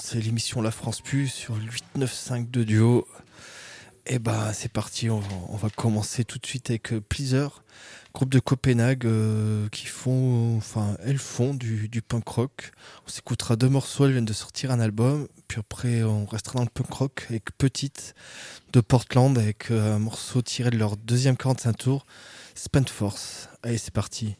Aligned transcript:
c'est 0.00 0.20
l'émission 0.20 0.62
La 0.62 0.70
France 0.70 1.00
Plus 1.00 1.26
sur 1.28 1.56
895 1.56 2.46
de 2.48 2.62
duo. 2.62 3.08
Et 4.06 4.20
bah 4.20 4.52
c'est 4.52 4.70
parti, 4.70 5.10
on 5.10 5.18
va, 5.18 5.68
commencer 5.70 6.24
tout 6.24 6.38
de 6.38 6.46
suite 6.46 6.70
avec 6.70 6.92
euh, 6.92 7.00
Pleaser, 7.00 7.48
groupe 8.14 8.28
de 8.28 8.38
Copenhague 8.38 9.04
euh, 9.04 9.68
qui 9.70 9.86
font, 9.86 10.56
enfin 10.58 10.96
elles 11.04 11.18
font 11.18 11.54
du, 11.54 11.88
punk 12.06 12.28
rock. 12.28 12.72
On 13.04 13.10
s'écoutera 13.10 13.56
deux 13.56 13.68
morceaux, 13.68 14.04
elles 14.04 14.12
viennent 14.12 14.24
de 14.24 14.32
sortir 14.32 14.70
un 14.70 14.78
album, 14.78 15.26
puis 15.48 15.58
après 15.58 16.04
on 16.04 16.24
restera 16.24 16.58
dans 16.58 16.64
le 16.64 16.70
punk 16.70 16.92
rock 16.92 17.26
avec 17.30 17.56
Petite 17.58 18.14
de 18.72 18.80
Portland 18.80 19.36
avec 19.36 19.72
euh, 19.72 19.96
un 19.96 19.98
morceau 19.98 20.40
tiré 20.40 20.70
de 20.70 20.76
leur 20.76 20.96
deuxième 20.96 21.36
45 21.36 21.72
tours, 21.76 22.06
Spent 22.54 22.88
Force. 22.88 23.48
Allez 23.64 23.78
c'est 23.78 23.94
parti. 23.94 24.36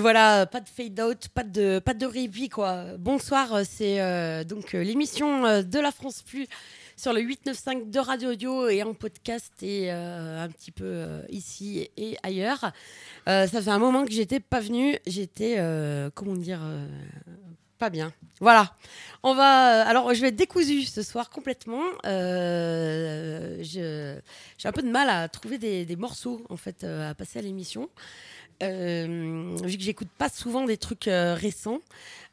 Voilà, 0.00 0.46
pas 0.46 0.60
de 0.60 0.68
fade 0.68 0.98
out, 1.00 1.28
pas 1.28 1.44
de 1.44 1.78
pas 1.78 1.94
de 1.94 2.06
repeat 2.06 2.52
quoi. 2.52 2.84
Bonsoir, 2.98 3.54
euh, 3.54 3.62
c'est 3.68 4.00
euh, 4.00 4.44
donc 4.44 4.74
euh, 4.74 4.82
l'émission 4.82 5.62
de 5.62 5.78
la 5.78 5.92
France 5.92 6.22
Plus 6.22 6.46
sur 6.96 7.12
le 7.12 7.20
895 7.20 7.90
de 7.90 7.98
Radio 7.98 8.30
Audio 8.30 8.68
et 8.68 8.82
en 8.82 8.94
podcast 8.94 9.52
et 9.62 9.90
un 9.90 10.48
petit 10.48 10.70
peu 10.70 11.06
ici 11.30 11.88
et 11.96 12.16
ailleurs. 12.22 12.72
Ça 13.26 13.46
fait 13.46 13.68
un 13.68 13.78
moment 13.78 14.04
que 14.04 14.12
j'étais 14.12 14.40
pas 14.40 14.60
venue, 14.60 14.98
j'étais 15.06 15.58
comment 16.14 16.36
dire 16.36 16.60
pas 17.78 17.88
bien. 17.88 18.12
Voilà. 18.40 18.74
On 19.22 19.34
va 19.34 19.88
alors 19.88 20.12
je 20.12 20.20
vais 20.20 20.28
être 20.28 20.90
ce 20.90 21.02
soir 21.02 21.30
complètement. 21.30 21.84
J'ai 22.04 22.10
un 24.64 24.72
peu 24.72 24.82
de 24.82 24.90
mal 24.90 25.08
à 25.08 25.26
trouver 25.28 25.56
des, 25.56 25.86
des 25.86 25.96
morceaux 25.96 26.44
en 26.50 26.58
fait 26.58 26.84
à 26.84 27.14
passer 27.14 27.38
à 27.38 27.42
l'émission. 27.42 27.88
Euh, 28.62 29.56
vu 29.64 29.76
que 29.76 29.82
j'écoute 29.82 30.08
pas 30.18 30.28
souvent 30.28 30.64
des 30.64 30.76
trucs 30.76 31.08
euh, 31.08 31.34
récents. 31.34 31.80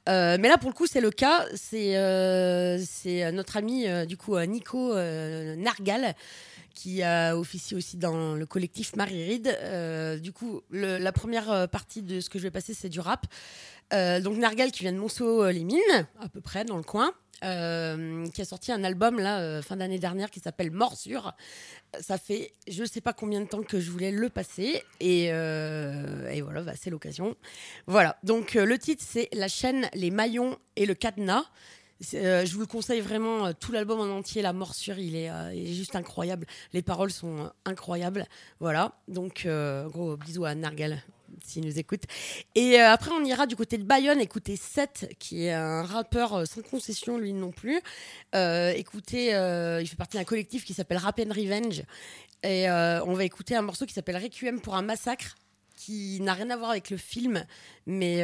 Euh, 0.09 0.37
mais 0.39 0.47
là, 0.49 0.57
pour 0.57 0.69
le 0.69 0.75
coup, 0.75 0.87
c'est 0.87 1.01
le 1.01 1.11
cas. 1.11 1.45
C'est 1.55 3.31
notre 3.31 3.57
ami, 3.57 3.85
du 4.07 4.17
coup, 4.17 4.37
Nico 4.39 4.93
Nargal, 4.93 6.15
qui 6.73 7.01
a 7.01 7.35
officié 7.35 7.75
aussi 7.75 7.97
dans 7.97 8.35
le 8.35 8.45
collectif 8.45 8.95
Marie. 8.95 9.41
Euh, 9.47 10.17
du 10.17 10.31
coup, 10.31 10.61
la 10.71 11.11
première 11.11 11.67
partie 11.69 12.03
de 12.03 12.21
ce 12.21 12.29
que 12.29 12.39
je 12.39 12.43
vais 12.43 12.51
passer, 12.51 12.73
c'est 12.73 12.89
du 12.89 12.99
rap. 12.99 13.25
Euh, 13.93 14.19
donc, 14.19 14.37
Nargal, 14.37 14.71
qui 14.71 14.81
vient 14.83 14.93
de 14.93 14.97
Monceau-les-Mines, 14.97 16.07
à 16.19 16.29
peu 16.29 16.41
près, 16.41 16.65
dans 16.65 16.77
le 16.77 16.83
coin. 16.83 17.13
euh, 17.43 18.25
qui 18.29 18.41
a 18.41 18.45
sorti 18.45 18.71
un 18.71 18.83
album 18.83 19.19
là 19.19 19.39
euh, 19.41 19.61
fin 19.61 19.75
d'année 19.75 19.99
dernière 19.99 20.31
qui 20.31 20.39
s'appelle 20.39 20.71
Morsure. 20.71 21.33
Ça 21.99 22.17
fait 22.17 22.53
je 22.67 22.83
sais 22.83 22.99
pas 23.01 23.13
combien 23.13 23.41
de 23.41 23.45
temps 23.45 23.61
que 23.61 23.79
je 23.79 23.91
voulais 23.91 24.09
le 24.11 24.29
passer 24.29 24.81
et, 24.99 25.27
euh, 25.31 26.39
voilà, 26.43 26.63
bah, 26.63 26.73
c'est 26.75 26.89
l'occasion. 26.89 27.35
Voilà, 27.85 28.17
donc 28.23 28.55
euh, 28.55 28.65
le 28.65 28.77
titre 28.79 29.03
c'est 29.07 29.29
La 29.33 29.47
chaîne, 29.47 29.87
les 29.93 30.09
maillons 30.09 30.57
et 30.75 30.85
le 30.87 30.95
cadenas. 30.95 31.43
Euh, 32.13 32.45
je 32.45 32.53
vous 32.53 32.59
le 32.61 32.65
conseille 32.67 33.01
vraiment, 33.01 33.47
euh, 33.47 33.51
tout 33.59 33.71
l'album 33.71 33.99
en 33.99 34.17
entier, 34.17 34.41
La 34.41 34.53
morsure, 34.53 34.99
il 34.99 35.15
est, 35.15 35.29
euh, 35.31 35.53
il 35.53 35.69
est 35.69 35.73
juste 35.73 35.95
incroyable. 35.95 36.45
Les 36.73 36.81
paroles 36.83 37.11
sont 37.11 37.37
euh, 37.45 37.47
incroyables. 37.65 38.25
Voilà, 38.59 38.93
donc 39.07 39.45
euh, 39.45 39.87
gros 39.89 40.15
bisous 40.17 40.45
à 40.45 40.53
Nargal 40.55 41.03
s'il 41.45 41.65
nous 41.65 41.79
écoute. 41.79 42.03
Et 42.55 42.79
euh, 42.79 42.91
après, 42.91 43.11
on 43.11 43.23
ira 43.23 43.45
du 43.47 43.55
côté 43.55 43.77
de 43.77 43.83
Bayonne 43.83 44.19
écouter 44.19 44.55
Seth, 44.55 45.09
qui 45.19 45.45
est 45.45 45.53
un 45.53 45.83
rappeur 45.83 46.33
euh, 46.33 46.45
sans 46.45 46.61
concession, 46.61 47.17
lui 47.17 47.33
non 47.33 47.51
plus. 47.51 47.81
Euh, 48.35 48.71
écoutez, 48.71 49.35
euh, 49.35 49.81
il 49.81 49.87
fait 49.87 49.95
partie 49.95 50.17
d'un 50.17 50.23
collectif 50.23 50.65
qui 50.65 50.73
s'appelle 50.73 50.97
Rap 50.97 51.19
and 51.19 51.33
Revenge. 51.33 51.83
Et 52.43 52.69
euh, 52.69 53.03
on 53.05 53.13
va 53.13 53.23
écouter 53.23 53.55
un 53.55 53.61
morceau 53.61 53.85
qui 53.85 53.93
s'appelle 53.93 54.17
Requiem 54.17 54.61
pour 54.61 54.75
un 54.75 54.81
massacre 54.81 55.35
qui 55.75 56.19
n'a 56.21 56.33
rien 56.33 56.49
à 56.49 56.57
voir 56.57 56.71
avec 56.71 56.89
le 56.89 56.97
film, 56.97 57.45
mais, 57.85 58.17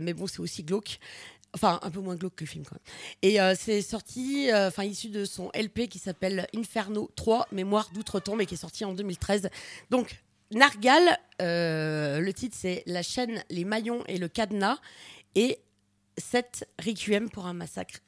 mais 0.00 0.14
bon, 0.14 0.26
c'est 0.26 0.40
aussi 0.40 0.62
glauque. 0.62 0.98
Enfin, 1.52 1.80
un 1.82 1.90
peu 1.90 2.00
moins 2.00 2.14
glauque 2.14 2.36
que 2.36 2.44
le 2.44 2.48
film, 2.48 2.64
quoi. 2.64 2.78
Et 3.22 3.40
euh, 3.40 3.54
c'est 3.58 3.82
sorti, 3.82 4.48
enfin, 4.54 4.84
issu 4.84 5.08
de 5.08 5.24
son 5.24 5.50
LP 5.52 5.88
qui 5.88 5.98
s'appelle 5.98 6.46
Inferno 6.54 7.10
3, 7.16 7.48
Mémoire 7.52 7.90
d'outre-tombe, 7.92 8.40
et 8.40 8.46
qui 8.46 8.54
est 8.54 8.56
sorti 8.56 8.84
en 8.84 8.94
2013. 8.94 9.50
Donc, 9.90 10.22
Nargal, 10.52 11.16
euh, 11.40 12.20
le 12.20 12.32
titre 12.32 12.56
c'est 12.58 12.82
La 12.86 13.02
chaîne, 13.02 13.44
les 13.50 13.64
maillons 13.64 14.02
et 14.08 14.18
le 14.18 14.28
cadenas, 14.28 14.78
et 15.34 15.60
7 16.18 16.68
Requiem 16.84 17.30
pour 17.30 17.46
un 17.46 17.54
massacre. 17.54 18.00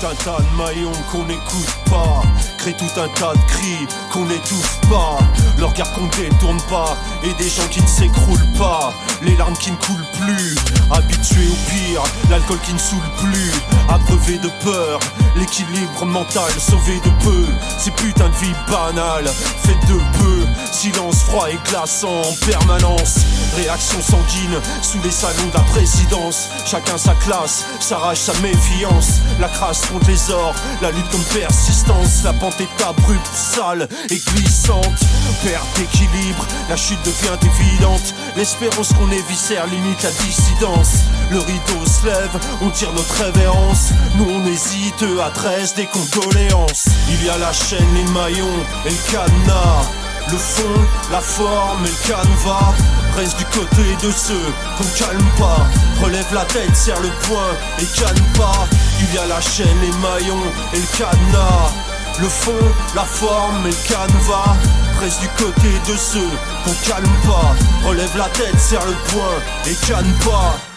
Tout 0.00 0.06
un 0.06 0.14
tas 0.14 0.38
de 0.40 0.56
maillons 0.56 0.92
qu'on 1.12 1.24
n'écoute 1.24 1.76
pas. 1.90 2.22
Crée 2.56 2.72
tout 2.72 2.84
un 2.96 3.08
tas 3.08 3.34
de 3.34 3.46
cris 3.48 3.86
qu'on 4.10 4.24
n'étouffe 4.24 4.80
pas. 4.88 5.18
Le 5.58 5.66
regard 5.66 5.92
qu'on 5.92 6.06
détourne 6.06 6.60
pas 6.70 6.96
Et 7.22 7.34
des 7.34 7.50
gens 7.50 7.66
qui 7.70 7.82
ne 7.82 7.86
s'écroulent 7.86 8.52
pas. 8.56 8.94
Les 9.20 9.36
larmes 9.36 9.56
qui 9.58 9.70
ne 9.72 9.76
coulent 9.76 10.06
plus 10.22 10.56
Habitués 10.90 11.48
au 11.48 11.70
pire 11.70 12.02
L'alcool 12.30 12.58
qui 12.64 12.72
ne 12.72 12.78
saoule 12.78 13.10
plus 13.18 13.52
Abreuvé 13.90 14.38
de 14.38 14.48
peur 14.64 15.00
L'équilibre 15.36 16.06
mental 16.06 16.50
sauvé 16.58 16.98
de 17.00 17.24
peu. 17.24 17.44
Ces 17.78 17.90
putains 17.90 18.30
de 18.30 18.36
vie 18.36 18.54
banales 18.70 19.28
Faites 19.62 19.86
de 19.86 19.98
peu 20.18 20.39
Silence 20.72 21.22
froid 21.24 21.50
et 21.50 21.58
glaçant 21.68 22.22
en 22.22 22.46
permanence. 22.46 23.16
Réaction 23.56 24.00
sanguine 24.00 24.58
sous 24.82 25.00
les 25.02 25.10
salons 25.10 25.48
de 25.52 25.54
la 25.54 25.64
présidence. 25.64 26.48
Chacun 26.64 26.96
sa 26.96 27.14
classe, 27.14 27.64
sa 27.80 27.98
rage, 27.98 28.18
sa 28.18 28.32
méfiance. 28.40 29.20
La 29.40 29.48
crasse 29.48 29.86
contre 29.86 30.08
les 30.08 30.30
ors, 30.30 30.54
la 30.80 30.90
lutte 30.90 31.10
comme 31.10 31.24
persistance. 31.24 32.22
La 32.24 32.32
pente 32.32 32.60
est 32.60 32.82
abrupte, 32.82 33.26
sale 33.34 33.88
et 34.10 34.18
glissante. 34.18 35.00
Perte 35.42 35.66
d'équilibre, 35.76 36.46
la 36.68 36.76
chute 36.76 37.00
devient 37.04 37.38
évidente. 37.42 38.14
L'espérance 38.36 38.92
qu'on 38.92 39.10
éviscère 39.10 39.66
limite 39.66 40.02
la 40.02 40.10
dissidence. 40.10 41.04
Le 41.30 41.40
rideau 41.40 41.86
se 41.86 42.06
lève, 42.06 42.40
on 42.62 42.70
tire 42.70 42.92
notre 42.92 43.24
révérence. 43.24 43.90
Nous 44.16 44.26
on 44.28 44.46
hésite, 44.46 45.04
à 45.22 45.30
13 45.30 45.74
des 45.74 45.86
condoléances. 45.86 46.86
Il 47.10 47.24
y 47.24 47.28
a 47.28 47.38
la 47.38 47.52
chaîne, 47.52 47.94
les 47.94 48.10
maillons 48.12 48.46
et 48.86 48.90
le 48.90 49.12
cadenas 49.12 49.99
le 50.30 50.36
fond, 50.36 50.80
la 51.10 51.20
forme 51.20 51.86
et 51.86 51.90
le 51.90 52.08
canevas 52.08 52.74
Reste 53.16 53.38
du 53.38 53.44
côté 53.46 53.96
de 54.02 54.12
ceux 54.12 54.46
qu'on 54.78 54.84
calme 54.98 55.30
pas. 55.38 55.66
Relève 56.02 56.32
la 56.32 56.44
tête, 56.44 56.74
serre 56.76 57.00
le 57.00 57.10
poing 57.26 57.50
et 57.80 57.86
calme 57.98 58.26
pas. 58.38 58.66
Il 59.00 59.14
y 59.14 59.18
a 59.18 59.26
la 59.26 59.40
chaîne, 59.40 59.80
les 59.80 59.92
maillons 59.98 60.46
et 60.72 60.78
le 60.78 60.98
cadenas. 60.98 61.72
Le 62.20 62.28
fond, 62.28 62.52
la 62.94 63.04
forme 63.04 63.66
et 63.66 63.70
le 63.70 63.88
canevas 63.88 64.56
Reste 65.00 65.20
du 65.20 65.28
côté 65.28 65.68
de 65.88 65.96
ceux 65.96 66.30
qu'on 66.64 66.88
calme 66.88 67.08
pas. 67.26 67.88
Relève 67.88 68.16
la 68.16 68.28
tête, 68.28 68.58
serre 68.58 68.86
le 68.86 68.94
poing 69.10 69.38
et 69.66 69.74
calme 69.86 70.12
pas 70.24 70.69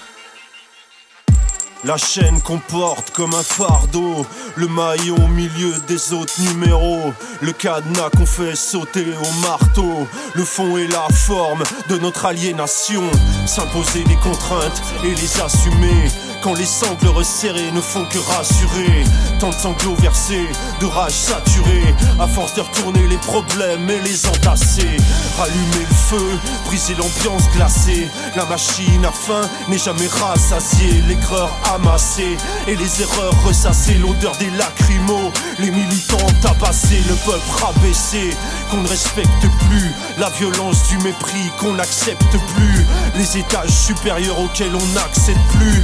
la 1.86 1.98
chaîne 1.98 2.42
comporte 2.42 3.12
comme 3.12 3.34
un 3.34 3.44
fardeau. 3.44 4.26
Le 4.56 4.68
maillon 4.68 5.16
au 5.16 5.28
milieu 5.28 5.74
des 5.88 6.14
autres 6.14 6.40
numéros. 6.42 7.14
Le 7.42 7.52
cadenas 7.52 8.10
qu'on 8.10 8.26
fait 8.26 8.56
sauter 8.56 9.06
au 9.22 9.42
marteau. 9.42 10.08
Le 10.34 10.44
fond 10.44 10.78
et 10.78 10.88
la 10.88 11.08
forme 11.10 11.64
de 11.90 11.98
notre 11.98 12.26
aliénation. 12.26 13.04
S'imposer 13.46 14.04
des 14.04 14.16
contraintes 14.18 14.82
et 15.04 15.14
les 15.14 15.42
assumer 15.42 16.10
Quand 16.44 16.56
les 16.56 16.66
sangles 16.66 17.08
resserrés 17.08 17.72
ne 17.72 17.80
font 17.80 18.04
que 18.04 18.18
rassurer. 18.18 19.06
Tant 19.40 19.48
de 19.48 19.54
sanglots 19.54 19.96
versés, 19.96 20.46
de 20.82 20.86
rage 20.86 21.14
saturée. 21.14 21.96
À 22.20 22.28
force 22.28 22.54
de 22.56 22.60
retourner 22.60 23.08
les 23.08 23.16
problèmes 23.16 23.90
et 23.90 24.02
les 24.02 24.28
entasser. 24.28 24.98
Rallumer 25.38 25.88
le 25.90 25.96
feu, 25.96 26.40
briser 26.66 26.96
l'ambiance 26.96 27.50
glacée. 27.56 28.10
La 28.36 28.44
machine 28.44 29.06
à 29.06 29.12
faim 29.14 29.48
n'est 29.70 29.78
jamais 29.78 30.08
rassasiée. 30.08 31.02
L'aigreur 31.08 31.50
amassée 31.74 32.36
et 32.68 32.76
les 32.76 33.02
erreurs 33.02 33.42
ressassées. 33.46 33.94
L'odeur 33.94 34.36
des 34.36 34.50
lacrymos, 34.58 35.32
les 35.60 35.72
militants 35.72 36.18
tabassés. 36.42 37.04
Le 37.08 37.16
peuple 37.26 37.64
rabaissé, 37.64 38.32
qu'on 38.70 38.82
ne 38.82 38.88
respecte 38.90 39.48
plus. 39.70 39.94
La 40.18 40.30
violence 40.30 40.90
du 40.90 40.98
mépris, 40.98 41.52
qu'on 41.58 41.76
n'accepte 41.76 42.38
plus. 42.54 42.86
Les 43.16 43.38
étages 43.38 43.70
supérieurs 43.70 44.42
auxquels 44.42 44.76
on 44.76 44.86
n'accède 44.94 45.38
plus 45.58 45.84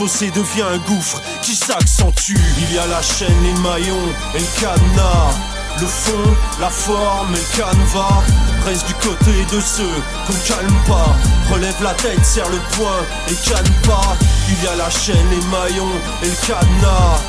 fossé 0.00 0.30
devient 0.30 0.62
un 0.62 0.78
gouffre 0.78 1.20
qui 1.42 1.54
s'accentue. 1.54 2.40
Il 2.56 2.74
y 2.74 2.78
a 2.78 2.86
la 2.86 3.02
chaîne, 3.02 3.36
les 3.42 3.52
maillons 3.60 4.08
et 4.34 4.38
le 4.38 4.60
cadenas 4.60 5.34
le 5.78 5.86
fond, 5.86 6.36
la 6.58 6.70
forme 6.70 7.34
et 7.34 7.38
le 7.38 7.56
canevas 7.56 8.22
Reste 8.64 8.86
du 8.86 8.94
côté 8.94 9.44
de 9.52 9.60
ceux 9.60 9.96
qu'on 10.26 10.54
calme 10.54 10.76
pas. 10.86 11.14
Relève 11.52 11.82
la 11.82 11.92
tête, 11.94 12.24
serre 12.24 12.48
le 12.48 12.58
poing 12.76 13.00
et 13.28 13.34
calme 13.46 13.74
pas. 13.86 14.16
Il 14.48 14.64
y 14.64 14.68
a 14.68 14.76
la 14.76 14.88
chaîne, 14.88 15.28
les 15.30 15.44
maillons 15.46 15.96
et 16.22 16.28
le 16.28 16.46
cadenas 16.46 17.20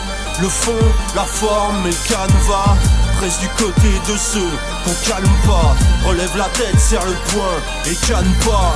Le 0.41 0.47
fond, 0.47 0.85
la 1.13 1.25
forme 1.25 1.85
et 1.85 1.91
le 1.91 2.07
canevas 2.07 2.77
Reste 3.19 3.41
du 3.41 3.49
côté 3.49 3.91
de 4.07 4.17
ceux 4.17 4.51
qu'on 4.85 5.09
calme 5.09 5.37
pas. 5.45 5.75
Relève 6.07 6.37
la 6.37 6.49
tête, 6.49 6.79
serre 6.79 7.05
le 7.05 7.15
poing 7.33 7.57
et 7.85 7.95
calme 8.07 8.33
pas. 8.45 8.75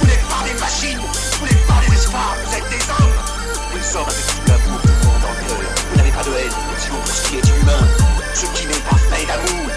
Vous 0.00 0.06
n'êtes 0.06 0.26
pas 0.28 0.42
des 0.46 0.58
machines, 0.58 1.00
vous 1.96 2.56
êtes 2.56 2.68
des 2.70 2.90
hommes 2.90 3.12
Nous 3.74 3.82
sommes 3.82 4.02
avec 4.02 4.26
tout 4.26 4.48
l'amour 4.48 4.80
du 4.80 4.88
monde 5.06 5.22
dans 5.22 5.30
le 5.30 5.46
cœur. 5.46 5.70
Vous 5.90 5.96
n'avez 5.96 6.10
pas 6.10 6.22
de 6.24 6.30
haine, 6.30 6.50
sinon 6.78 6.96
pour 6.98 7.08
ce 7.08 7.28
qui 7.28 7.36
est 7.36 7.48
humain, 7.60 7.88
ce 8.34 8.46
qui 8.46 8.66
n'est 8.66 8.74
pas 8.74 8.96
fait 8.96 9.26
d'amour. 9.26 9.70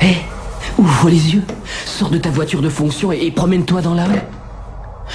Hé, 0.00 0.06
hey, 0.06 0.16
ouvre 0.78 1.08
les 1.08 1.34
yeux, 1.34 1.42
sors 1.86 2.10
de 2.10 2.18
ta 2.18 2.30
voiture 2.30 2.60
de 2.60 2.68
fonction 2.68 3.12
et, 3.12 3.24
et 3.24 3.30
promène-toi 3.30 3.80
dans 3.80 3.94
la 3.94 4.04
rue. 4.04 4.20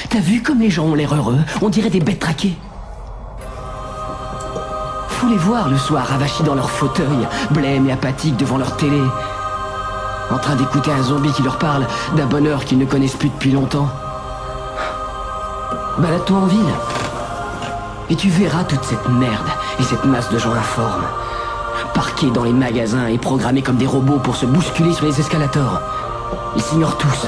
T'as 0.08 0.20
vu 0.20 0.42
comme 0.42 0.60
les 0.60 0.70
gens 0.70 0.86
ont 0.86 0.96
l'air 0.96 1.14
heureux 1.14 1.40
On 1.62 1.70
dirait 1.70 1.90
des 1.90 2.00
bêtes 2.00 2.20
traquées. 2.20 2.58
Faut 5.10 5.28
les 5.28 5.38
voir 5.38 5.70
le 5.70 5.78
soir 5.78 6.06
ravachis 6.06 6.44
dans 6.44 6.56
leur 6.56 6.72
fauteuil, 6.72 7.28
blêmes 7.52 7.90
et 7.90 7.92
apathiques 7.92 8.38
devant 8.38 8.58
leur 8.58 8.78
télé. 8.78 9.02
En 10.32 10.38
train 10.38 10.56
d'écouter 10.56 10.92
un 10.92 11.04
zombie 11.04 11.32
qui 11.34 11.44
leur 11.44 11.58
parle 11.58 11.86
d'un 12.16 12.26
bonheur 12.26 12.64
qu'ils 12.64 12.78
ne 12.78 12.86
connaissent 12.86 13.16
plus 13.16 13.30
depuis 13.30 13.52
longtemps. 13.52 13.90
Balade-toi 15.98 16.38
en 16.38 16.46
ville. 16.46 16.74
Et 18.10 18.16
tu 18.16 18.30
verras 18.30 18.64
toute 18.64 18.84
cette 18.84 19.10
merde 19.10 19.48
et 19.80 19.84
cette 19.84 20.06
masse 20.06 20.30
de 20.30 20.40
gens 20.40 20.54
informes. 20.54 21.04
Parqués 21.94 22.32
dans 22.32 22.44
les 22.44 22.54
magasins 22.54 23.08
et 23.08 23.18
programmés 23.18 23.62
comme 23.62 23.76
des 23.76 23.88
robots 23.88 24.20
pour 24.20 24.36
se 24.36 24.46
bousculer 24.46 24.94
sur 24.94 25.06
les 25.06 25.20
escalators. 25.20 25.82
Ils 26.56 26.62
s'ignorent 26.62 26.98
tous. 26.98 27.28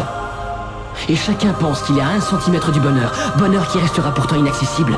Et 1.09 1.15
chacun 1.15 1.53
pense 1.53 1.81
qu'il 1.83 1.97
y 1.97 2.01
a 2.01 2.07
un 2.07 2.21
centimètre 2.21 2.71
du 2.71 2.79
bonheur, 2.79 3.11
bonheur 3.37 3.67
qui 3.67 3.79
restera 3.79 4.13
pourtant 4.13 4.35
inaccessible. 4.35 4.97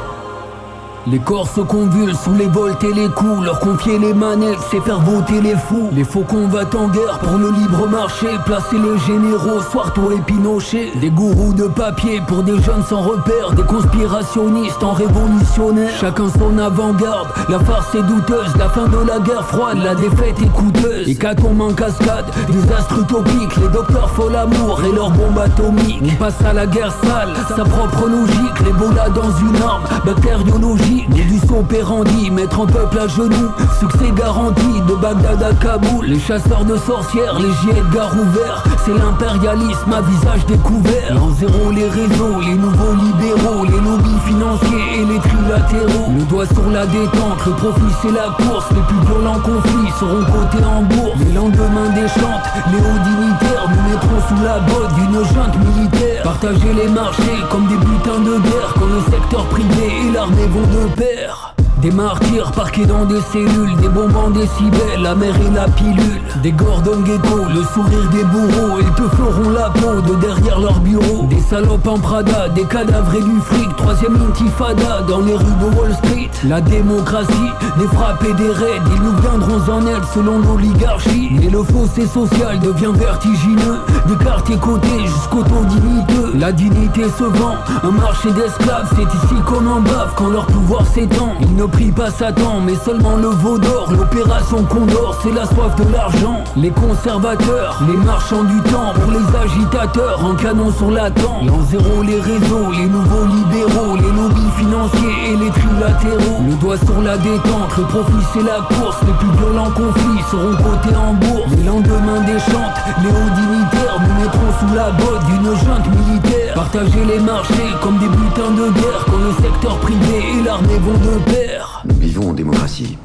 Les 1.06 1.20
corps 1.20 1.50
se 1.50 1.60
convulsent 1.60 2.22
sous 2.24 2.34
les 2.34 2.48
volts 2.48 2.82
et 2.82 2.94
les 2.94 3.10
coups. 3.10 3.44
Leur 3.44 3.60
confier 3.60 4.00
les 4.00 4.14
manettes, 4.14 4.60
c'est 4.72 4.80
faire 4.80 5.02
voter 5.02 5.42
les 5.42 5.56
fous. 5.56 5.90
Les 5.92 6.06
faux 6.06 6.24
combattent 6.28 6.76
en 6.76 6.88
guerre 6.88 7.20
pour 7.20 7.38
le 7.38 7.52
libre 7.52 7.90
marché. 7.90 8.28
Placer 8.46 8.78
les 8.78 8.98
généraux, 9.00 9.62
Soirto 9.70 10.12
et 10.12 10.22
Pinochet. 10.22 10.92
Des 11.02 11.10
gourous 11.10 11.54
de 11.54 11.68
papier 11.68 12.22
pour 12.26 12.44
des 12.44 12.62
jeunes 12.62 12.84
sans 12.88 13.02
repère. 13.02 13.52
Des 13.52 13.64
conspirationnistes 13.64 14.82
en 14.82 14.94
révolutionnaire. 14.94 15.92
Chacun 16.00 16.30
son 16.40 16.58
avant-garde, 16.58 17.28
la 17.50 17.60
farce 17.60 17.94
est 17.96 18.04
douteuse. 18.04 18.56
La 18.58 18.70
fin 18.70 18.88
de 18.88 19.06
la 19.06 19.20
guerre 19.20 19.46
froide, 19.46 19.80
la 19.84 19.96
défaite 19.96 20.42
est 20.42 20.54
coûteuse. 20.54 21.10
Hécatombe 21.10 21.60
en 21.62 21.74
cascade, 21.74 22.26
désastre 22.50 23.00
utopique. 23.02 23.58
Les 23.58 23.68
docteurs 23.68 24.10
font 24.12 24.30
l'amour 24.30 24.82
et 24.88 24.96
leurs 24.96 25.12
bombes 25.12 25.40
atomiques. 25.40 26.02
On 26.02 26.16
passe 26.16 26.42
à 26.46 26.54
la 26.54 26.66
guerre 26.66 26.94
sale, 27.04 27.34
sa 27.50 27.66
propre 27.66 28.08
logique 28.08 28.60
L'Ebola 28.66 29.10
dans 29.10 29.32
une 29.40 29.62
arme, 29.62 29.84
bactériologie 30.06 30.93
du 31.02 31.40
son 31.48 31.64
pérandi, 31.64 32.30
mettre 32.32 32.60
en 32.60 32.66
peuple 32.66 33.00
à 33.00 33.08
genoux. 33.08 33.52
Succès 33.80 34.12
garanti 34.16 34.82
de 34.88 34.96
Bagdad 34.96 35.42
à 35.42 35.54
Kaboul. 35.54 36.06
Les 36.06 36.20
chasseurs 36.20 36.66
de 36.66 36.78
sorcières, 36.78 37.40
les 37.40 37.52
gîtes 37.62 37.90
gare 37.92 38.14
ouverts. 38.14 38.64
C'est 38.86 38.94
l'impérialisme 38.94 39.94
à 39.94 40.02
visage 40.02 40.46
découvert. 40.46 41.22
En 41.22 41.32
zéro 41.32 41.72
les 41.72 41.90
réseaux, 41.90 42.40
les 42.42 42.56
nouveaux 42.56 42.94
libéraux 42.94 43.66
Les 43.66 43.80
lobbies 43.80 44.22
financiers 44.26 45.02
et 45.02 45.06
les 45.06 45.20
trilatéraux. 45.20 46.12
Le 46.18 46.24
doigt 46.26 46.46
sur 46.48 46.70
la 46.70 46.86
détente, 46.86 47.46
le 47.46 47.52
profit 47.54 47.94
c'est 48.02 48.12
la 48.12 48.36
course. 48.38 48.66
Les 48.72 48.82
plus 48.82 49.02
violents 49.08 49.40
conflits 49.40 49.92
seront 50.00 50.24
cotés 50.26 50.66
en 50.66 50.84
bourse. 50.84 51.20
Les 51.26 51.34
lendemains 51.34 51.90
déchantent, 51.96 52.48
les 52.72 52.80
hauts 52.80 53.04
dignitaires 53.04 53.68
Nous 53.70 53.90
mettrons 53.90 54.22
sous 54.30 54.44
la 54.44 54.60
botte 54.60 54.94
d'une 54.96 55.24
junte 55.34 55.58
militaire. 55.66 56.24
Partager 56.24 56.74
les 56.74 56.90
marchés 56.90 57.40
comme 57.50 57.68
des 57.68 57.78
butins 57.78 58.20
de 58.20 58.38
guerre 58.40 58.74
Quand 58.76 58.88
le 58.88 59.02
secteur 59.12 59.46
privé 59.48 60.08
et 60.08 60.12
l'armée 60.12 60.48
vont 60.48 60.62
de 60.62 60.83
père 60.90 61.56
des 61.84 61.92
martyrs 61.92 62.50
parqués 62.54 62.86
dans 62.86 63.04
des 63.04 63.20
cellules, 63.34 63.76
des 63.82 63.90
bombes 63.90 64.16
en 64.16 64.30
décibels, 64.30 65.02
la 65.02 65.16
mer 65.16 65.34
et 65.36 65.54
la 65.54 65.66
pilule. 65.66 66.22
Des 66.42 66.54
Gordon 66.54 67.04
Gecko, 67.06 67.44
le 67.54 67.62
sourire 67.74 68.10
des 68.10 68.24
bourreaux, 68.24 68.80
ils 68.80 68.94
te 68.94 69.16
feront 69.16 69.50
la 69.50 69.70
peau 69.70 70.02
de 70.02 70.16
derrière 70.22 70.60
leur 70.62 70.80
bureau. 70.80 71.26
Des 71.30 71.42
salopes 71.42 71.86
en 71.86 72.00
Prada, 72.00 72.48
des 72.50 72.64
cadavres 72.64 73.14
et 73.16 73.22
du 73.22 73.38
fric, 73.42 73.76
troisième 73.76 74.16
intifada 74.16 75.02
dans 75.10 75.20
les 75.20 75.36
rues 75.36 75.44
de 75.44 75.78
Wall 75.78 75.94
Street. 75.94 76.30
La 76.48 76.62
démocratie, 76.62 77.52
des 77.78 77.88
frappes 77.88 78.24
et 78.30 78.34
des 78.34 78.50
raids, 78.50 78.82
ils 78.96 79.02
nous 79.02 79.16
viendront 79.22 79.74
en 79.74 79.86
aide 79.86 80.04
selon 80.14 80.40
l'oligarchie. 80.40 81.32
Et 81.42 81.50
le 81.50 81.64
fossé 81.64 82.08
social 82.08 82.60
devient 82.60 82.94
vertigineux, 82.94 83.80
des 84.08 84.24
quartiers 84.24 84.58
cotés 84.58 85.06
jusqu'au 85.06 85.44
taux 85.44 85.66
digniteux. 85.68 86.32
La 86.36 86.54
dignité 86.54 87.04
se 87.18 87.24
vend, 87.26 87.56
un 87.84 87.92
marché 87.92 88.32
d'esclaves, 88.32 88.90
c'est 88.96 89.02
ici 89.02 89.42
qu'on 89.46 89.68
en 89.68 89.82
bave 89.82 90.14
quand 90.16 90.30
leur 90.30 90.46
pouvoir 90.46 90.86
s'étend 90.88 91.34
prie 91.74 91.92
pas 91.92 92.12
Satan, 92.12 92.62
mais 92.66 92.76
seulement 92.76 93.18
le 93.18 93.30
veau 93.30 93.58
d'or. 93.58 93.92
L'opération 93.92 94.64
Condor, 94.64 95.20
c'est 95.22 95.32
la 95.32 95.46
soif 95.46 95.76
de 95.76 95.92
l'argent. 95.92 96.44
Les 96.56 96.70
conservateurs, 96.70 97.82
les 97.88 97.98
marchands 97.98 98.44
du 98.44 98.60
temps, 98.72 98.94
pour 98.94 99.12
les 99.12 99.26
agitateurs, 99.44 100.24
en 100.24 100.36
canon 100.36 100.72
sur 100.72 100.92
la 100.92 101.10
tente. 101.10 101.46
L'an 101.48 101.62
zéro, 101.70 102.04
les 102.04 102.20
réseaux, 102.20 102.72
les 102.72 102.86
nouveaux 102.86 103.26
libéraux, 103.26 103.96
les 103.96 104.12
lobbies 104.22 104.54
financiers 104.58 105.16
et 105.30 105.36
les 105.36 105.50
trilatéraux. 105.50 106.44
Le 106.48 106.56
doigt 106.62 106.78
sur 106.78 107.02
la 107.02 107.18
détente, 107.18 107.76
le 107.78 107.84
profit 107.84 108.24
c'est 108.34 108.44
la 108.44 108.60
course. 108.70 108.98
Les 109.08 109.14
plus 109.14 109.34
violents 109.40 109.72
conflits 109.72 110.24
seront 110.30 110.56
cotés 110.56 110.96
en 110.96 111.14
bourse. 111.14 111.52
Les 111.58 111.64
lendemains 111.64 112.22
des 112.26 112.40
chantes, 112.40 112.78
les 113.02 113.10
hauts 113.10 113.34
dignitaires 113.36 113.98
nous 114.00 114.16
mettront 114.22 114.54
sous 114.60 114.76
la 114.76 114.92
botte 114.92 115.26
d'une 115.26 115.50
junte 115.58 115.88
militaire. 115.90 116.54
Partager 116.54 117.04
les 117.06 117.20
marchés 117.20 117.74
comme 117.82 117.98
des 117.98 118.10
butins 118.10 118.52
de 118.52 118.70
guerre 118.80 119.06
quand 119.06 119.18
le 119.18 119.34
secteur 119.44 119.80
privé 119.80 120.22
et 120.38 120.44
l'armée 120.44 120.78
vont 120.78 120.94
de 120.94 121.32
pair. 121.32 121.63
Nous 122.04 122.10
vivons 122.10 122.32
en 122.32 122.34
démocratie. 122.34 122.98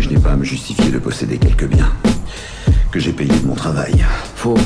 Je 0.00 0.08
n'ai 0.08 0.18
pas 0.18 0.32
à 0.32 0.36
me 0.36 0.42
justifier 0.42 0.90
de 0.90 0.98
posséder 0.98 1.38
quelques 1.38 1.68
biens 1.68 1.92
que 2.90 2.98
j'ai 2.98 3.12
payés 3.12 3.38
de 3.38 3.46
mon 3.46 3.54
travail. 3.54 4.04
Faux. 4.34 4.58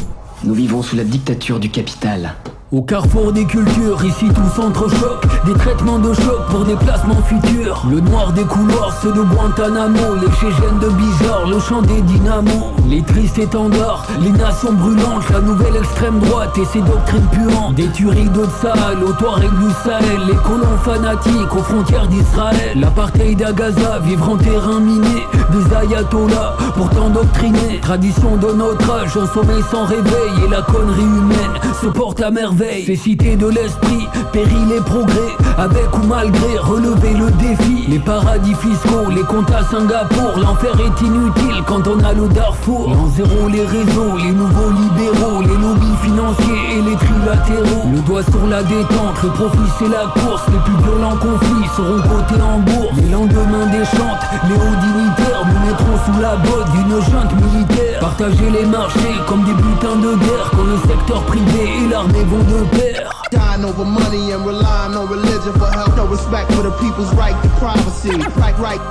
Nous 0.44 0.54
vivons 0.54 0.80
sous 0.80 0.96
la 0.96 1.04
dictature 1.04 1.60
du 1.60 1.68
capital. 1.68 2.36
Au 2.72 2.80
carrefour 2.80 3.32
des 3.32 3.44
cultures, 3.44 4.02
ici 4.02 4.28
tout 4.28 4.48
s'entrechoque. 4.56 5.26
Des 5.44 5.52
traitements 5.52 5.98
de 5.98 6.14
choc 6.14 6.46
pour 6.48 6.64
des 6.64 6.74
placements 6.74 7.20
futurs. 7.22 7.84
Le 7.90 8.00
noir 8.00 8.32
des 8.32 8.44
couloirs, 8.44 8.96
ceux 9.02 9.12
de 9.12 9.20
Guantanamo. 9.20 10.14
Les 10.22 10.32
chégènes 10.40 10.78
de 10.80 10.88
Bizarre, 10.88 11.46
le 11.50 11.58
chant 11.60 11.82
des 11.82 12.00
dynamos. 12.00 12.72
Les 12.88 13.02
tristes 13.02 13.38
étendards, 13.38 14.06
les 14.22 14.30
nations 14.30 14.72
brûlantes. 14.72 15.28
La 15.30 15.40
nouvelle 15.40 15.76
extrême 15.76 16.18
droite 16.20 16.56
et 16.56 16.64
ses 16.64 16.80
doctrines 16.80 17.26
puantes. 17.26 17.74
Des 17.74 17.88
tueries 17.88 18.30
de 18.30 18.46
Sahel, 18.62 19.04
au 19.06 19.12
Touareg 19.12 19.50
du 19.50 19.70
Sahel. 19.84 20.20
Les 20.26 20.36
colons 20.36 20.78
fanatiques 20.82 21.54
aux 21.54 21.62
frontières 21.62 22.06
d'Israël. 22.06 22.72
L'apartheid 22.76 23.42
à 23.42 23.52
Gaza, 23.52 23.98
vivre 23.98 24.30
en 24.30 24.36
terrain 24.36 24.80
miné. 24.80 25.26
Des 25.50 25.76
ayatollahs, 25.76 26.56
pourtant 26.74 27.10
doctrinés. 27.10 27.80
Tradition 27.82 28.36
de 28.36 28.50
notre 28.54 28.90
âge, 28.90 29.14
un 29.18 29.26
sommeil 29.26 29.62
sans 29.70 29.84
réveil. 29.84 30.46
Et 30.46 30.48
la 30.48 30.62
connerie 30.62 31.02
humaine 31.02 31.60
se 31.82 31.88
porte 31.88 32.22
à 32.22 32.30
merveille 32.30 32.61
ces 32.86 32.96
cités 32.96 33.36
de 33.36 33.48
l'esprit, 33.48 34.06
péril 34.32 34.72
et 34.76 34.80
progrès, 34.80 35.32
avec 35.58 35.96
ou 35.96 36.06
malgré, 36.06 36.58
relever 36.58 37.14
le 37.14 37.30
défi. 37.32 37.86
Les 37.88 37.98
paradis 37.98 38.54
fiscaux, 38.54 39.10
les 39.14 39.22
comptes 39.22 39.50
à 39.50 39.64
Singapour, 39.64 40.32
l'enfer 40.36 40.72
est 40.80 41.04
inutile 41.04 41.62
quand 41.66 41.86
on 41.86 41.98
a 42.04 42.12
le 42.12 42.28
Darfour. 42.28 42.90
En 42.90 43.08
zéro 43.08 43.48
les 43.48 43.64
réseaux, 43.64 44.16
les 44.18 44.32
nouveaux 44.32 44.70
libéraux, 44.70 45.42
les 45.42 45.56
lobbies 45.60 45.98
financiers 46.02 46.78
et 46.78 46.82
les 46.82 46.96
trilatéraux. 46.96 47.88
Le 47.92 48.00
doigt 48.00 48.22
sur 48.22 48.46
la 48.46 48.62
détente, 48.62 49.22
le 49.22 49.28
profit 49.30 49.70
c'est 49.78 49.88
la 49.88 50.06
course, 50.20 50.42
les 50.48 50.58
plus 50.64 50.84
violents 50.84 51.16
conflits 51.16 51.68
seront 51.76 52.02
cotés 52.02 52.42
en 52.42 52.58
bourse. 52.60 52.96
Les 52.96 53.10
lendemains 53.10 53.66
des 53.66 53.84
chantes, 53.84 54.22
les 54.48 54.54
hauts 54.54 54.78
dignitaires 54.80 55.44
nous 55.46 55.66
mettront 55.66 55.98
sous 56.06 56.20
la 56.20 56.36
botte 56.36 56.70
d'une 56.72 57.00
junte 57.00 57.32
militaire. 57.42 57.91
Partager 58.02 58.50
les 58.50 58.66
marchés 58.66 59.14
comme 59.28 59.44
des 59.44 59.54
butins 59.54 59.94
de 59.94 60.16
guerre 60.16 60.50
quand 60.50 60.64
le 60.64 60.76
secteur 60.90 61.22
privé 61.22 61.70
et 61.78 61.88
l'armée 61.88 62.24
vont 62.24 62.42
de 62.42 62.66
pair. 62.76 63.12
Dying 63.30 63.64
over 63.64 63.84
money 63.84 64.32
and 64.32 64.44
relying 64.44 64.96
on 64.98 65.06
religion 65.06 65.52
for 65.54 65.70
help. 65.70 65.94
No 65.96 66.08
respect 66.10 66.50
for 66.50 66.64
the 66.64 66.72
people's 66.82 67.14
right 67.14 67.40
to 67.44 67.48
privacy. 67.62 68.10
Right, 68.34 68.58
right, 68.58 68.82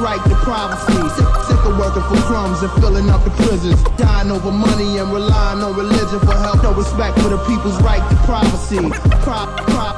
right 0.00 0.24
to 0.24 0.34
privacy. 0.48 0.96
Sick, 1.12 1.28
sick 1.44 1.60
of 1.60 1.76
working 1.76 2.00
for 2.08 2.16
crumbs 2.24 2.62
and 2.62 2.72
filling 2.80 3.10
up 3.10 3.22
the 3.24 3.30
prisons. 3.44 3.76
Dying 3.98 4.30
over 4.30 4.50
money 4.50 4.96
and 4.96 5.12
relying 5.12 5.60
on 5.60 5.76
religion 5.76 6.18
for 6.20 6.32
help. 6.32 6.62
No 6.62 6.72
respect 6.72 7.20
for 7.20 7.28
the 7.28 7.38
people's 7.44 7.76
right 7.82 8.00
to 8.00 8.16
privacy. 8.24 8.80
Pri, 9.28 9.44
pri, 9.68 9.92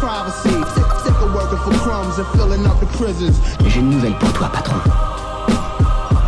privacy. 0.00 0.56
Sick, 0.72 0.88
sick 1.04 1.20
of 1.20 1.34
working 1.36 1.60
for 1.60 1.76
crumbs 1.84 2.16
and 2.16 2.26
filling 2.32 2.64
up 2.64 2.80
the 2.80 2.88
prisons. 2.96 3.36
J'ai 3.68 3.80
une 3.80 3.90
nouvelle 3.90 4.16
pour 4.16 4.32
toi, 4.32 4.48
patron. 4.48 4.80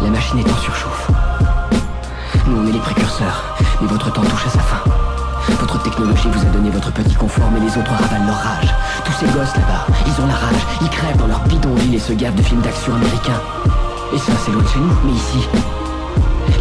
La 0.02 0.11
machine 0.11 0.40
est 0.40 0.52
en 0.52 0.57
surchauffe. 0.61 1.17
Nous, 2.48 2.62
on 2.62 2.66
est 2.66 2.72
les 2.72 2.78
précurseurs, 2.78 3.44
mais 3.80 3.86
votre 3.88 4.10
temps 4.10 4.22
touche 4.22 4.46
à 4.46 4.50
sa 4.50 4.60
fin. 4.60 4.82
Votre 5.60 5.82
technologie 5.82 6.28
vous 6.32 6.40
a 6.40 6.50
donné 6.50 6.70
votre 6.70 6.90
petit 6.92 7.14
confort, 7.14 7.50
mais 7.52 7.60
les 7.60 7.76
autres 7.76 7.90
ravalent 7.90 8.26
leur 8.26 8.36
rage. 8.36 8.74
Tous 9.04 9.12
ces 9.12 9.26
gosses 9.26 9.54
là-bas, 9.54 9.86
ils 10.06 10.22
ont 10.22 10.26
la 10.26 10.34
rage, 10.34 10.66
ils 10.80 10.88
crèvent 10.88 11.16
dans 11.18 11.26
leur 11.26 11.40
bidonville 11.40 11.94
et 11.94 11.98
se 11.98 12.14
gavent 12.14 12.34
de 12.34 12.42
films 12.42 12.62
d'action 12.62 12.94
américains. 12.94 13.40
Et 14.14 14.18
ça, 14.18 14.32
c'est 14.44 14.50
loin 14.50 14.62
de 14.62 14.68
chez 14.68 14.78
nous, 14.78 14.94
mais 15.04 15.12
ici, 15.12 15.46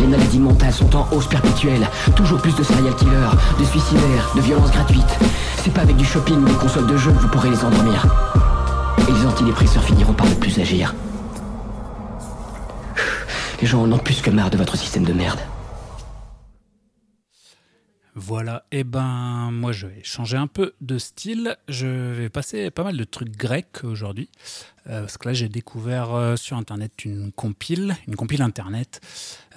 les 0.02 0.08
maladies 0.08 0.40
mentales 0.40 0.74
sont 0.74 0.94
en 0.94 1.08
hausse 1.12 1.28
perpétuelle. 1.28 1.88
Toujours 2.16 2.42
plus 2.42 2.56
de 2.56 2.64
serial 2.64 2.94
killers, 2.96 3.32
de 3.58 3.64
suicidaires, 3.64 4.30
de 4.36 4.42
violences 4.42 4.72
gratuites. 4.72 5.18
C'est 5.64 5.74
pas 5.74 5.82
avec 5.82 5.96
du 5.96 6.06
shopping 6.06 6.42
ou 6.44 6.46
des 6.46 6.54
consoles 6.54 6.88
de 6.88 6.98
jeux 6.98 7.12
que 7.12 7.20
vous 7.20 7.30
pourrez 7.30 7.50
les 7.50 7.64
endormir. 7.64 8.06
Et 9.08 9.12
les 9.12 9.26
antidépresseurs 9.26 9.84
finiront 9.84 10.14
par 10.14 10.28
ne 10.28 10.34
plus 10.34 10.60
agir. 10.60 10.94
Les 13.62 13.68
gens 13.68 13.82
en 13.82 13.92
ont 13.92 13.98
plus 13.98 14.22
que 14.22 14.30
marre 14.30 14.50
de 14.50 14.58
votre 14.58 14.76
système 14.76 15.04
de 15.04 15.14
merde. 15.14 15.40
Voilà, 18.20 18.66
et 18.72 18.84
ben 18.84 19.52
moi 19.52 19.72
je 19.72 19.86
vais 19.86 20.04
changer 20.04 20.38
un 20.38 20.48
peu 20.48 20.74
de 20.82 20.98
style. 20.98 21.56
Je 21.68 21.86
vais 21.86 22.30
passer 22.30 22.72
pas 22.72 22.84
mal 22.84 22.98
de 22.98 23.04
trucs 23.04 23.38
grecs 23.38 23.84
aujourd'hui. 23.84 24.32
Euh, 24.90 25.02
parce 25.02 25.18
que 25.18 25.28
là, 25.28 25.34
j'ai 25.34 25.50
découvert 25.50 26.14
euh, 26.14 26.36
sur 26.36 26.58
Internet 26.58 27.06
une 27.06 27.32
compile, 27.32 27.96
une 28.08 28.16
compile 28.16 28.42
Internet. 28.42 29.02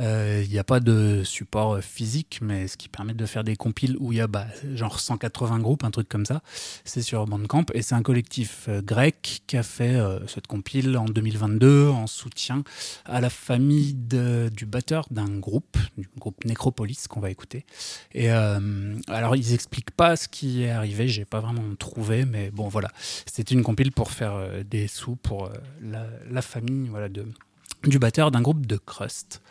Euh, 0.01 0.43
il 0.45 0.51
n'y 0.51 0.59
a 0.59 0.65
pas 0.65 0.81
de 0.81 1.23
support 1.25 1.81
physique, 1.81 2.41
mais 2.43 2.69
ce 2.69 2.77
qui 2.77 2.89
permet 2.89 3.15
de 3.15 3.27
faire 3.27 3.45
des 3.45 3.57
compiles 3.57 3.97
où 4.01 4.13
il 4.13 4.19
y 4.19 4.21
a 4.21 4.27
bah, 4.27 4.47
genre 4.75 4.99
180 4.99 5.61
groupes, 5.61 5.85
un 5.85 5.91
truc 5.91 6.09
comme 6.09 6.27
ça. 6.27 6.43
C'est 6.85 7.03
sur 7.03 7.27
Bandcamp 7.27 7.67
et 7.75 7.83
c'est 7.83 7.95
un 7.95 8.03
collectif 8.03 8.69
grec 8.83 9.43
qui 9.47 9.57
a 9.57 9.63
fait 9.63 9.99
cette 10.27 10.47
compile 10.47 10.97
en 10.97 11.05
2022 11.05 11.89
en 11.89 12.07
soutien 12.07 12.65
à 13.05 13.21
la 13.21 13.31
famille 13.31 13.95
du 13.95 14.67
batteur 14.67 15.07
d'un 15.11 15.29
groupe, 15.39 15.77
du 15.99 16.09
groupe 16.19 16.45
Necropolis 16.45 17.07
qu'on 17.09 17.21
va 17.21 17.31
écouter. 17.31 17.67
Et 18.13 18.31
alors, 18.31 19.37
ils 19.37 19.53
expliquent 19.53 19.91
pas 19.91 20.17
ce 20.17 20.29
qui 20.29 20.63
est 20.63 20.71
arrivé, 20.71 21.09
j'ai 21.09 21.25
pas 21.27 21.41
vraiment 21.41 21.75
trouvé, 21.79 22.25
mais 22.25 22.51
bon, 22.51 22.69
voilà. 22.69 22.91
C'était 23.27 23.55
une 23.55 23.63
compile 23.63 23.93
pour 23.93 24.11
faire 24.13 24.65
des 24.65 24.89
sous 24.89 25.17
pour 25.23 25.47
euh, 25.47 26.05
la, 26.31 26.43
famille 26.43 26.89
voilà, 26.89 27.09
de, 27.09 27.27
du 27.85 27.99
batteur 27.99 28.31
d'un 28.31 28.43
groupe 28.43 28.67
de 28.67 28.77
crust. 28.77 29.43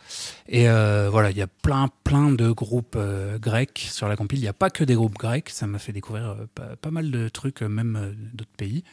Et 0.48 0.68
euh, 0.68 1.08
voilà, 1.10 1.30
il 1.30 1.36
y 1.36 1.42
a 1.42 1.46
plein, 1.46 1.88
plein 2.04 2.30
de 2.30 2.50
groupes 2.50 2.96
euh, 2.96 3.38
grecs 3.38 3.86
sur 3.90 4.08
la 4.08 4.16
compile. 4.16 4.38
Il 4.38 4.42
n'y 4.42 4.48
a 4.48 4.52
pas 4.52 4.70
que 4.70 4.84
des 4.84 4.94
groupes 4.94 5.18
grecs, 5.18 5.50
ça 5.50 5.66
m'a 5.66 5.78
fait 5.78 5.92
découvrir 5.92 6.36
pas, 6.54 6.90
mal 6.90 7.10
de 7.10 7.28
trucs, 7.28 7.62
même 7.62 8.14
d'autres 8.32 8.50
pays. 8.56 8.84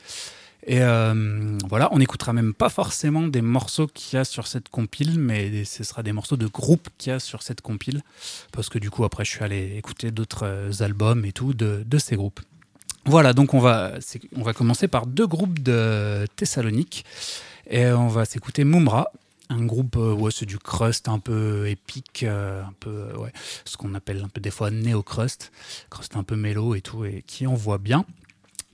Et 0.69 0.79
voilà, 0.79 1.87
on 1.91 1.99
n'écoutera 1.99 2.33
même 2.33 2.53
pas 2.53 2.67
forcément 2.67 3.27
des 3.27 3.41
morceaux 3.41 3.87
qu'il 3.87 4.17
y 4.17 4.19
a 4.19 4.25
sur 4.25 4.47
cette 4.47 4.67
compile, 4.67 5.17
mais 5.17 5.63
ce 5.63 5.85
sera 5.85 6.03
des 6.03 6.11
morceaux 6.11 6.35
de 6.35 6.47
groupes 6.47 6.89
qu'il 6.97 7.11
y 7.11 7.15
a 7.15 7.19
sur 7.19 7.41
cette 7.41 7.61
compile. 7.61 8.01
Parce 8.51 8.67
que 8.67 8.77
du 8.77 8.89
coup, 8.89 9.05
après, 9.05 9.23
je 9.23 9.31
suis 9.31 9.43
allé 9.45 9.77
écouter 9.77 10.11
d'autres 10.11 10.81
albums 10.81 11.23
et 11.23 11.31
tout 11.31 11.53
de, 11.53 11.85
de 11.85 11.97
ces 11.97 12.17
groupes. 12.17 12.41
Voilà, 13.07 13.31
donc 13.31 13.53
on 13.53 13.59
va, 13.59 13.93
on 14.35 14.43
va 14.43 14.53
commencer 14.53 14.89
par 14.89 15.07
deux 15.07 15.27
groupes 15.27 15.59
de 15.59 16.25
Thessalonique. 16.35 17.05
Et 17.69 17.87
on 17.87 18.09
va 18.09 18.25
s'écouter 18.25 18.65
Mumra, 18.65 19.11
un 19.49 19.65
groupe, 19.65 19.95
euh, 19.95 20.13
ouais, 20.13 20.31
c'est 20.31 20.45
du 20.45 20.57
crust 20.57 21.07
un 21.07 21.19
peu 21.19 21.69
épique, 21.69 22.23
euh, 22.23 22.61
un 22.63 22.73
peu, 22.79 22.89
euh, 22.89 23.27
ce 23.63 23.77
qu'on 23.77 23.93
appelle 23.93 24.21
un 24.23 24.27
peu 24.27 24.41
des 24.41 24.51
fois 24.51 24.71
néo-crust, 24.71 25.53
crust 25.89 26.17
un 26.17 26.23
peu 26.23 26.35
mélo 26.35 26.75
et 26.75 26.81
tout, 26.81 27.05
et 27.05 27.23
qui 27.25 27.45
voit 27.45 27.77
bien. 27.77 28.05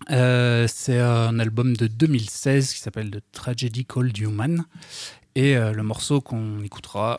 c'est 0.10 1.00
un 1.00 1.40
album 1.40 1.78
de 1.78 1.86
2016 1.86 2.74
qui 2.74 2.80
s'appelle 2.80 3.12
The 3.12 3.24
Tragedy 3.32 3.86
Called 3.86 4.18
Human. 4.18 4.66
Et 5.36 5.56
le 5.56 5.82
morceau 5.82 6.22
qu'on 6.22 6.62
écoutera, 6.64 7.18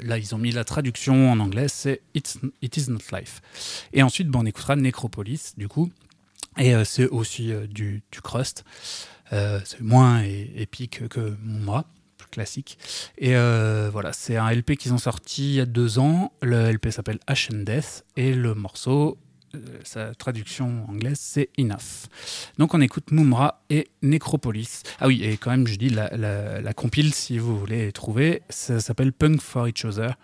là 0.00 0.18
ils 0.18 0.34
ont 0.34 0.38
mis 0.38 0.52
la 0.52 0.62
traduction 0.64 1.32
en 1.32 1.40
anglais, 1.40 1.66
c'est 1.68 2.00
It 2.14 2.38
Is 2.76 2.90
Not 2.90 3.00
Life. 3.12 3.40
Et 3.92 4.02
ensuite, 4.02 4.28
bon, 4.28 4.40
on 4.40 4.46
écoutera 4.46 4.76
Necropolis, 4.76 5.54
du 5.56 5.66
coup, 5.66 5.90
et 6.58 6.74
euh, 6.74 6.84
c'est 6.84 7.06
aussi 7.08 7.52
euh, 7.52 7.66
du, 7.66 8.02
crust. 8.22 8.64
Euh, 9.32 9.60
c'est 9.64 9.80
moins 9.80 10.22
épique 10.22 11.08
que 11.08 11.36
mon 11.42 11.82
plus 12.16 12.28
classique. 12.30 12.78
Et 13.18 13.34
voilà, 13.90 14.12
c'est 14.12 14.36
un 14.36 14.50
LP 14.50 14.76
qu'ils 14.76 14.92
ont 14.92 14.98
sorti 14.98 15.50
il 15.50 15.54
y 15.54 15.60
a 15.60 15.66
deux 15.66 15.98
ans. 15.98 16.32
Le 16.42 16.70
LP 16.70 16.90
s'appelle 16.90 17.18
Ashen 17.26 17.64
Death 17.64 18.04
et 18.16 18.32
le 18.32 18.54
morceau, 18.54 19.18
sa 19.84 20.14
traduction 20.14 20.86
anglaise, 20.88 21.18
c'est 21.20 21.50
Enough. 21.58 22.08
Donc 22.58 22.74
on 22.74 22.80
écoute 22.80 23.10
Mumra 23.10 23.62
et 23.70 23.88
Necropolis. 24.02 24.82
Ah 25.00 25.06
oui, 25.06 25.22
et 25.22 25.36
quand 25.36 25.50
même, 25.50 25.66
je 25.66 25.76
dis 25.76 25.90
la 25.90 26.72
compile, 26.74 27.14
si 27.14 27.38
vous 27.38 27.58
voulez 27.58 27.92
trouver, 27.92 28.42
ça 28.48 28.80
s'appelle 28.80 29.12
Punk 29.12 29.40
for 29.40 29.68
Each 29.68 29.84
Other. 29.84 30.16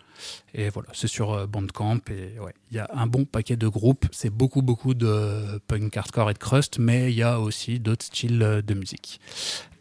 Et 0.55 0.69
voilà, 0.69 0.89
c'est 0.93 1.09
sur 1.09 1.33
euh, 1.33 1.47
Bandcamp. 1.47 2.01
Et 2.11 2.39
ouais, 2.39 2.55
il 2.71 2.77
y 2.77 2.81
a 2.81 2.89
un 2.93 3.07
bon 3.07 3.25
paquet 3.25 3.57
de 3.57 3.69
groupes. 3.69 4.07
C'est 4.13 4.31
beaucoup, 4.31 4.63
beaucoup 4.63 4.95
de 4.95 5.61
punk 5.67 5.97
hardcore 5.97 6.31
et 6.31 6.35
de 6.35 6.39
crust, 6.39 6.79
mais 6.79 7.11
il 7.13 7.17
y 7.17 7.23
a 7.23 7.41
aussi 7.41 7.81
d'autres 7.81 8.05
styles 8.05 8.43
euh, 8.43 8.63
de 8.63 8.75
musique. 8.75 9.21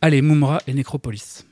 Allez, 0.02 0.22
Mumra 0.22 0.62
et 0.68 0.74
Necropolis. 0.74 1.46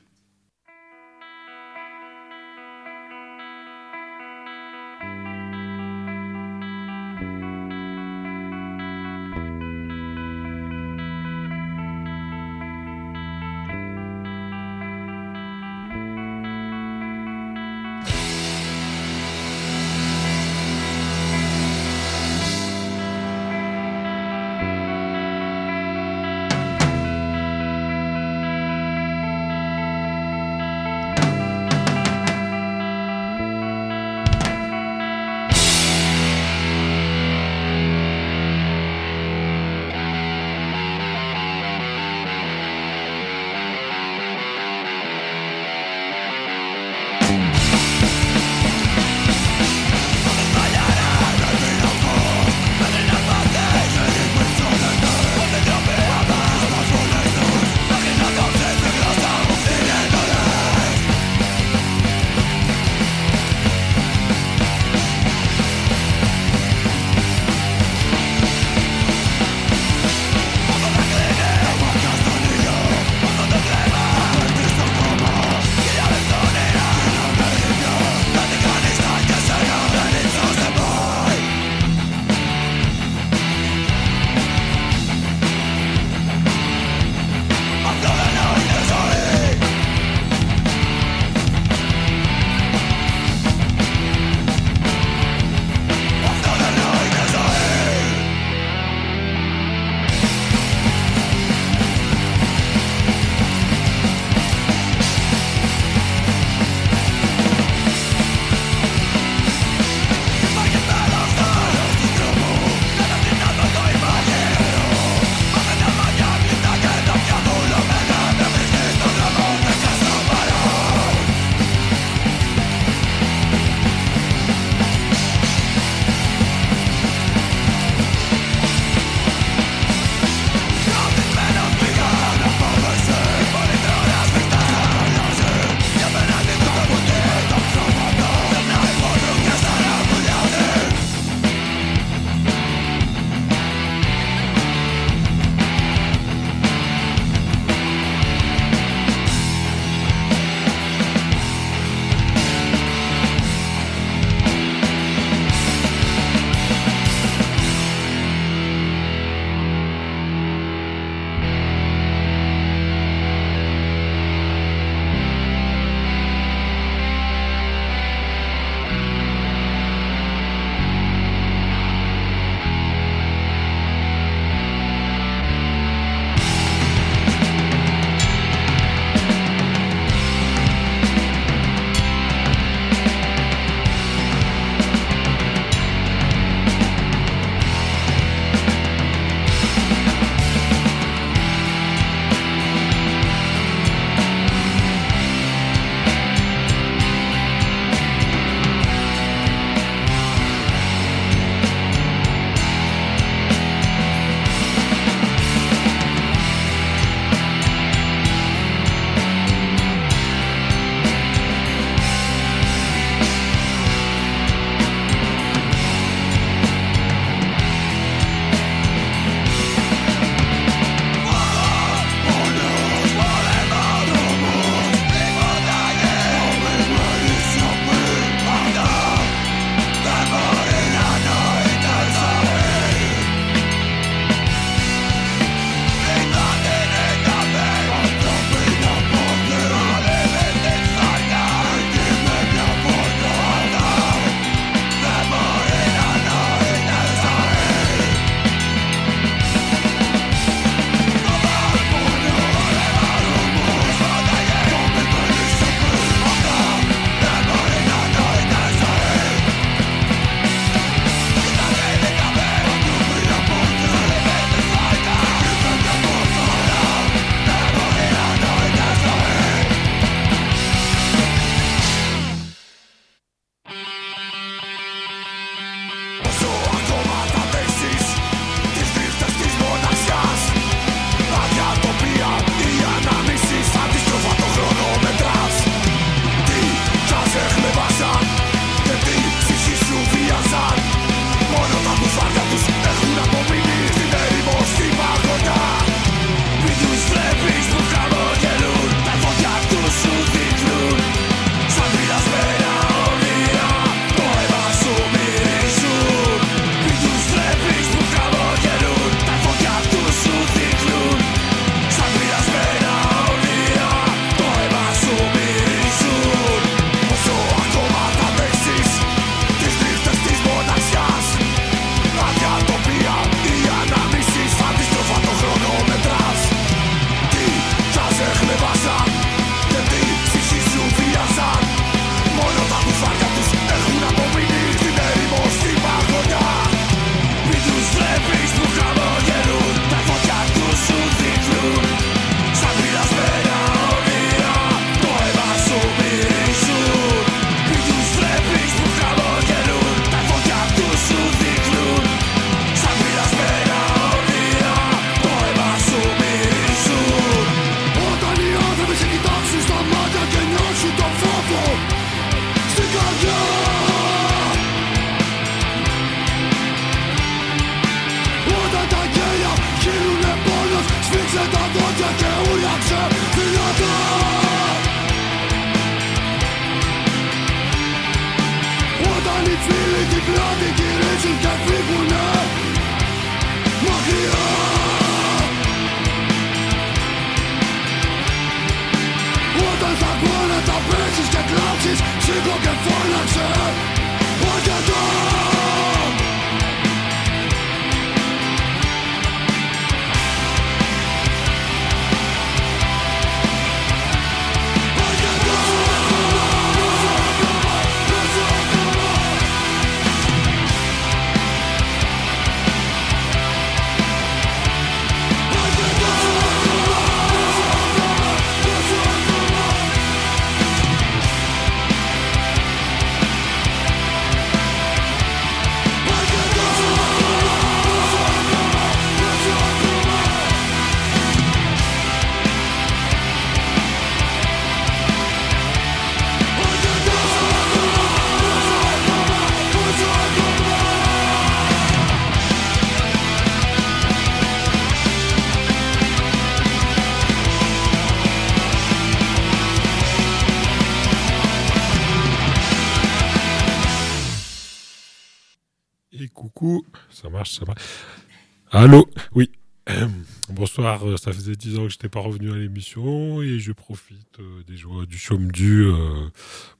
Ça 461.31 461.37
faisait 461.37 461.55
10 461.55 461.77
ans 461.77 461.83
que 461.83 461.89
je 461.89 461.95
n'étais 461.95 462.09
pas 462.09 462.21
revenu 462.21 462.51
à 462.51 462.55
l'émission 462.55 463.41
et 463.43 463.59
je 463.59 463.71
profite 463.71 464.39
euh, 464.39 464.63
des 464.67 464.75
joies 464.75 465.05
du 465.05 465.17
chaume 465.17 465.51
du 465.51 465.83
euh, 465.83 465.93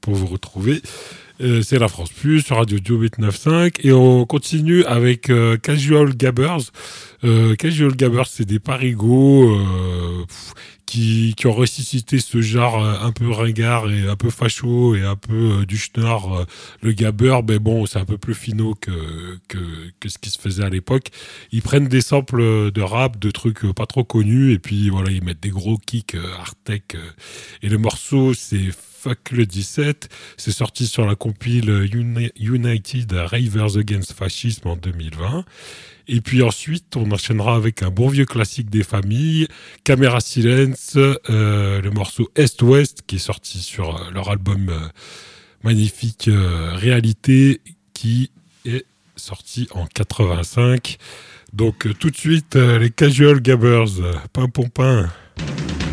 pour 0.02 0.16
vous 0.16 0.26
retrouver. 0.26 0.82
Euh, 1.40 1.62
c'est 1.62 1.78
la 1.78 1.88
France 1.88 2.10
Plus 2.12 2.42
sur 2.42 2.56
Radio 2.56 2.80
Dio 2.80 2.98
895 2.98 3.72
et 3.84 3.92
on 3.92 4.26
continue 4.26 4.84
avec 4.86 5.32
Casual 5.62 6.16
Gabbers. 6.16 6.72
Casual 7.60 7.96
Gabbers, 7.96 8.28
c'est 8.28 8.46
des 8.46 8.60
parigots 8.60 9.56
qui, 10.90 11.36
qui 11.38 11.48
ont 11.48 11.54
ressuscité 11.54 12.20
ce 12.20 12.42
genre 12.42 12.84
euh, 12.84 12.98
un 13.02 13.12
peu 13.12 13.30
ringard 13.32 13.90
et 13.92 14.08
un 14.08 14.16
peu 14.16 14.30
facho 14.32 14.96
et 14.96 15.04
un 15.04 15.16
peu 15.16 15.60
euh, 15.62 15.66
du 15.66 15.78
schnorr. 15.78 16.40
euh, 16.42 16.46
le 16.82 16.92
gabber, 16.94 17.40
mais 17.48 17.60
bon, 17.60 17.86
c'est 17.86 18.00
un 18.00 18.06
peu 18.06 18.18
plus 18.18 18.34
finaux 18.34 18.74
que, 18.76 19.38
que, 19.48 19.58
que 20.00 20.10
ce 20.10 20.18
qui 20.18 20.30
se 20.30 20.40
faisait 20.40 20.64
à 20.64 20.70
l'époque. 20.70 21.10
Ils 21.52 21.62
prennent 21.62 21.88
des 21.88 22.02
samples 22.02 22.72
de 22.72 22.82
rap, 22.82 23.20
de 23.20 23.32
trucs 23.32 23.72
pas 23.74 23.86
trop 23.86 24.04
connus, 24.04 24.54
et 24.54 24.60
puis 24.60 24.90
voilà, 24.90 25.12
ils 25.12 25.24
mettent 25.24 25.42
des 25.44 25.50
gros 25.50 25.78
kicks 25.78 26.16
hard 26.16 26.56
et 27.62 27.70
le 27.70 27.78
morceau, 27.78 28.34
c'est 28.34 28.70
Fuck 29.02 29.32
le 29.32 29.46
17. 29.46 30.10
C'est 30.36 30.52
sorti 30.52 30.86
sur 30.86 31.06
la 31.06 31.16
compile 31.16 31.70
Uni- 31.94 32.32
United 32.38 33.12
Ravers 33.14 33.78
Against 33.78 34.12
Fascism 34.14 34.68
en 34.68 34.76
2020. 34.76 35.46
Et 36.12 36.22
puis 36.22 36.42
ensuite, 36.42 36.96
on 36.96 37.12
enchaînera 37.12 37.56
avec 37.56 37.84
un 37.84 37.92
bon 37.92 38.08
vieux 38.08 38.26
classique 38.26 38.72
des 38.72 38.82
familles, 38.82 39.48
Caméra 39.84 40.20
Silence, 40.20 40.94
euh, 40.96 41.82
le 41.82 41.92
morceau 41.92 42.32
Est-Ouest, 42.36 43.04
qui 43.06 43.18
est 43.18 43.20
sorti 43.20 43.60
sur 43.60 43.96
euh, 43.96 44.10
leur 44.12 44.32
album 44.32 44.70
euh, 44.70 44.80
magnifique 45.64 46.28
Réalité, 46.28 47.62
qui 47.94 48.32
est 48.66 48.86
sorti 49.16 49.68
en 49.70 49.86
85. 49.86 50.98
Donc 51.54 51.88
tout 52.00 52.10
de 52.10 52.18
suite, 52.18 52.56
les 52.56 52.90
Casual 52.90 53.40
Gabbers, 53.40 54.02
pain 54.34 54.48
pompin. 54.48 55.12
Fuck 55.38 55.89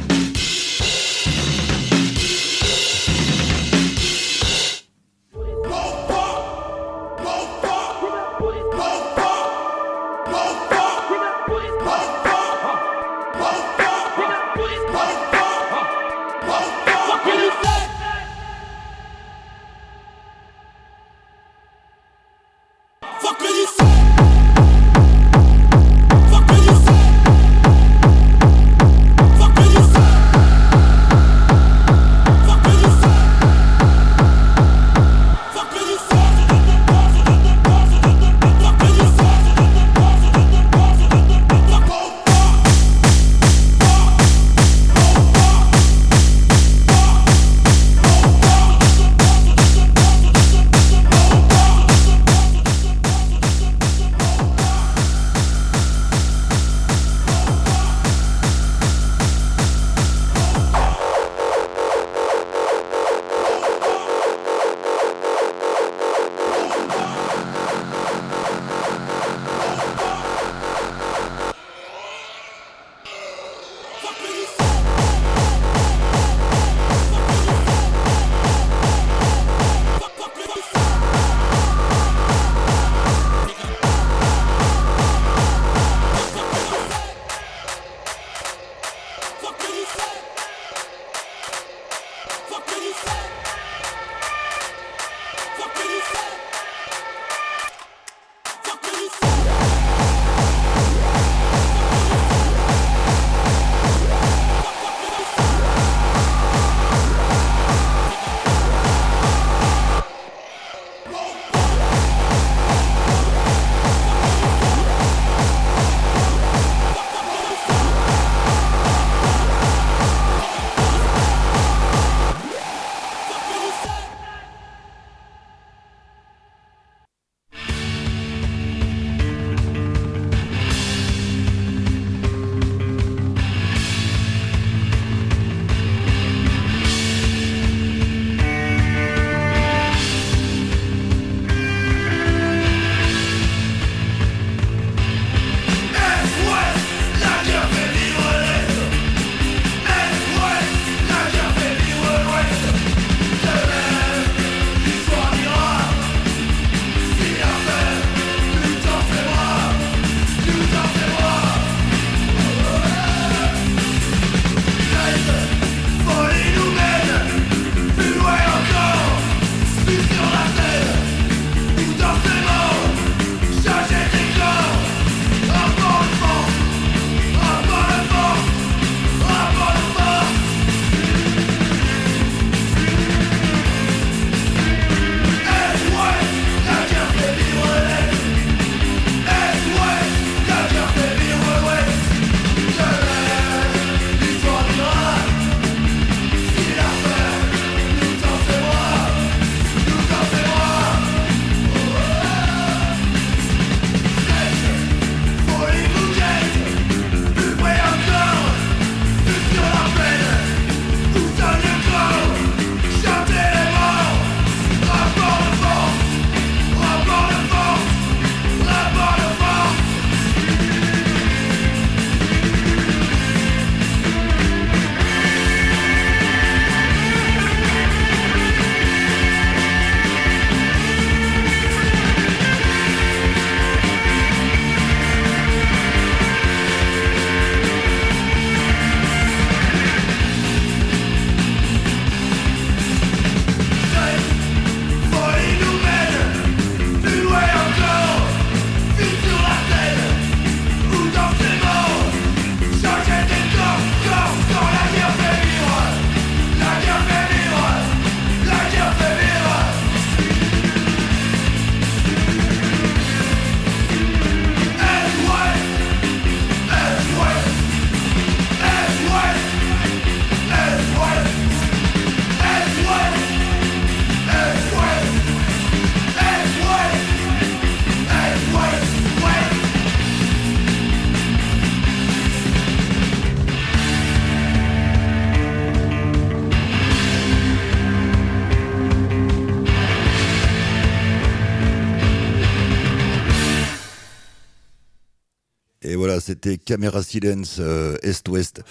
c'était 296.46 296.59
Camera 296.59 297.02
Silence 297.02 297.56
euh, 297.59 297.96
Est-Ouest. 298.02 298.62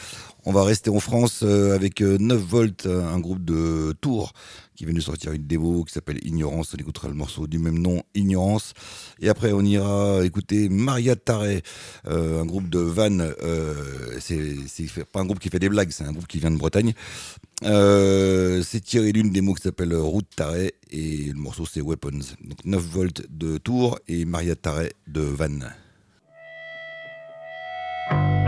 On 0.46 0.54
va 0.54 0.64
rester 0.64 0.90
en 0.90 1.00
France 1.00 1.42
euh, 1.44 1.76
avec 1.76 2.02
euh, 2.02 2.18
9 2.20 2.40
volts, 2.40 2.86
euh, 2.86 3.04
un 3.06 3.20
groupe 3.20 3.44
de 3.44 3.94
Tours 4.00 4.32
qui 4.76 4.86
vient 4.86 4.94
de 4.94 5.02
sortir 5.02 5.34
une 5.34 5.46
démo 5.46 5.84
qui 5.84 5.92
s'appelle 5.92 6.20
Ignorance. 6.26 6.74
On 6.74 6.78
écoutera 6.78 7.10
le 7.10 7.16
morceau 7.16 7.48
du 7.48 7.60
même 7.60 7.80
nom, 7.80 8.02
Ignorance. 8.14 8.74
Et 9.20 9.28
après, 9.28 9.52
on 9.52 9.62
ira 9.62 10.24
écouter 10.24 10.70
Maria 10.70 11.16
euh, 11.30 12.42
un 12.42 12.46
groupe 12.46 12.70
de 12.70 12.80
Vannes. 12.80 13.34
C'est 14.20 14.56
pas 15.12 15.20
un 15.20 15.26
groupe 15.26 15.40
qui 15.40 15.50
fait 15.50 15.60
des 15.60 15.70
blagues, 15.70 15.92
c'est 15.92 16.06
un 16.06 16.14
groupe 16.14 16.28
qui 16.28 16.40
vient 16.40 16.52
de 16.52 16.58
Bretagne. 16.58 16.94
C'est 17.62 18.82
tiré 18.84 19.12
d'une 19.12 19.32
démo 19.32 19.54
qui 19.54 19.64
s'appelle 19.64 19.94
Route 19.96 20.28
Tarret 20.36 20.76
et 20.92 21.32
le 21.34 21.40
morceau 21.40 21.66
c'est 21.66 21.82
Weapons. 21.82 22.20
Donc 22.42 22.64
9 22.64 22.82
volts 22.82 23.26
de 23.30 23.58
Tours 23.58 24.00
et 24.08 24.24
Maria 24.26 24.56
Tarret 24.56 24.94
de 25.08 25.22
Vannes. 25.22 25.74
thank 28.10 28.40
you 28.40 28.45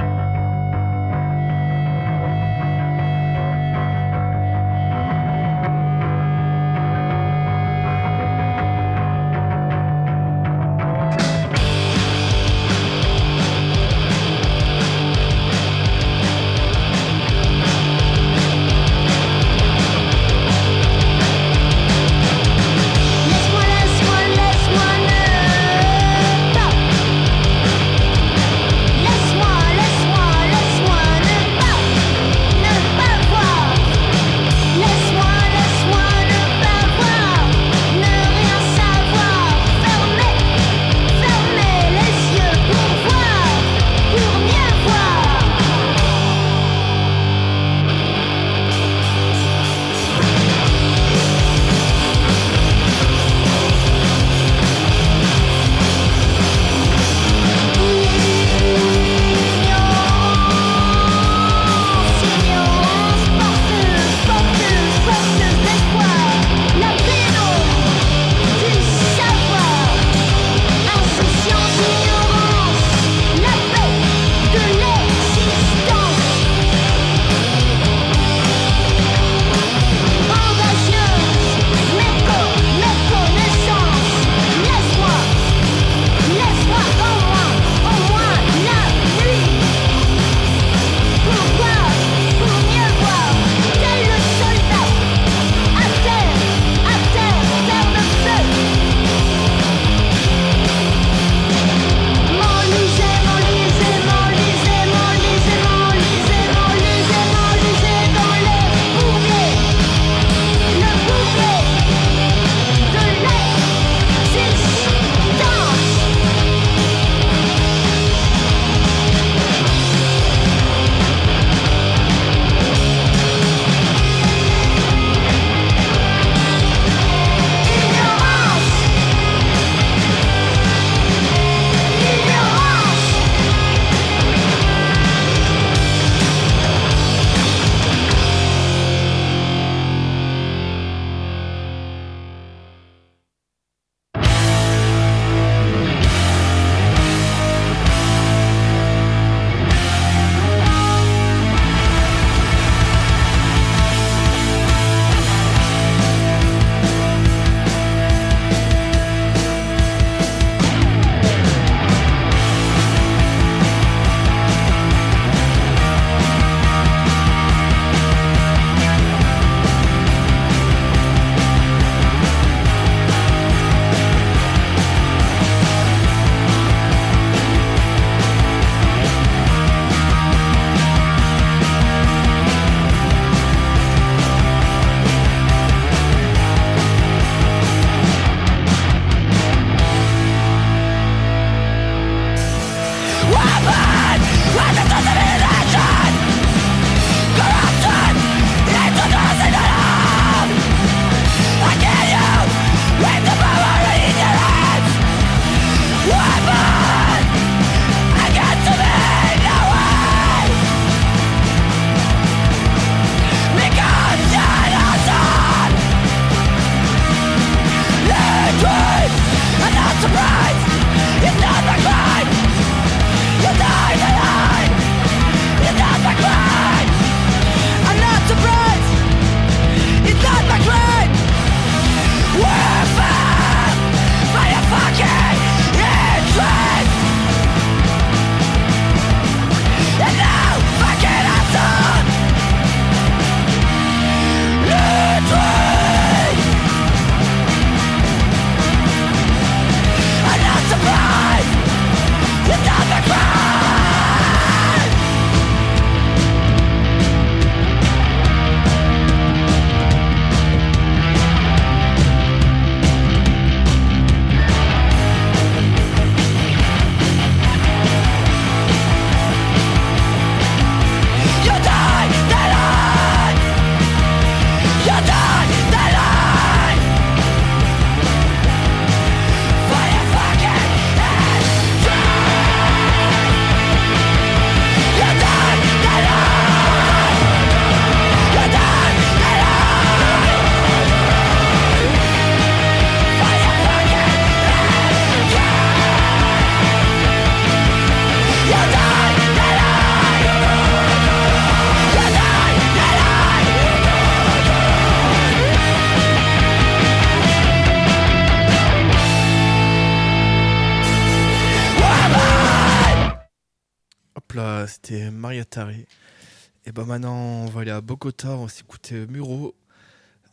Bogota, 317.88 318.32
on 318.32 318.44
va 318.44 318.50
s'écouter 318.50 319.08
Muro. 319.08 319.56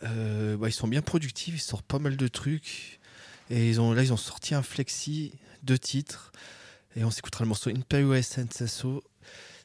Euh, 0.02 0.57
bah, 0.57 0.68
ils 0.68 0.72
sont 0.72 0.88
bien 0.88 1.02
productifs, 1.02 1.55
ils 1.55 1.61
sortent 1.61 1.86
pas 1.86 2.00
mal 2.00 2.16
de 2.16 2.26
trucs. 2.28 2.98
Et 3.48 3.70
ils 3.70 3.80
ont, 3.80 3.92
là, 3.92 4.02
ils 4.02 4.12
ont 4.12 4.16
sorti 4.16 4.57
un 4.57 4.62
flexi, 4.62 5.32
deux 5.62 5.78
titres. 5.78 6.32
Et 6.96 7.05
on 7.05 7.12
s'écoutera 7.12 7.44
le 7.44 7.48
morceau 7.48 7.70
Imperio. 7.70 8.12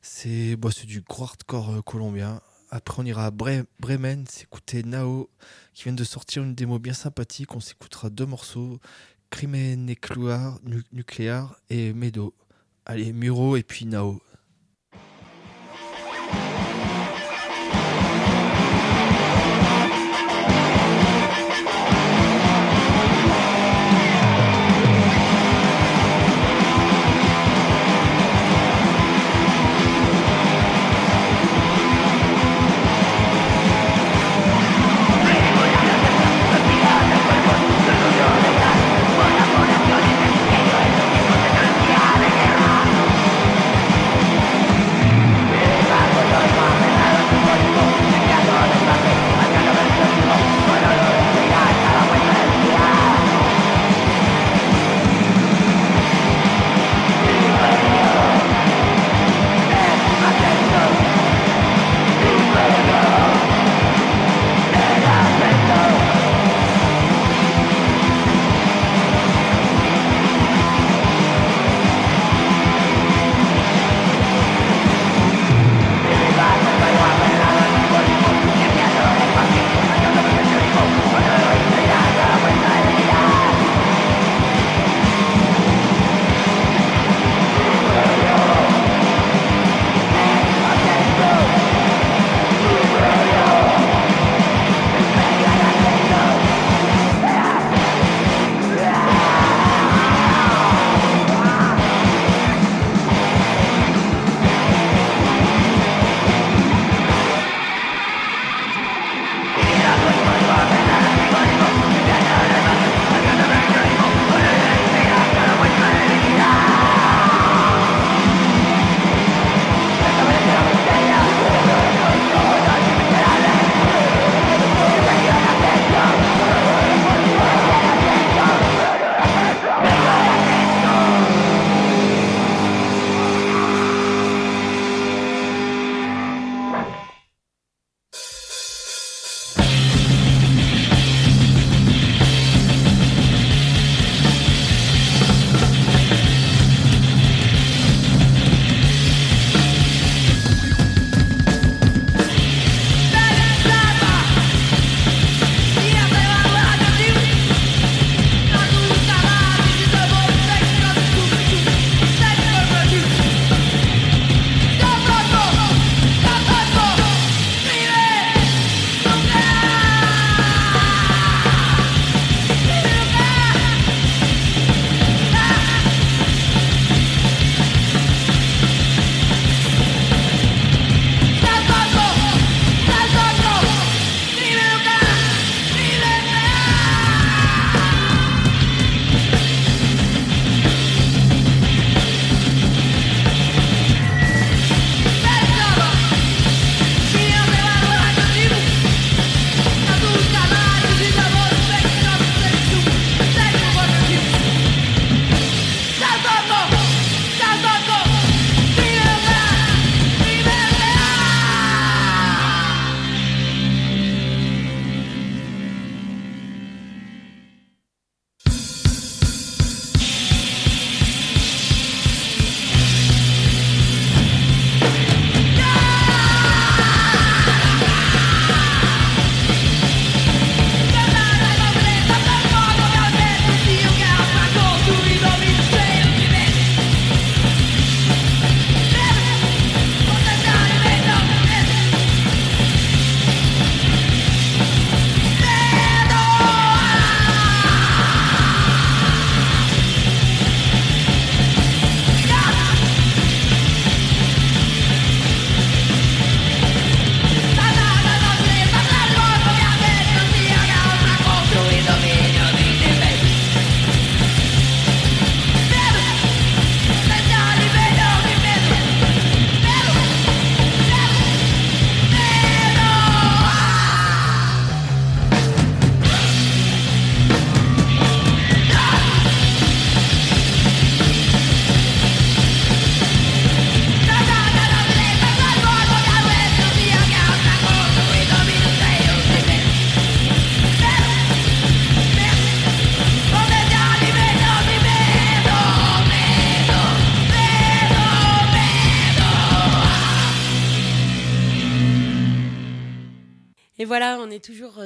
C'est 0.01 0.55
bah, 0.55 0.69
c'est 0.71 0.85
du 0.85 1.01
gros 1.01 1.23
hardcore 1.23 1.71
euh, 1.71 1.81
colombien. 1.81 2.41
Après, 2.69 3.01
on 3.01 3.05
ira 3.05 3.25
à 3.25 3.31
Bre- 3.31 3.65
Bremen, 3.79 4.27
s'écouter 4.27 4.83
Nao, 4.83 5.27
qui 5.73 5.85
vient 5.85 5.93
de 5.93 6.03
sortir 6.03 6.43
une 6.43 6.53
démo 6.53 6.77
bien 6.77 6.93
sympathique. 6.93 7.55
On 7.55 7.59
s'écoutera 7.59 8.11
deux 8.11 8.27
morceaux 8.27 8.79
Crime 9.31 9.55
Nucléaire, 9.83 10.59
Nu- 10.63 10.83
Nucléaire 10.91 11.55
et 11.71 11.93
Medo. 11.93 12.35
Allez, 12.85 13.13
Muro 13.13 13.57
et 13.57 13.63
puis 13.63 13.85
Nao. 13.85 14.21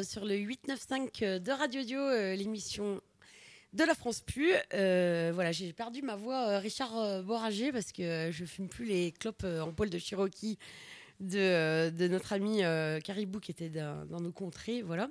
Sur 0.03 0.25
le 0.25 0.35
895 0.35 1.09
euh, 1.21 1.39
de 1.39 1.51
Radio 1.51 1.81
Dio, 1.83 1.99
euh, 1.99 2.35
l'émission 2.35 3.01
de 3.73 3.83
la 3.83 3.95
France 3.95 4.21
Plus. 4.21 4.53
Euh, 4.73 5.31
voilà, 5.33 5.51
j'ai 5.51 5.73
perdu 5.73 6.01
ma 6.01 6.15
voix, 6.15 6.59
Richard 6.59 7.23
Boranger, 7.23 7.71
parce 7.71 7.91
que 7.91 8.29
je 8.31 8.45
fume 8.45 8.67
plus 8.67 8.85
les 8.85 9.11
clopes 9.11 9.43
en 9.43 9.71
poil 9.71 9.89
de 9.89 9.97
Cherokee 9.97 10.57
de, 11.19 11.89
de 11.89 12.07
notre 12.07 12.33
ami 12.33 12.61
Caribou 13.03 13.39
qui 13.39 13.51
était 13.51 13.69
dans, 13.69 14.19
nos 14.19 14.31
contrées. 14.31 14.81
Voilà. 14.81 15.09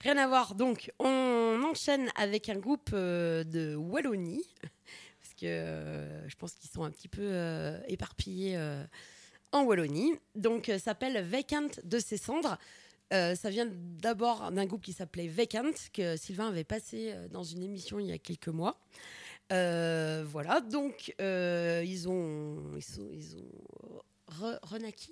Rien 0.00 0.16
à 0.18 0.28
voir. 0.28 0.54
Donc, 0.54 0.92
on 0.98 1.60
enchaîne 1.64 2.10
avec 2.16 2.48
un 2.48 2.58
groupe 2.58 2.92
de 2.92 3.74
Wallonie, 3.74 4.44
parce 5.20 5.34
que 5.34 6.06
je 6.28 6.34
pense 6.36 6.52
qu'ils 6.54 6.70
sont 6.70 6.84
un 6.84 6.90
petit 6.90 7.08
peu 7.08 7.74
éparpillés 7.88 8.56
en 9.50 9.64
Wallonie. 9.64 10.12
Donc, 10.36 10.70
s'appelle 10.78 11.24
Vacant 11.24 11.68
de 11.82 11.98
ses 11.98 12.18
cendres. 12.18 12.56
Euh, 13.12 13.34
ça 13.36 13.50
vient 13.50 13.68
d'abord 13.70 14.50
d'un 14.50 14.66
groupe 14.66 14.82
qui 14.82 14.92
s'appelait 14.92 15.28
Vacant, 15.28 15.70
que 15.92 16.16
Sylvain 16.16 16.48
avait 16.48 16.64
passé 16.64 17.12
euh, 17.12 17.28
dans 17.28 17.44
une 17.44 17.62
émission 17.62 18.00
il 18.00 18.06
y 18.06 18.12
a 18.12 18.18
quelques 18.18 18.48
mois. 18.48 18.80
Euh, 19.52 20.24
voilà, 20.26 20.60
donc 20.60 21.14
ils 21.20 22.08
ont. 22.08 22.72
Ils, 22.76 22.82
sont, 22.82 23.08
ils 23.12 23.36
ont. 23.36 24.02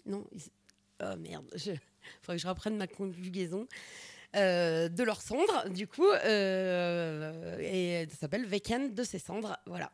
Non 0.06 0.24
Oh 1.02 1.16
merde, 1.18 1.46
il 1.54 1.58
faudrait 2.22 2.36
que 2.36 2.42
je 2.42 2.48
reprenne 2.48 2.76
ma 2.76 2.86
conjugaison. 2.86 3.66
De 4.34 5.02
leurs 5.04 5.22
cendres, 5.22 5.68
du 5.70 5.86
coup, 5.86 6.12
et 6.12 8.06
ça 8.10 8.16
s'appelle 8.16 8.44
Vacant 8.46 8.88
de 8.88 9.04
ses 9.04 9.20
cendres, 9.20 9.56
voilà. 9.66 9.92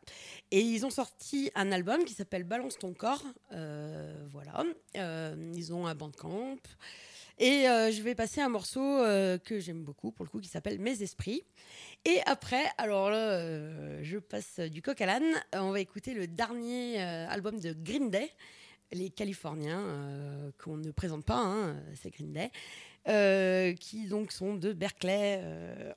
Et 0.49 0.61
ils 0.61 0.83
ont 0.83 0.89
sorti 0.89 1.51
un 1.53 1.71
album 1.71 2.03
qui 2.05 2.15
s'appelle 2.15 2.43
Balance 2.43 2.79
ton 2.79 2.93
corps, 2.93 3.23
voilà. 3.51 4.63
Ils 4.95 5.73
ont 5.73 5.85
un 5.85 5.93
bandcamp. 5.93 6.57
Et 7.43 7.67
euh, 7.67 7.91
je 7.91 8.03
vais 8.03 8.13
passer 8.13 8.39
un 8.39 8.49
morceau 8.49 8.83
euh, 8.83 9.39
que 9.39 9.59
j'aime 9.59 9.83
beaucoup, 9.83 10.11
pour 10.11 10.23
le 10.23 10.29
coup, 10.29 10.39
qui 10.39 10.47
s'appelle 10.47 10.77
Mes 10.77 11.01
esprits. 11.01 11.43
Et 12.05 12.19
après, 12.27 12.63
alors 12.77 13.09
là, 13.09 13.31
euh, 13.31 13.99
je 14.03 14.19
passe 14.19 14.59
du 14.59 14.83
coq 14.83 15.01
à 15.01 15.07
l'âne. 15.07 15.33
On 15.53 15.71
va 15.71 15.79
écouter 15.79 16.13
le 16.13 16.27
dernier 16.27 17.01
album 17.01 17.59
de 17.59 17.73
Green 17.73 18.11
Day, 18.11 18.29
les 18.91 19.09
Californiens, 19.09 20.51
qu'on 20.59 20.77
ne 20.77 20.91
présente 20.91 21.25
pas, 21.25 21.39
hein, 21.39 21.81
c'est 21.95 22.11
Green 22.11 22.31
Day, 22.31 23.75
qui 23.75 24.05
donc 24.05 24.31
sont 24.31 24.53
de 24.53 24.71
Berkeley, 24.71 25.41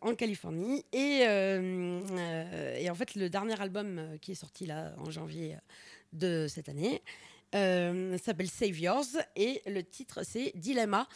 en 0.01 0.15
Californie. 0.15 0.83
Et, 0.95 1.25
et 1.25 2.91
en 2.91 2.95
fait, 2.95 3.17
le 3.17 3.29
dernier 3.29 3.61
album 3.61 4.17
qui 4.23 4.33
est 4.33 4.37
sorti 4.37 4.65
là 4.65 4.95
en 4.97 5.11
janvier 5.11 5.57
de 6.15 6.47
cette 6.49 6.71
année 6.71 7.03
s'appelle 7.53 8.49
Saviors 8.49 9.05
et 9.37 9.61
le 9.67 9.83
titre 9.83 10.21
c'est 10.25 10.53
Dilemma. 10.55 11.07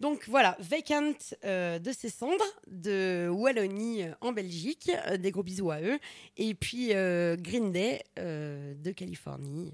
Donc 0.00 0.28
voilà, 0.28 0.56
Vacant 0.60 1.12
euh, 1.44 1.78
de 1.80 1.90
ses 1.90 2.08
cendres, 2.08 2.44
de 2.68 3.28
Wallonie 3.28 4.04
euh, 4.04 4.14
en 4.20 4.30
Belgique, 4.30 4.92
euh, 5.08 5.16
des 5.16 5.32
gros 5.32 5.42
bisous 5.42 5.70
à 5.72 5.80
eux. 5.80 5.98
Et 6.36 6.54
puis 6.54 6.88
Green 6.88 7.72
Day 7.72 8.04
de 8.16 8.92
Californie, 8.92 9.72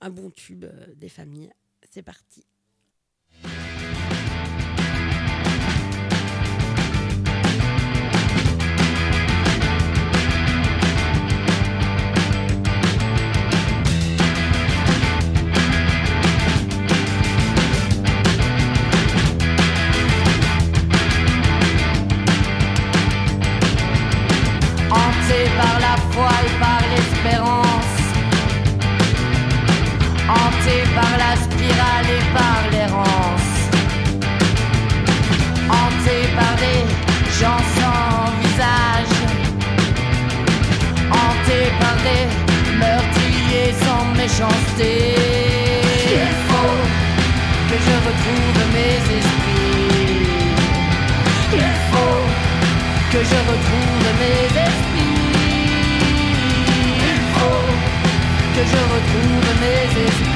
un 0.00 0.10
bon 0.10 0.30
tube 0.30 0.66
des 0.96 1.08
familles. 1.08 1.52
C'est 1.90 2.02
parti. 2.02 2.44
Par 32.34 32.60
l'errance, 32.70 33.52
hanté 35.68 36.18
par 36.36 36.54
des 36.56 36.82
gens 37.38 37.62
sans 37.78 38.30
visage, 38.40 39.16
hanté 41.10 41.58
par 41.80 41.96
des 42.06 42.24
meurtriers 42.82 43.74
sans 43.84 44.04
méchanceté. 44.16 45.14
Il 46.12 46.32
faut 46.48 46.78
que 47.68 47.76
je 47.86 47.94
retrouve 48.08 48.58
mes 48.74 48.98
esprits. 49.18 50.20
Il 51.52 51.72
faut 51.90 52.22
que 53.12 53.20
je 53.30 53.38
retrouve 53.50 54.04
mes 54.20 54.44
esprits. 54.66 55.20
Il 57.08 57.20
faut 57.34 57.66
que 58.54 58.62
je 58.72 58.80
retrouve 58.94 59.48
mes 59.60 59.84
esprits. 60.06 60.29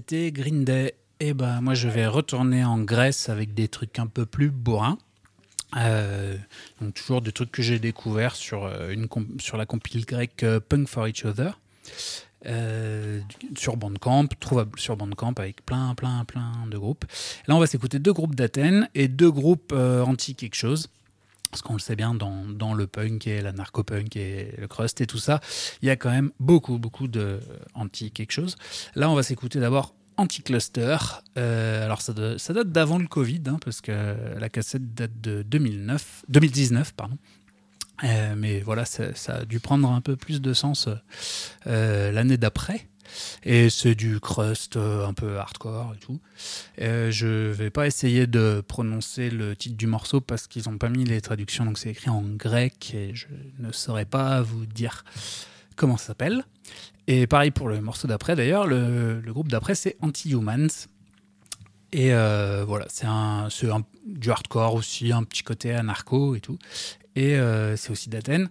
C'était 0.00 0.32
Green 0.32 0.64
Day. 0.64 0.94
Et 1.20 1.34
ben 1.34 1.60
moi 1.60 1.74
je 1.74 1.86
vais 1.86 2.06
retourner 2.06 2.64
en 2.64 2.78
Grèce 2.78 3.28
avec 3.28 3.52
des 3.52 3.68
trucs 3.68 3.98
un 3.98 4.06
peu 4.06 4.24
plus 4.24 4.50
bourrins. 4.50 4.96
Euh, 5.76 6.38
donc 6.80 6.94
toujours 6.94 7.20
des 7.20 7.32
trucs 7.32 7.52
que 7.52 7.60
j'ai 7.60 7.78
découverts 7.78 8.34
sur, 8.34 8.64
euh, 8.64 8.90
une 8.90 9.08
sur 9.38 9.58
la 9.58 9.66
compile 9.66 10.06
grecque 10.06 10.42
euh, 10.42 10.58
Punk 10.58 10.88
for 10.88 11.06
Each 11.06 11.26
Other. 11.26 11.60
Sur 13.56 13.76
Bandcamp, 13.76 14.28
trouvable 14.40 14.80
sur 14.80 14.96
Bandcamp 14.96 15.34
avec 15.36 15.66
plein, 15.66 15.94
plein, 15.94 16.24
plein 16.24 16.52
de 16.70 16.78
groupes. 16.78 17.04
Là, 17.46 17.54
on 17.54 17.58
va 17.58 17.66
s'écouter 17.66 17.98
deux 17.98 18.14
groupes 18.14 18.34
d'Athènes 18.34 18.88
et 18.94 19.08
deux 19.08 19.30
groupes 19.30 19.74
anti 19.74 20.34
quelque 20.34 20.56
chose. 20.56 20.88
Parce 21.50 21.62
qu'on 21.62 21.72
le 21.72 21.80
sait 21.80 21.96
bien, 21.96 22.14
dans, 22.14 22.74
le 22.74 22.86
punk 22.86 23.26
et 23.26 23.42
la 23.42 23.52
narco-punk 23.52 24.16
et 24.16 24.54
le 24.56 24.68
crust 24.68 25.00
et 25.00 25.06
tout 25.06 25.18
ça, 25.18 25.40
il 25.82 25.86
y 25.86 25.90
a 25.90 25.96
quand 25.96 26.10
même 26.10 26.30
beaucoup, 26.38 26.78
beaucoup 26.78 27.08
de 27.08 27.40
anti 27.74 28.12
quelque 28.12 28.32
chose. 28.32 28.56
Là, 28.94 29.10
on 29.10 29.14
va 29.14 29.22
s'écouter 29.22 29.58
d'abord 29.58 29.94
Anti-Cluster. 30.16 30.98
Euh, 31.38 31.84
alors, 31.84 32.02
ça, 32.02 32.12
date 32.12 32.70
d'avant 32.70 32.98
le 32.98 33.06
Covid, 33.06 33.42
hein, 33.46 33.58
parce 33.64 33.80
que 33.80 34.14
la 34.38 34.48
cassette 34.48 34.94
date 34.94 35.20
de 35.20 35.42
2009, 35.42 36.24
2019. 36.28 36.92
Pardon. 36.92 37.16
Euh, 38.04 38.34
mais 38.36 38.60
voilà, 38.60 38.84
ça, 38.84 39.12
a 39.28 39.44
dû 39.44 39.60
prendre 39.60 39.90
un 39.90 40.00
peu 40.00 40.16
plus 40.16 40.40
de 40.40 40.52
sens 40.52 40.88
euh, 41.66 42.12
l'année 42.12 42.36
d'après. 42.36 42.86
Et 43.44 43.70
c'est 43.70 43.94
du 43.94 44.20
crust 44.20 44.76
euh, 44.76 45.06
un 45.06 45.14
peu 45.14 45.38
hardcore 45.38 45.94
et 45.94 45.98
tout. 45.98 46.20
Euh, 46.80 47.10
je 47.10 47.26
vais 47.26 47.70
pas 47.70 47.86
essayer 47.86 48.26
de 48.26 48.62
prononcer 48.66 49.30
le 49.30 49.56
titre 49.56 49.76
du 49.76 49.86
morceau 49.86 50.20
parce 50.20 50.46
qu'ils 50.46 50.68
n'ont 50.68 50.78
pas 50.78 50.88
mis 50.88 51.04
les 51.04 51.20
traductions, 51.20 51.64
donc 51.64 51.78
c'est 51.78 51.90
écrit 51.90 52.10
en 52.10 52.22
grec 52.22 52.94
et 52.94 53.14
je 53.14 53.26
ne 53.58 53.72
saurais 53.72 54.04
pas 54.04 54.42
vous 54.42 54.66
dire 54.66 55.04
comment 55.76 55.96
ça 55.96 56.08
s'appelle. 56.08 56.44
Et 57.06 57.26
pareil 57.26 57.50
pour 57.50 57.68
le 57.68 57.80
morceau 57.80 58.06
d'après 58.06 58.36
d'ailleurs, 58.36 58.66
le, 58.66 59.20
groupe 59.26 59.48
d'après 59.48 59.74
c'est 59.74 59.96
Anti-Humans. 60.00 60.86
Et 61.92 62.12
euh, 62.12 62.64
voilà, 62.64 62.86
c'est 62.88 63.06
du 64.06 64.30
hardcore 64.30 64.74
aussi, 64.74 65.10
un 65.10 65.24
petit 65.24 65.42
côté 65.42 65.72
anarcho 65.72 66.36
et 66.36 66.40
tout. 66.40 66.58
Et 67.16 67.36
euh, 67.36 67.76
c'est 67.76 67.90
aussi 67.90 68.08
d'Athènes. 68.08 68.48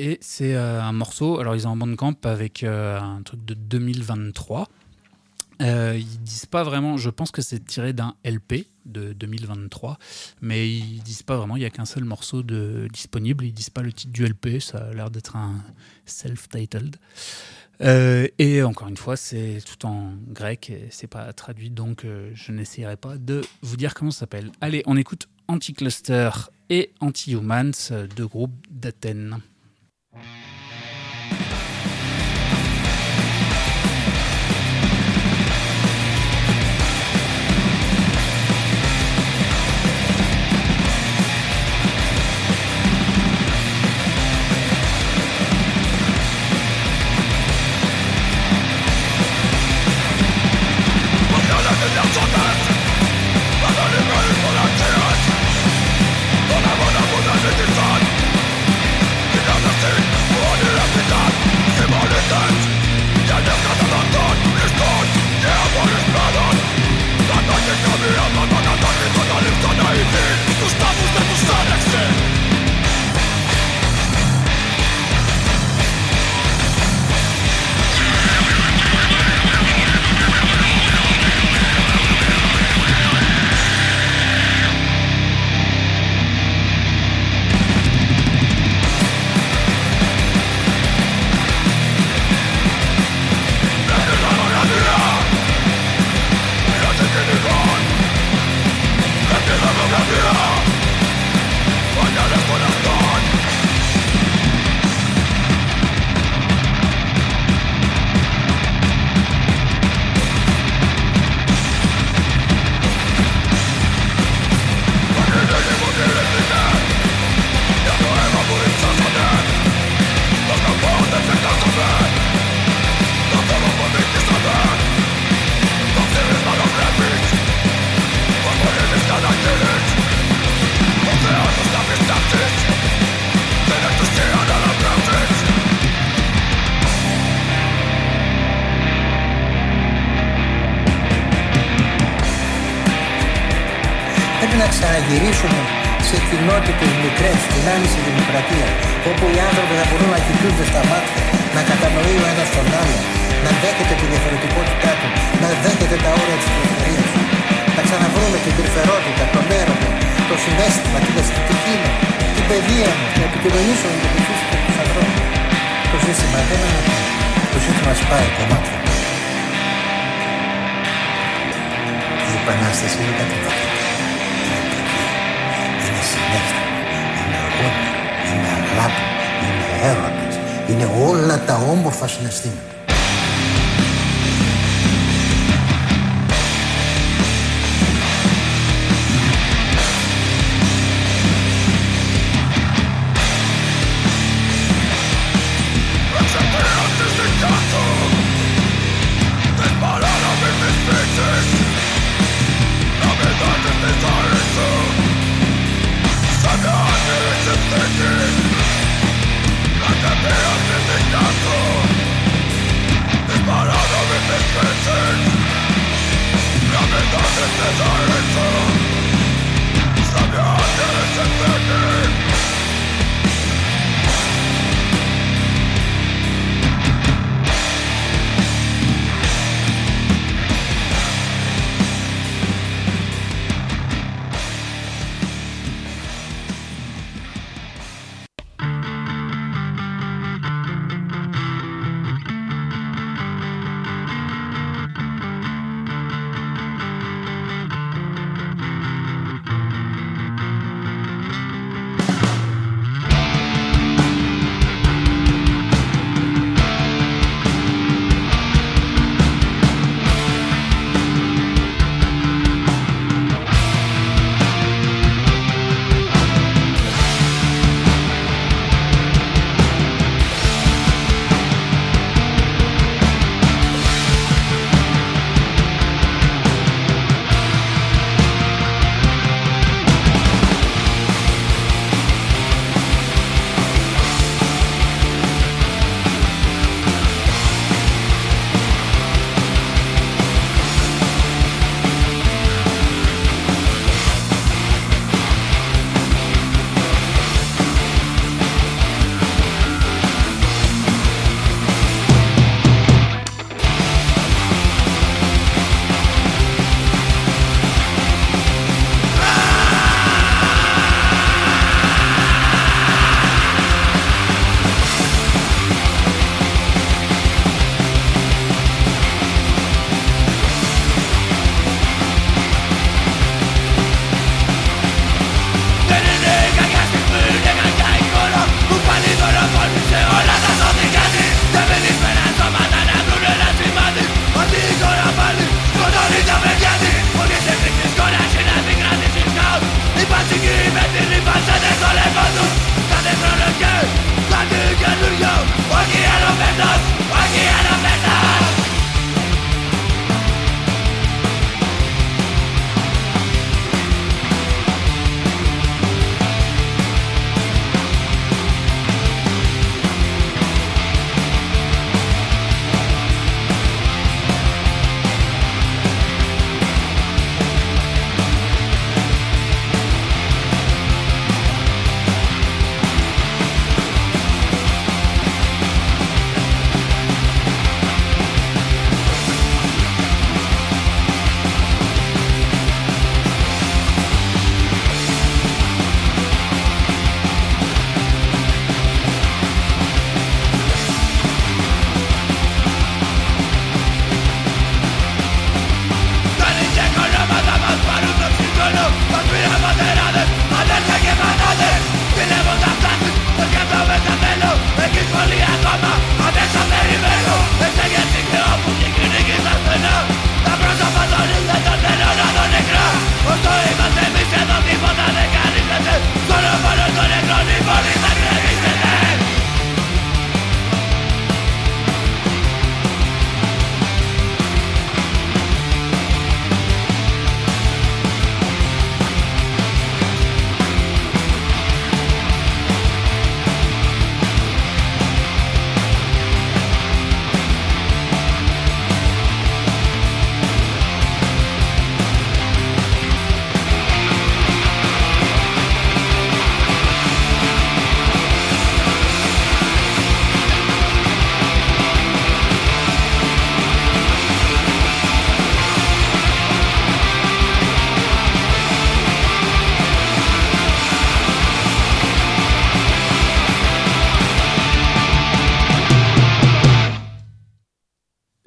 Et 0.00 0.16
c'est 0.20 0.54
euh, 0.54 0.80
un 0.80 0.92
morceau, 0.92 1.40
alors 1.40 1.56
ils 1.56 1.66
ont 1.66 1.72
un 1.72 1.76
bandcamp 1.76 2.14
avec 2.22 2.62
euh, 2.62 3.00
un 3.00 3.20
truc 3.22 3.44
de 3.44 3.54
2023. 3.54 4.68
Euh, 5.60 5.96
ils 5.98 6.22
disent 6.22 6.46
pas 6.46 6.62
vraiment, 6.62 6.96
je 6.96 7.10
pense 7.10 7.32
que 7.32 7.42
c'est 7.42 7.58
tiré 7.64 7.92
d'un 7.92 8.14
LP 8.24 8.68
de 8.86 9.12
2023, 9.12 9.98
mais 10.40 10.70
ils 10.72 11.02
disent 11.02 11.24
pas 11.24 11.36
vraiment, 11.36 11.56
il 11.56 11.62
y 11.62 11.64
a 11.64 11.70
qu'un 11.70 11.84
seul 11.84 12.04
morceau 12.04 12.44
de, 12.44 12.86
disponible, 12.92 13.44
ils 13.44 13.52
disent 13.52 13.70
pas 13.70 13.82
le 13.82 13.92
titre 13.92 14.12
du 14.12 14.24
LP, 14.24 14.60
ça 14.60 14.78
a 14.78 14.94
l'air 14.94 15.10
d'être 15.10 15.34
un 15.34 15.64
self-titled. 16.06 16.94
Euh, 17.80 18.28
et 18.38 18.62
encore 18.62 18.86
une 18.86 18.96
fois, 18.96 19.16
c'est 19.16 19.58
tout 19.66 19.84
en 19.84 20.12
grec 20.28 20.70
et 20.70 20.86
c'est 20.92 21.08
pas 21.08 21.32
traduit, 21.32 21.70
donc 21.70 22.06
je 22.34 22.52
n'essayerai 22.52 22.96
pas 22.96 23.16
de 23.16 23.40
vous 23.62 23.76
dire 23.76 23.94
comment 23.94 24.12
ça 24.12 24.20
s'appelle. 24.20 24.52
Allez, 24.60 24.84
on 24.86 24.96
écoute 24.96 25.26
Anti-Cluster 25.48 26.30
et 26.70 26.92
Anti-Humans, 27.00 27.72
deux 28.14 28.28
groupes 28.28 28.54
d'Athènes. 28.70 29.40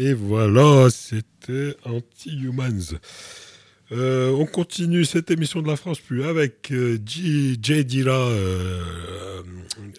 Et 0.03 0.13
voilà, 0.13 0.89
c'était 0.89 1.75
Anti-Humans. 1.85 2.97
Euh, 3.91 4.31
on 4.31 4.47
continue 4.47 5.05
cette 5.05 5.29
émission 5.29 5.61
de 5.61 5.67
la 5.67 5.75
France 5.75 5.99
Plus 5.99 6.23
avec 6.23 6.71
euh, 6.71 6.97
J. 7.05 7.55
Dilla, 7.59 8.11
euh, 8.11 9.43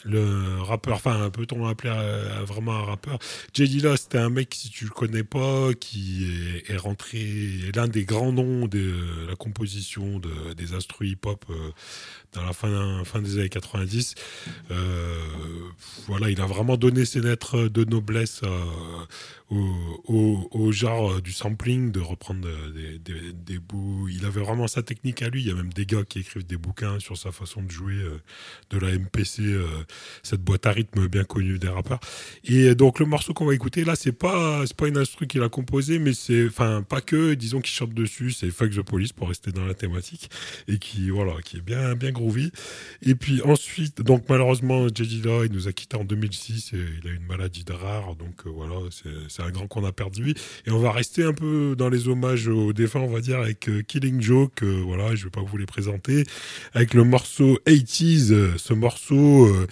le 0.04 0.60
rappeur, 0.62 0.94
enfin 0.94 1.30
peut-on 1.30 1.66
l'appeler 1.66 1.92
euh, 1.94 2.44
vraiment 2.46 2.72
un 2.74 2.84
rappeur 2.84 3.18
Jay 3.54 3.66
Dilla, 3.66 3.96
c'était 3.96 4.18
un 4.18 4.30
mec, 4.30 4.54
si 4.54 4.70
tu 4.70 4.84
le 4.84 4.90
connais 4.90 5.24
pas, 5.24 5.74
qui 5.74 6.26
est, 6.68 6.70
est 6.72 6.76
rentré, 6.76 7.58
l'un 7.74 7.88
des 7.88 8.04
grands 8.04 8.32
noms 8.32 8.66
de 8.66 9.26
la 9.28 9.36
composition 9.36 10.18
de, 10.18 10.52
des 10.54 10.74
instruments 10.74 10.92
hip-hop 11.10 11.44
euh, 11.50 11.70
dans 12.32 12.44
la 12.44 12.52
fin, 12.52 13.20
des 13.22 13.38
années 13.38 13.48
90. 13.48 14.14
Euh, 14.70 15.18
voilà, 16.06 16.30
il 16.30 16.40
a 16.40 16.46
vraiment 16.46 16.76
donné 16.76 17.04
ses 17.04 17.20
lettres 17.20 17.68
de 17.68 17.84
noblesse 17.84 18.42
à- 18.42 19.06
au, 19.50 20.72
genre 20.72 21.20
du 21.20 21.32
sampling, 21.32 21.92
de 21.92 22.00
reprendre 22.00 22.48
des, 22.72 22.98
des- 22.98 23.32
des 23.34 23.58
bouts. 23.58 24.08
Il 24.08 24.24
avait 24.24 24.40
vraiment 24.40 24.66
sa 24.66 24.82
technique 24.82 25.20
à 25.20 25.28
lui. 25.28 25.42
Il 25.42 25.48
y 25.48 25.50
a 25.50 25.54
même 25.54 25.72
des 25.74 25.84
gars 25.84 26.04
qui 26.08 26.20
écrivent 26.20 26.46
des 26.46 26.56
bouquins 26.56 26.98
sur 27.00 27.18
sa 27.18 27.32
façon 27.32 27.62
de 27.62 27.70
jouer 27.70 27.94
euh, 27.96 28.18
de 28.70 28.78
la 28.78 28.92
MPC, 28.96 29.42
euh, 29.62 29.84
cette 30.22 30.42
boîte 30.42 30.66
à 30.66 30.72
rythme 30.72 31.08
bien 31.08 31.24
connue 31.24 31.58
des 31.58 31.68
rappeurs. 31.68 32.00
Et 32.44 32.74
donc 32.74 33.00
le 33.00 33.06
morceau 33.06 33.34
qu'on 33.34 33.46
va 33.46 33.54
écouter 33.54 33.84
là, 33.84 33.96
c'est 33.96 34.12
pas 34.12 34.64
c'est 34.66 34.76
pas 34.76 34.88
une 34.88 34.98
instru 34.98 35.26
qu'il 35.26 35.42
a 35.42 35.48
composé, 35.48 35.98
mais 35.98 36.12
c'est 36.12 36.46
enfin 36.46 36.82
pas 36.82 37.00
que, 37.00 37.34
disons 37.34 37.60
qu'il 37.60 37.74
chante 37.74 37.94
dessus. 37.94 38.32
C'est 38.32 38.50
Fuck 38.50 38.70
the 38.70 38.82
Police 38.82 39.12
pour 39.12 39.28
rester 39.28 39.52
dans 39.52 39.64
la 39.64 39.74
thématique 39.74 40.30
et 40.68 40.78
qui 40.78 41.10
voilà, 41.10 41.34
qui 41.44 41.58
est 41.58 41.60
bien 41.60 41.94
bien 41.94 42.10
groovy. 42.12 42.52
Et 43.02 43.14
puis 43.14 43.42
ensuite, 43.42 44.02
donc 44.02 44.24
malheureusement, 44.28 44.86
Dilla, 44.86 45.44
il 45.44 45.52
nous 45.52 45.68
a 45.68 45.72
quitté 45.72 45.96
en 45.96 46.04
2006 46.04 46.72
et 46.74 46.76
il 47.02 47.08
a 47.08 47.12
une 47.12 47.26
maladie 47.26 47.64
de 47.64 47.72
rare, 47.72 48.14
donc 48.16 48.46
euh, 48.46 48.50
voilà, 48.50 48.76
c'est 49.28 49.42
un 49.42 49.50
grand 49.50 49.66
qu'on 49.66 49.84
a 49.84 49.92
perdu. 49.92 50.34
Et 50.66 50.70
on 50.70 50.78
va 50.78 50.92
rester 50.92 51.24
un 51.24 51.32
peu 51.32 51.74
dans 51.76 51.88
les 51.88 52.08
hommages 52.08 52.48
aux 52.48 52.72
défunts, 52.72 53.00
on 53.00 53.08
va 53.08 53.20
dire, 53.20 53.40
avec 53.40 53.68
euh, 53.68 53.82
Killing 53.82 54.20
Joke, 54.20 54.62
voilà, 54.62 55.14
je 55.14 55.24
vais 55.24 55.30
pas 55.30 55.42
vous 55.42 55.56
les 55.56 55.66
présenter, 55.66 56.24
avec 56.72 56.94
le 56.94 57.04
morceau 57.04 57.58
80s, 57.66 58.32
euh, 58.32 58.52
ce 58.56 58.74
morceau. 58.74 59.51
Euh, 59.52 59.66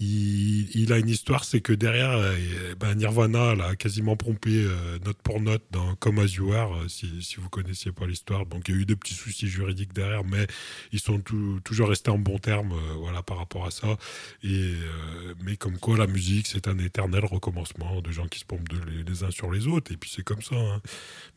il, 0.00 0.92
a 0.92 0.98
une 0.98 1.08
histoire, 1.08 1.44
c'est 1.44 1.60
que 1.60 1.72
derrière, 1.72 2.10
euh, 2.12 2.74
ben, 2.78 2.94
Nirvana 2.94 3.54
l'a 3.54 3.76
quasiment 3.76 4.16
pompé 4.16 4.50
euh, 4.50 4.98
note 5.04 5.18
pour 5.22 5.40
note 5.40 5.62
dans 5.70 5.94
Come 5.96 6.20
As 6.20 6.34
You 6.34 6.52
Are, 6.52 6.84
si, 6.88 7.22
si 7.22 7.36
vous 7.36 7.48
connaissiez 7.48 7.92
pas 7.92 8.06
l'histoire. 8.06 8.46
Donc 8.46 8.68
il 8.68 8.74
y 8.74 8.78
a 8.78 8.80
eu 8.80 8.84
des 8.84 8.96
petits 8.96 9.14
soucis 9.14 9.48
juridiques 9.48 9.92
derrière, 9.92 10.24
mais 10.24 10.46
ils 10.92 11.00
sont 11.00 11.20
toujours 11.64 11.88
restés 11.88 12.10
en 12.10 12.18
bons 12.18 12.38
termes 12.38 12.74
voilà, 12.98 13.22
par 13.22 13.38
rapport 13.38 13.66
à 13.66 13.70
ça. 13.70 13.96
Mais 14.42 15.56
comme 15.58 15.78
quoi, 15.78 15.96
la 15.96 16.06
musique, 16.06 16.46
c'est 16.46 16.68
un 16.68 16.78
éternel 16.78 17.24
recommencement 17.24 18.00
de 18.00 18.10
gens 18.12 18.26
qui 18.28 18.38
se 18.38 18.44
pompent 18.44 18.68
les, 19.06 19.24
uns 19.24 19.30
sur 19.30 19.50
les 19.50 19.66
autres. 19.66 19.92
Et 19.92 19.96
puis 19.96 20.10
c'est 20.14 20.22
comme 20.22 20.42
ça. 20.42 20.54
hein. 20.56 20.80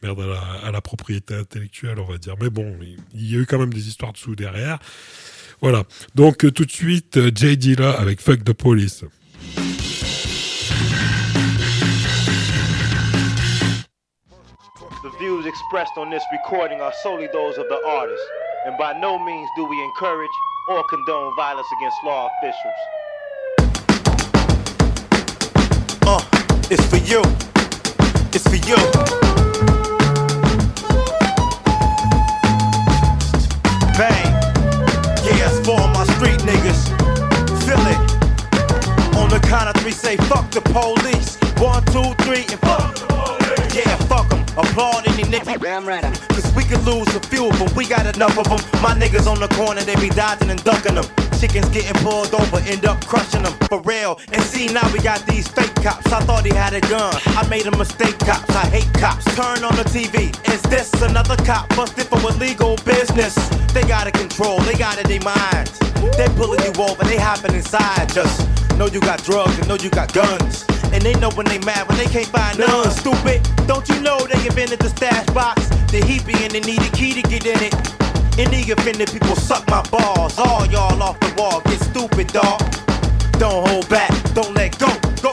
Merde 0.04 0.22
à 0.64 0.72
la, 0.72 0.82
propriété 0.82 1.36
intellectuelle, 1.36 2.00
on 2.00 2.06
va 2.06 2.18
dire. 2.18 2.36
Mais 2.39 2.50
bon, 2.50 2.78
il 3.14 3.32
y 3.32 3.36
a 3.36 3.39
eu 3.39 3.46
quand 3.46 3.60
même 3.60 3.74
des 3.74 3.88
histoires 3.88 4.14
dessous 4.14 4.36
derrière. 4.36 4.80
Voilà. 5.62 5.84
Donc 6.16 6.43
euh, 6.43 6.51
tout 6.51 6.66
de 6.66 6.72
suite, 6.72 7.18
euh, 7.18 7.32
Jay 7.34 7.55
Dilla 7.55 7.91
avec 7.91 8.20
Fuck 8.20 8.43
the 8.43 8.53
Police. 8.53 9.03
The 15.03 15.09
views 15.20 15.45
expressed 15.45 15.97
on 15.97 16.09
this 16.09 16.24
recording 16.32 16.82
are 16.82 16.93
solely 17.03 17.28
those 17.32 17.57
of 17.59 17.68
the 17.70 17.80
artist, 17.88 18.24
and 18.66 18.76
by 18.78 18.93
no 18.99 19.20
means 19.20 19.47
do 19.55 19.66
we 19.66 19.80
encourage 19.84 20.30
or 20.68 20.84
condone 20.89 21.36
violence 21.36 21.68
against 21.78 22.03
law 22.03 22.30
officials. 22.38 22.76
Uh, 26.07 26.22
it's 26.70 26.86
for 26.88 26.97
you. 26.97 27.22
It's 28.34 28.47
for 28.47 28.57
you. 28.68 29.51
For 35.76 35.82
all 35.82 35.88
my 35.89 36.03
street 36.15 36.39
niggas. 36.41 36.82
Feel 37.65 37.86
it. 37.93 37.99
On 39.17 39.30
the 39.30 39.39
count 39.47 39.69
of 39.69 39.82
three, 39.82 39.91
say 39.91 40.17
fuck 40.17 40.49
the 40.51 40.61
police. 40.61 41.38
One, 41.59 41.84
two, 41.86 42.13
three, 42.26 42.45
and 42.51 42.59
fuck 42.59 42.95
the 42.95 43.05
police. 43.07 43.76
Yeah, 43.76 43.95
fuck 44.07 44.30
them. 44.30 44.41
Applaud 44.57 45.07
any 45.07 45.24
nigga. 45.24 45.59
Damn 45.61 45.86
right. 45.86 46.03
We 46.56 46.64
could 46.64 46.84
lose 46.84 47.08
a 47.16 47.20
few 47.22 47.47
of 47.47 47.58
them. 47.60 47.70
We 47.76 47.88
got 47.88 48.06
enough 48.16 48.38
of 48.38 48.45
them. 48.45 48.60
My 48.82 48.93
niggas 48.93 49.28
on 49.28 49.39
the 49.39 49.47
corner, 49.49 49.82
they 49.82 49.95
be 49.95 50.10
dodging 50.10 50.49
and 50.49 50.62
ducking 50.64 50.95
them. 50.95 51.06
Chickens 51.39 51.70
getting 51.70 51.95
pulled 52.04 52.34
over, 52.34 52.58
end 52.70 52.86
up 52.86 53.04
crushing 53.06 53.43
them. 53.43 53.54
For 53.68 53.82
real. 53.82 54.20
And 54.32 54.41
see, 54.43 54.68
now 54.68 54.88
we 54.93 54.99
got 54.99 55.26
these 55.26 55.47
fake 55.47 55.74
cops. 55.76 56.12
I 56.12 56.20
thought 56.22 56.45
he 56.45 56.54
had 56.54 56.74
a 56.74 56.82
gun. 56.82 57.14
I 57.38 57.47
made 57.47 57.66
a 57.68 57.76
mistake, 57.78 58.18
cops. 58.20 58.49
I 58.56 58.66
hate 58.68 58.93
cops. 58.93 59.26
Turn 59.36 59.64
on 59.64 59.76
the 59.76 59.84
TV. 59.84 60.30
Is 60.54 60.62
this 60.64 60.91
another 61.02 61.36
cop 61.38 61.70
busted 61.70 62.06
for 62.08 62.20
illegal 62.30 62.76
business? 62.86 63.34
They 63.74 63.84
got 63.84 64.08
it 64.08 64.14
control. 64.14 64.60
They 64.60 64.76
got 64.76 64.99
it 64.99 65.08
their 65.08 65.22
minds. 65.22 65.80
They 66.18 66.28
pulling 66.36 66.62
you 66.62 66.74
over. 66.82 67.04
They 67.04 67.18
hopping 67.18 67.56
inside. 67.56 68.10
Just 68.14 68.47
know 68.78 68.88
you 68.88 68.99
got 68.99 69.24
drugs 69.24 69.58
and 69.58 69.68
know 69.68 69.76
you 69.76 69.89
got 69.89 70.14
guns. 70.14 70.66
And 70.94 71.02
they 71.02 71.14
know 71.20 71.30
when 71.32 71.46
they 71.46 71.60
mad 71.60 71.88
when 71.88 71.98
they 71.98 72.06
can't 72.06 72.28
find 72.28 72.60
none. 72.60 72.92
Stupid. 72.92 73.42
Don't 73.68 73.88
you 73.89 74.00
know 74.02 74.20
they 74.20 74.46
invented 74.46 74.80
the 74.80 74.89
stash 74.89 75.26
box? 75.28 75.68
The 75.92 76.00
heapy 76.00 76.36
and 76.44 76.52
they 76.52 76.60
need 76.60 76.82
a 76.82 76.92
key 76.92 77.14
to 77.14 77.22
get 77.22 77.46
in 77.46 77.60
it. 77.64 77.74
Any 78.38 78.70
offended 78.72 79.12
people 79.12 79.36
suck 79.36 79.68
my 79.70 79.82
balls. 79.89 80.38
All 80.38 80.66
y'all 80.68 81.02
off 81.02 81.20
the 81.20 81.34
wall. 81.38 81.62
Get 81.66 81.80
stupid, 81.80 82.28
dog. 82.28 82.60
Don't 83.39 83.68
hold 83.68 83.88
back. 83.89 84.12
Don't 84.34 84.54
let 84.54 84.78
go. 84.80 84.88
Go. 85.22 85.32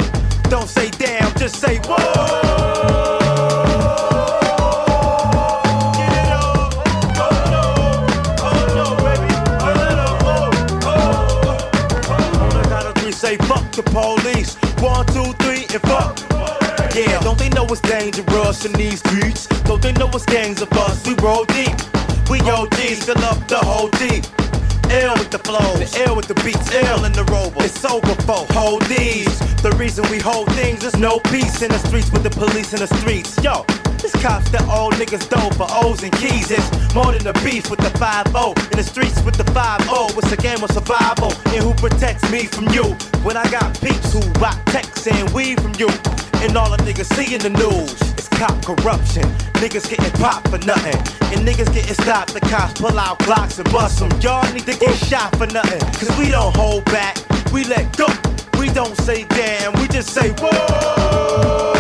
Don't 0.49 0.69
say 0.69 0.91
damn. 0.91 1.33
Just 1.37 1.57
say 1.57 1.79
whoa. 1.85 2.78
Fuck. 15.81 16.19
Yeah, 16.95 17.21
don't 17.21 17.39
they 17.39 17.49
know 17.51 17.67
it's 17.67 17.81
dangerous 17.81 18.65
in 18.65 18.73
these 18.73 18.99
streets? 19.01 19.47
Don't 19.65 19.83
they 19.83 19.93
know 19.93 20.09
it's 20.09 20.25
gangs 20.25 20.61
of 20.63 20.73
us? 20.73 21.07
We 21.07 21.15
roll 21.17 21.45
deep. 21.45 21.77
We 22.31 22.41
OGs, 22.41 23.05
fill 23.05 23.19
up 23.25 23.47
the 23.49 23.59
whole 23.59 23.89
deep. 23.91 24.25
Ill 24.91 25.15
with 25.15 25.31
the 25.31 25.39
flows, 25.39 25.95
ill 25.97 26.17
with 26.17 26.29
the 26.29 26.35
beats, 26.43 26.73
ill 26.73 27.05
in 27.05 27.13
the 27.13 27.25
rover. 27.25 27.63
It's 27.65 27.85
over 27.85 28.15
for 28.23 28.47
hold 28.55 28.83
these. 28.87 29.39
The 29.61 29.73
reason 29.73 30.09
we 30.11 30.19
hold 30.19 30.51
things 30.55 30.83
is 30.85 30.97
no 30.97 31.19
peace 31.31 31.63
in 31.63 31.71
the 31.71 31.79
streets 31.79 32.11
with 32.11 32.23
the 32.23 32.31
police 32.31 32.73
in 32.73 32.81
the 32.81 32.87
streets. 32.87 33.37
Yo, 33.45 33.65
this 33.99 34.13
cops 34.23 34.49
that 34.51 34.63
old 34.69 34.95
niggas 34.95 35.29
dope 35.29 35.55
for 35.55 35.67
O's 35.69 36.03
and 36.03 36.13
keys. 36.13 36.51
It's 36.51 36.95
more 36.95 37.13
than 37.13 37.27
a 37.27 37.33
beef 37.45 37.69
with 37.69 37.81
the 37.81 37.91
5 37.99 38.27
In 38.71 38.79
the 38.79 38.83
streets 38.83 39.21
with 39.23 39.37
the 39.37 39.45
5 39.53 39.81
It's 40.17 40.33
a 40.33 40.37
game 40.37 40.63
of 40.63 40.71
survival. 40.71 41.33
And 41.53 41.63
who 41.65 41.75
protects 41.75 42.31
me 42.31 42.47
from 42.47 42.69
you? 42.69 42.85
When 43.25 43.37
I 43.37 43.49
got 43.51 43.79
peeps 43.81 44.13
who 44.13 44.21
rock 44.41 44.59
texts 44.67 45.07
and 45.07 45.29
weed 45.31 45.61
from 45.61 45.75
you. 45.75 45.89
And 46.41 46.57
all 46.57 46.71
the 46.71 46.77
niggas 46.79 47.13
see 47.17 47.35
in 47.35 47.41
the 47.41 47.51
news 47.51 48.01
is 48.17 48.29
cop 48.29 48.65
corruption. 48.65 49.25
Niggas 49.55 49.91
getting 49.91 50.13
popped 50.21 50.49
for 50.49 50.59
nothing. 50.59 50.97
And 51.33 51.47
niggas 51.47 51.73
getting 51.75 51.95
stopped. 51.95 52.33
The 52.33 52.41
cops 52.41 52.81
pull 52.81 52.99
out 52.99 53.19
Glocks 53.21 53.59
and 53.59 53.71
bust 53.73 53.99
them. 53.99 54.11
Y'all 54.21 54.51
need 54.53 54.67
to 54.67 54.79
get 54.79 54.95
shot 54.95 55.35
for 55.37 55.47
nothing. 55.47 55.81
Cause 55.81 56.17
we 56.17 56.31
don't 56.31 56.55
hold 56.55 56.85
back. 56.87 57.17
We 57.53 57.65
let 57.65 57.97
go. 57.97 58.07
We 58.59 58.69
don't 58.69 58.97
say 58.99 59.25
damn. 59.25 59.73
We 59.81 59.89
just 59.89 60.11
say 60.11 60.31
whoa. 60.39 61.78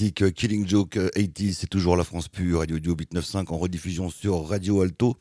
Euh, 0.00 0.30
Killing 0.30 0.66
Joke 0.66 0.96
euh, 0.96 1.10
80, 1.14 1.52
c'est 1.54 1.66
toujours 1.66 1.96
la 1.96 2.04
France 2.04 2.28
pure, 2.28 2.60
Radio 2.60 2.76
Audio 2.76 2.94
Bit 2.94 3.10
95 3.10 3.44
en 3.48 3.58
rediffusion 3.58 4.10
sur 4.10 4.46
Radio 4.46 4.82
Alto. 4.82 5.16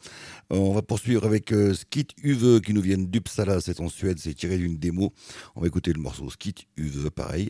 Euh, 0.54 0.58
on 0.58 0.74
va 0.74 0.82
poursuivre 0.82 1.26
avec 1.26 1.52
euh, 1.52 1.74
Skit 1.74 2.08
Uve 2.24 2.62
qui 2.62 2.74
nous 2.74 2.82
vient 2.82 2.98
d'Uppsala, 2.98 3.60
c'est 3.60 3.80
en 3.80 3.90
Suède, 3.90 4.20
c'est 4.20 4.34
tiré 4.34 4.58
d'une 4.58 4.78
démo. 4.78 5.14
On 5.56 5.62
va 5.62 5.68
écouter 5.68 5.94
le 5.94 6.00
morceau 6.00 6.30
Skit 6.30 6.68
Uve, 6.78 7.10
pareil. 7.10 7.50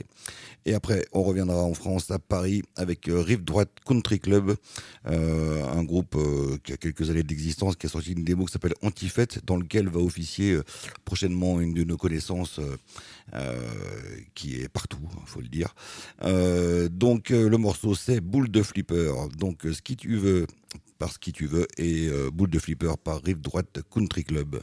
Et 0.65 0.73
après, 0.73 1.05
on 1.13 1.23
reviendra 1.23 1.63
en 1.63 1.73
France, 1.73 2.11
à 2.11 2.19
Paris, 2.19 2.61
avec 2.75 3.07
euh, 3.07 3.21
Rive 3.21 3.43
Droite 3.43 3.71
Country 3.85 4.19
Club, 4.19 4.55
euh, 5.07 5.65
un 5.65 5.83
groupe 5.83 6.15
euh, 6.15 6.57
qui 6.63 6.73
a 6.73 6.77
quelques 6.77 7.09
années 7.09 7.23
d'existence, 7.23 7.75
qui 7.75 7.85
a 7.85 7.89
sorti 7.89 8.11
une 8.11 8.23
démo 8.23 8.45
qui 8.45 8.51
s'appelle 8.51 8.73
Antifête, 8.81 9.45
dans 9.45 9.55
lequel 9.55 9.87
va 9.87 9.99
officier 9.99 10.51
euh, 10.51 10.63
prochainement 11.05 11.61
une 11.61 11.73
de 11.73 11.83
nos 11.83 11.95
connaissances 11.95 12.59
euh, 12.59 12.63
euh, 12.63 12.77
qui 14.33 14.61
est 14.61 14.69
partout, 14.69 14.99
il 15.21 15.27
faut 15.27 15.41
le 15.41 15.47
dire. 15.47 15.73
Euh, 16.23 16.89
donc 16.89 17.31
euh, 17.31 17.49
le 17.49 17.57
morceau 17.57 17.95
c'est 17.95 18.21
Boule 18.21 18.49
de 18.49 18.63
Flipper, 18.63 19.11
donc 19.37 19.65
euh, 19.65 19.73
ce 19.73 19.81
qui 19.81 19.95
tu 19.95 20.15
veux 20.15 20.47
par 20.97 21.11
ce 21.11 21.19
qui 21.19 21.31
tu 21.31 21.45
veux 21.45 21.67
et 21.77 22.07
euh, 22.07 22.29
Boule 22.31 22.49
de 22.49 22.59
Flipper 22.59 22.93
par 23.03 23.21
Rive 23.21 23.41
Droite 23.41 23.79
Country 23.91 24.23
Club. 24.23 24.59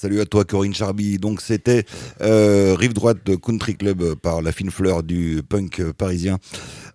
Salut 0.00 0.22
à 0.22 0.24
toi 0.24 0.46
Corinne 0.46 0.72
Charby. 0.72 1.18
Donc 1.18 1.42
c'était 1.42 1.84
euh, 2.22 2.74
Rive 2.74 2.94
Droite 2.94 3.18
Country 3.36 3.76
Club 3.76 4.14
par 4.14 4.40
la 4.40 4.50
fine 4.50 4.70
fleur 4.70 5.02
du 5.02 5.42
punk 5.46 5.92
parisien. 5.92 6.38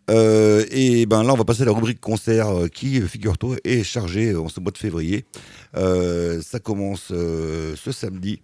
Euh, 0.10 0.66
et 0.72 1.06
ben 1.06 1.24
là, 1.24 1.34
on 1.34 1.36
va 1.36 1.46
passer 1.46 1.62
à 1.62 1.66
la 1.66 1.72
rubrique 1.72 2.02
concert 2.02 2.50
euh, 2.50 2.68
qui, 2.68 3.00
figure-toi, 3.02 3.58
est 3.64 3.84
chargée 3.84 4.36
en 4.36 4.50
ce 4.50 4.60
mois 4.60 4.72
de 4.72 4.80
février. 4.80 5.26
Ça 5.76 6.60
commence 6.60 7.08
ce 7.10 7.92
samedi, 7.92 8.42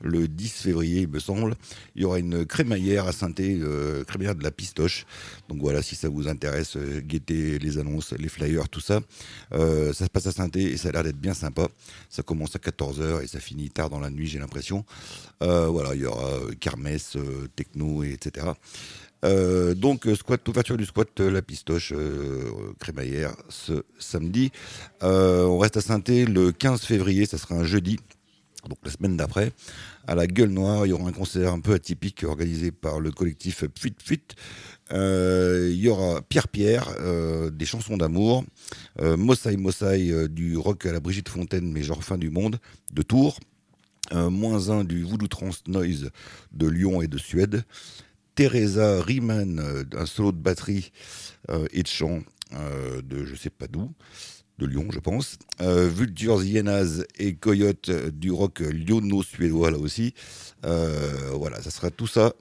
le 0.00 0.28
10 0.28 0.48
février, 0.48 1.02
il 1.02 1.08
me 1.08 1.18
semble. 1.18 1.54
Il 1.94 2.02
y 2.02 2.04
aura 2.04 2.18
une 2.18 2.46
crémaillère 2.46 3.06
à 3.06 3.12
saint 3.12 3.32
euh, 3.40 4.04
crémaillère 4.04 4.34
de 4.34 4.42
la 4.42 4.50
Pistoche. 4.50 5.06
Donc 5.48 5.60
voilà, 5.60 5.82
si 5.82 5.94
ça 5.94 6.08
vous 6.08 6.28
intéresse, 6.28 6.76
euh, 6.76 7.00
guettez 7.00 7.58
les 7.58 7.78
annonces, 7.78 8.12
les 8.12 8.28
flyers, 8.28 8.68
tout 8.68 8.80
ça. 8.80 9.00
Euh, 9.52 9.92
ça 9.92 10.04
se 10.06 10.10
passe 10.10 10.26
à 10.26 10.32
saint 10.32 10.50
et 10.54 10.76
ça 10.76 10.88
a 10.88 10.92
l'air 10.92 11.04
d'être 11.04 11.20
bien 11.20 11.34
sympa. 11.34 11.68
Ça 12.08 12.22
commence 12.22 12.56
à 12.56 12.58
14h 12.58 13.22
et 13.22 13.26
ça 13.26 13.40
finit 13.40 13.70
tard 13.70 13.90
dans 13.90 14.00
la 14.00 14.10
nuit, 14.10 14.26
j'ai 14.26 14.38
l'impression. 14.38 14.84
Voilà, 15.40 15.94
il 15.94 16.02
y 16.02 16.06
aura 16.06 16.38
kermesse, 16.60 17.16
techno, 17.56 18.02
et 18.02 18.12
etc. 18.12 18.46
Donc, 19.22 20.06
squat, 20.14 20.46
ouverture 20.48 20.76
du 20.76 20.84
squat, 20.84 21.20
la 21.20 21.42
pistoche 21.42 21.94
crémaillère 22.78 23.34
ce 23.48 23.84
samedi. 23.98 24.52
On 25.00 25.58
reste 25.58 25.78
à 25.78 25.80
saint 25.80 26.02
le 26.06 26.52
15 26.52 26.82
février, 26.82 27.26
ça 27.26 27.38
sera 27.38 27.54
un 27.54 27.64
jeudi, 27.64 27.98
donc 28.68 28.78
la 28.84 28.90
semaine 28.90 29.16
d'après. 29.16 29.52
À 30.06 30.14
la 30.14 30.26
Gueule 30.26 30.50
Noire, 30.50 30.86
il 30.86 30.90
y 30.90 30.92
aura 30.92 31.08
un 31.08 31.12
concert 31.12 31.52
un 31.52 31.60
peu 31.60 31.74
atypique 31.74 32.24
organisé 32.24 32.70
par 32.70 33.00
le 33.00 33.10
collectif 33.10 33.64
Fuit 33.78 33.94
Fuit. 34.02 34.22
Euh, 34.92 35.68
il 35.70 35.78
y 35.78 35.88
aura 35.88 36.20
Pierre 36.22 36.48
Pierre, 36.48 36.88
euh, 37.00 37.50
des 37.50 37.64
chansons 37.64 37.96
d'amour, 37.96 38.44
euh, 39.00 39.16
Mossai 39.16 39.56
Mossai, 39.56 40.10
euh, 40.10 40.28
du 40.28 40.56
rock 40.56 40.86
à 40.86 40.92
la 40.92 41.00
Brigitte 41.00 41.28
Fontaine, 41.28 41.70
mais 41.70 41.82
genre 41.82 42.02
fin 42.02 42.18
du 42.18 42.30
monde, 42.30 42.58
de 42.92 43.02
Tours, 43.02 43.38
moins 44.12 44.70
un 44.70 44.82
du 44.82 45.04
Voodoo 45.04 45.28
Trans 45.28 45.50
Noise 45.68 46.10
de 46.52 46.66
Lyon 46.66 47.00
et 47.00 47.06
de 47.06 47.16
Suède, 47.16 47.62
Teresa 48.34 49.00
Riemann, 49.02 49.86
un 49.96 50.06
solo 50.06 50.32
de 50.32 50.38
batterie 50.38 50.90
et 51.70 51.84
de 51.84 51.86
chant 51.86 52.20
de 53.04 53.24
je 53.24 53.36
sais 53.36 53.50
pas 53.50 53.68
d'où, 53.68 53.92
de 54.60 54.66
Lyon 54.66 54.86
je 54.92 54.98
pense, 54.98 55.38
euh, 55.60 55.88
Vultures 55.88 56.42
Hyenas 56.42 57.02
et 57.18 57.34
Coyote 57.34 57.90
du 57.90 58.30
rock 58.30 58.60
lyonno-suédois 58.60 59.70
là 59.70 59.78
aussi. 59.78 60.14
Euh, 60.64 61.30
voilà, 61.34 61.60
ça 61.62 61.70
sera 61.70 61.90
tout 61.90 62.06
ça 62.06 62.34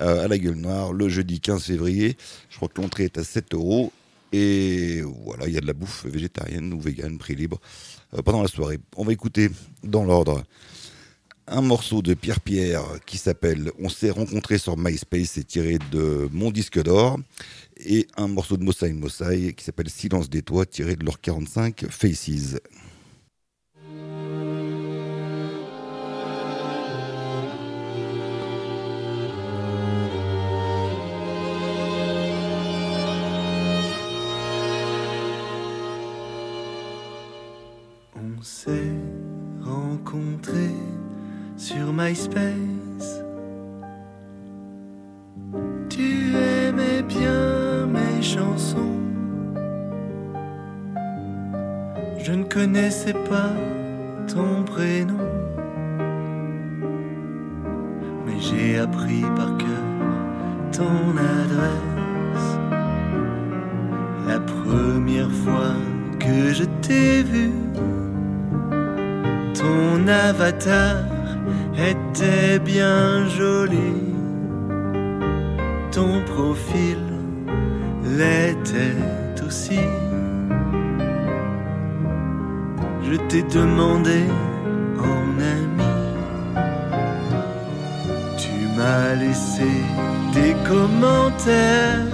euh, 0.00 0.24
à 0.24 0.28
la 0.28 0.38
gueule 0.38 0.56
noire 0.56 0.92
le 0.92 1.08
jeudi 1.08 1.40
15 1.40 1.62
février. 1.62 2.16
Je 2.50 2.56
crois 2.56 2.68
que 2.68 2.80
l'entrée 2.80 3.04
est 3.04 3.18
à 3.18 3.24
7 3.24 3.54
euros. 3.54 3.92
Et 4.32 5.02
voilà, 5.24 5.46
il 5.46 5.54
y 5.54 5.56
a 5.56 5.60
de 5.60 5.66
la 5.66 5.74
bouffe 5.74 6.06
végétarienne 6.06 6.74
ou 6.74 6.80
végane, 6.80 7.18
prix 7.18 7.36
libre, 7.36 7.60
pendant 8.24 8.42
la 8.42 8.48
soirée. 8.48 8.80
On 8.96 9.04
va 9.04 9.12
écouter 9.12 9.48
dans 9.84 10.02
l'ordre 10.02 10.42
un 11.46 11.60
morceau 11.60 12.02
de 12.02 12.14
Pierre 12.14 12.40
Pierre 12.40 12.82
qui 13.06 13.18
s'appelle 13.18 13.70
On 13.78 13.88
s'est 13.88 14.10
rencontrés 14.10 14.58
sur 14.58 14.76
MySpace, 14.76 15.30
c'est 15.34 15.46
tiré 15.46 15.78
de 15.92 16.28
Mon 16.32 16.50
disque 16.50 16.82
d'or. 16.82 17.18
Et 17.78 18.06
un 18.16 18.28
morceau 18.28 18.56
de 18.56 18.64
Mossai 18.64 18.92
Mossai 18.92 19.54
qui 19.54 19.64
s'appelle 19.64 19.90
Silence 19.90 20.30
des 20.30 20.42
toits, 20.42 20.66
tiré 20.66 20.96
de 20.96 21.04
leur 21.04 21.20
45 21.20 21.86
Faces. 21.90 22.56
On 38.16 38.42
s'est 38.42 38.70
rencontrés 39.62 40.54
sur 41.56 41.92
MySpace. 41.92 42.73
Je 52.18 52.32
ne 52.32 52.44
connaissais 52.44 53.12
pas 53.12 53.52
ton 54.26 54.64
prénom. 54.64 55.28
Mais 58.26 58.40
j'ai 58.40 58.78
appris 58.78 59.22
par 59.36 59.56
cœur 59.56 59.86
ton 60.72 61.16
adresse. 61.16 62.50
La 64.26 64.40
première 64.40 65.30
fois 65.30 65.76
que 66.18 66.52
je 66.52 66.64
t'ai 66.80 67.22
vu, 67.22 67.52
ton 69.52 70.08
avatar 70.08 71.04
était 71.76 72.58
bien 72.58 73.28
joli. 73.28 74.14
Ton 75.92 76.22
profil 76.34 77.13
l'était 78.04 78.96
aussi. 79.46 79.80
Je 83.02 83.16
t'ai 83.28 83.42
demandé 83.42 84.24
en 84.98 85.40
ami. 85.56 85.92
Tu 88.36 88.54
m'as 88.76 89.14
laissé 89.14 89.72
des 90.32 90.54
commentaires 90.68 92.06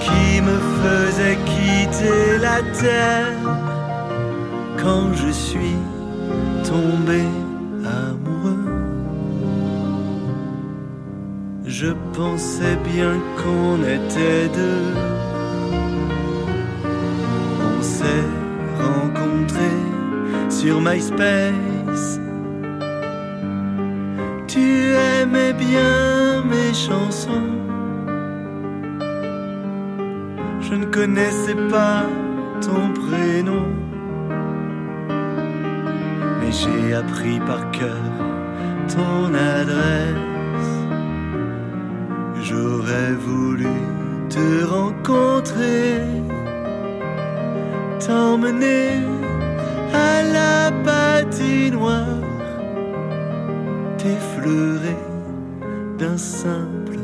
qui 0.00 0.40
me 0.40 0.58
faisaient 0.82 1.38
quitter 1.52 2.38
la 2.40 2.62
terre 2.72 3.32
quand 4.82 5.12
je 5.14 5.30
suis 5.30 5.76
tombé 6.64 7.22
Je 11.80 11.92
pensais 12.12 12.76
bien 12.92 13.14
qu'on 13.40 13.76
était 13.84 14.48
deux. 14.52 14.94
On 17.70 17.80
s'est 17.80 18.28
rencontrés 18.82 19.84
sur 20.48 20.80
MySpace. 20.80 22.18
Tu 24.48 24.92
aimais 25.20 25.52
bien 25.52 26.42
mes 26.50 26.74
chansons. 26.74 27.52
Je 30.60 30.74
ne 30.74 30.86
connaissais 30.86 31.60
pas 31.70 32.02
ton 32.60 32.92
prénom. 33.02 33.68
Mais 36.40 36.50
j'ai 36.50 36.94
appris 36.94 37.38
par 37.38 37.70
cœur 37.70 38.02
ton 38.88 39.32
adresse. 39.32 40.27
J'aurais 42.58 43.12
voulu 43.12 43.68
te 44.28 44.64
rencontrer, 44.64 46.00
t'emmener 48.04 48.94
à 49.94 50.22
la 50.36 50.72
patinoire, 50.88 52.24
t'effleurer 53.96 54.96
d'un 55.98 56.16
simple 56.16 56.98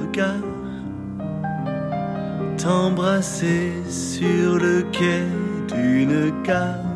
regard, 0.00 0.48
t'embrasser 2.56 3.72
sur 3.88 4.58
le 4.58 4.84
quai 4.92 5.24
d'une 5.74 6.30
gare. 6.44 6.86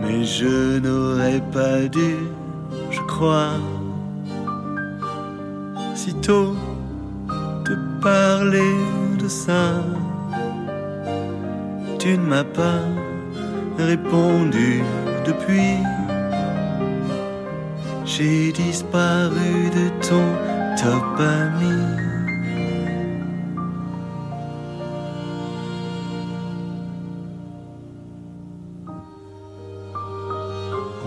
Mais 0.00 0.24
je 0.24 0.80
n'aurais 0.80 1.42
pas 1.52 1.82
dû, 1.82 2.16
je 2.90 3.00
crois, 3.02 3.60
sitôt 6.04 6.56
te 7.64 7.74
parler 8.02 8.74
de 9.22 9.28
ça. 9.28 9.64
Tu 12.00 12.18
ne 12.18 12.26
m'as 12.30 12.48
pas 12.60 12.82
répondu 13.78 14.82
depuis. 15.28 15.76
J'ai 18.04 18.50
disparu 18.52 19.70
de 19.78 19.86
ton 20.08 20.26
top 20.82 21.20
ami. 21.20 21.78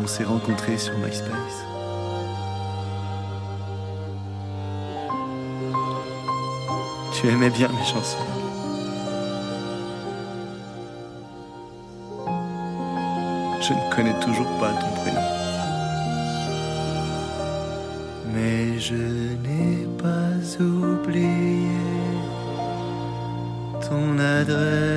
On 0.02 0.08
s'est 0.08 0.24
rencontrés 0.24 0.78
sur 0.78 0.98
MySpace. 1.00 1.74
Tu 7.26 7.31
aimais 7.31 7.49
bien 7.49 7.69
mes 7.69 7.84
chansons. 7.84 8.19
Je 13.61 13.73
ne 13.73 13.95
connais 13.95 14.14
toujours 14.19 14.45
pas 14.60 14.73
ton 14.73 14.91
prénom. 15.02 15.22
Mais 18.31 18.77
je 18.77 18.93
n'ai 19.43 19.88
pas 19.97 20.64
oublié 20.64 21.72
ton 23.81 24.19
adresse. 24.19 24.95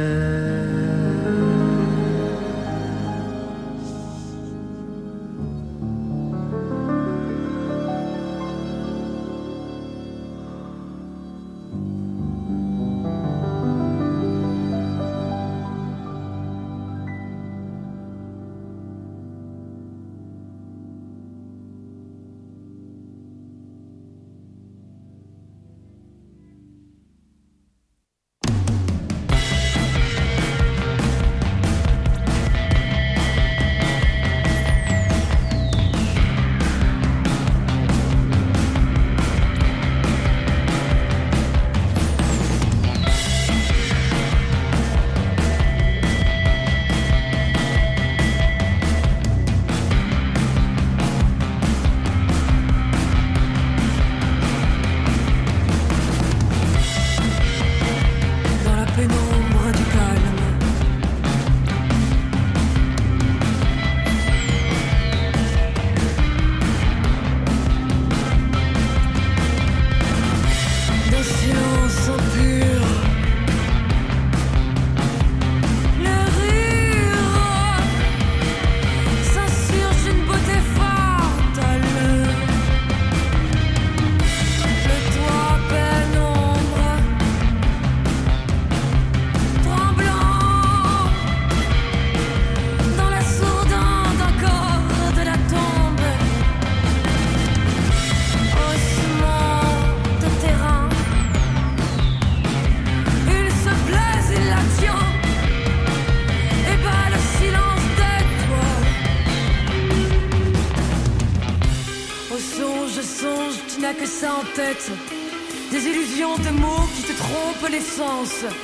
danse. 118.19 118.57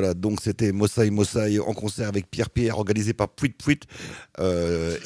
Voilà, 0.00 0.14
donc 0.14 0.38
c'était 0.40 0.72
Mossai 0.72 1.10
Mossai 1.10 1.58
en 1.58 1.74
concert 1.74 2.08
avec 2.08 2.30
Pierre 2.30 2.48
Pierre, 2.48 2.78
organisé 2.78 3.12
par 3.12 3.28
Puit 3.28 3.52
Puit. 3.52 3.80
Euh, 4.38 4.96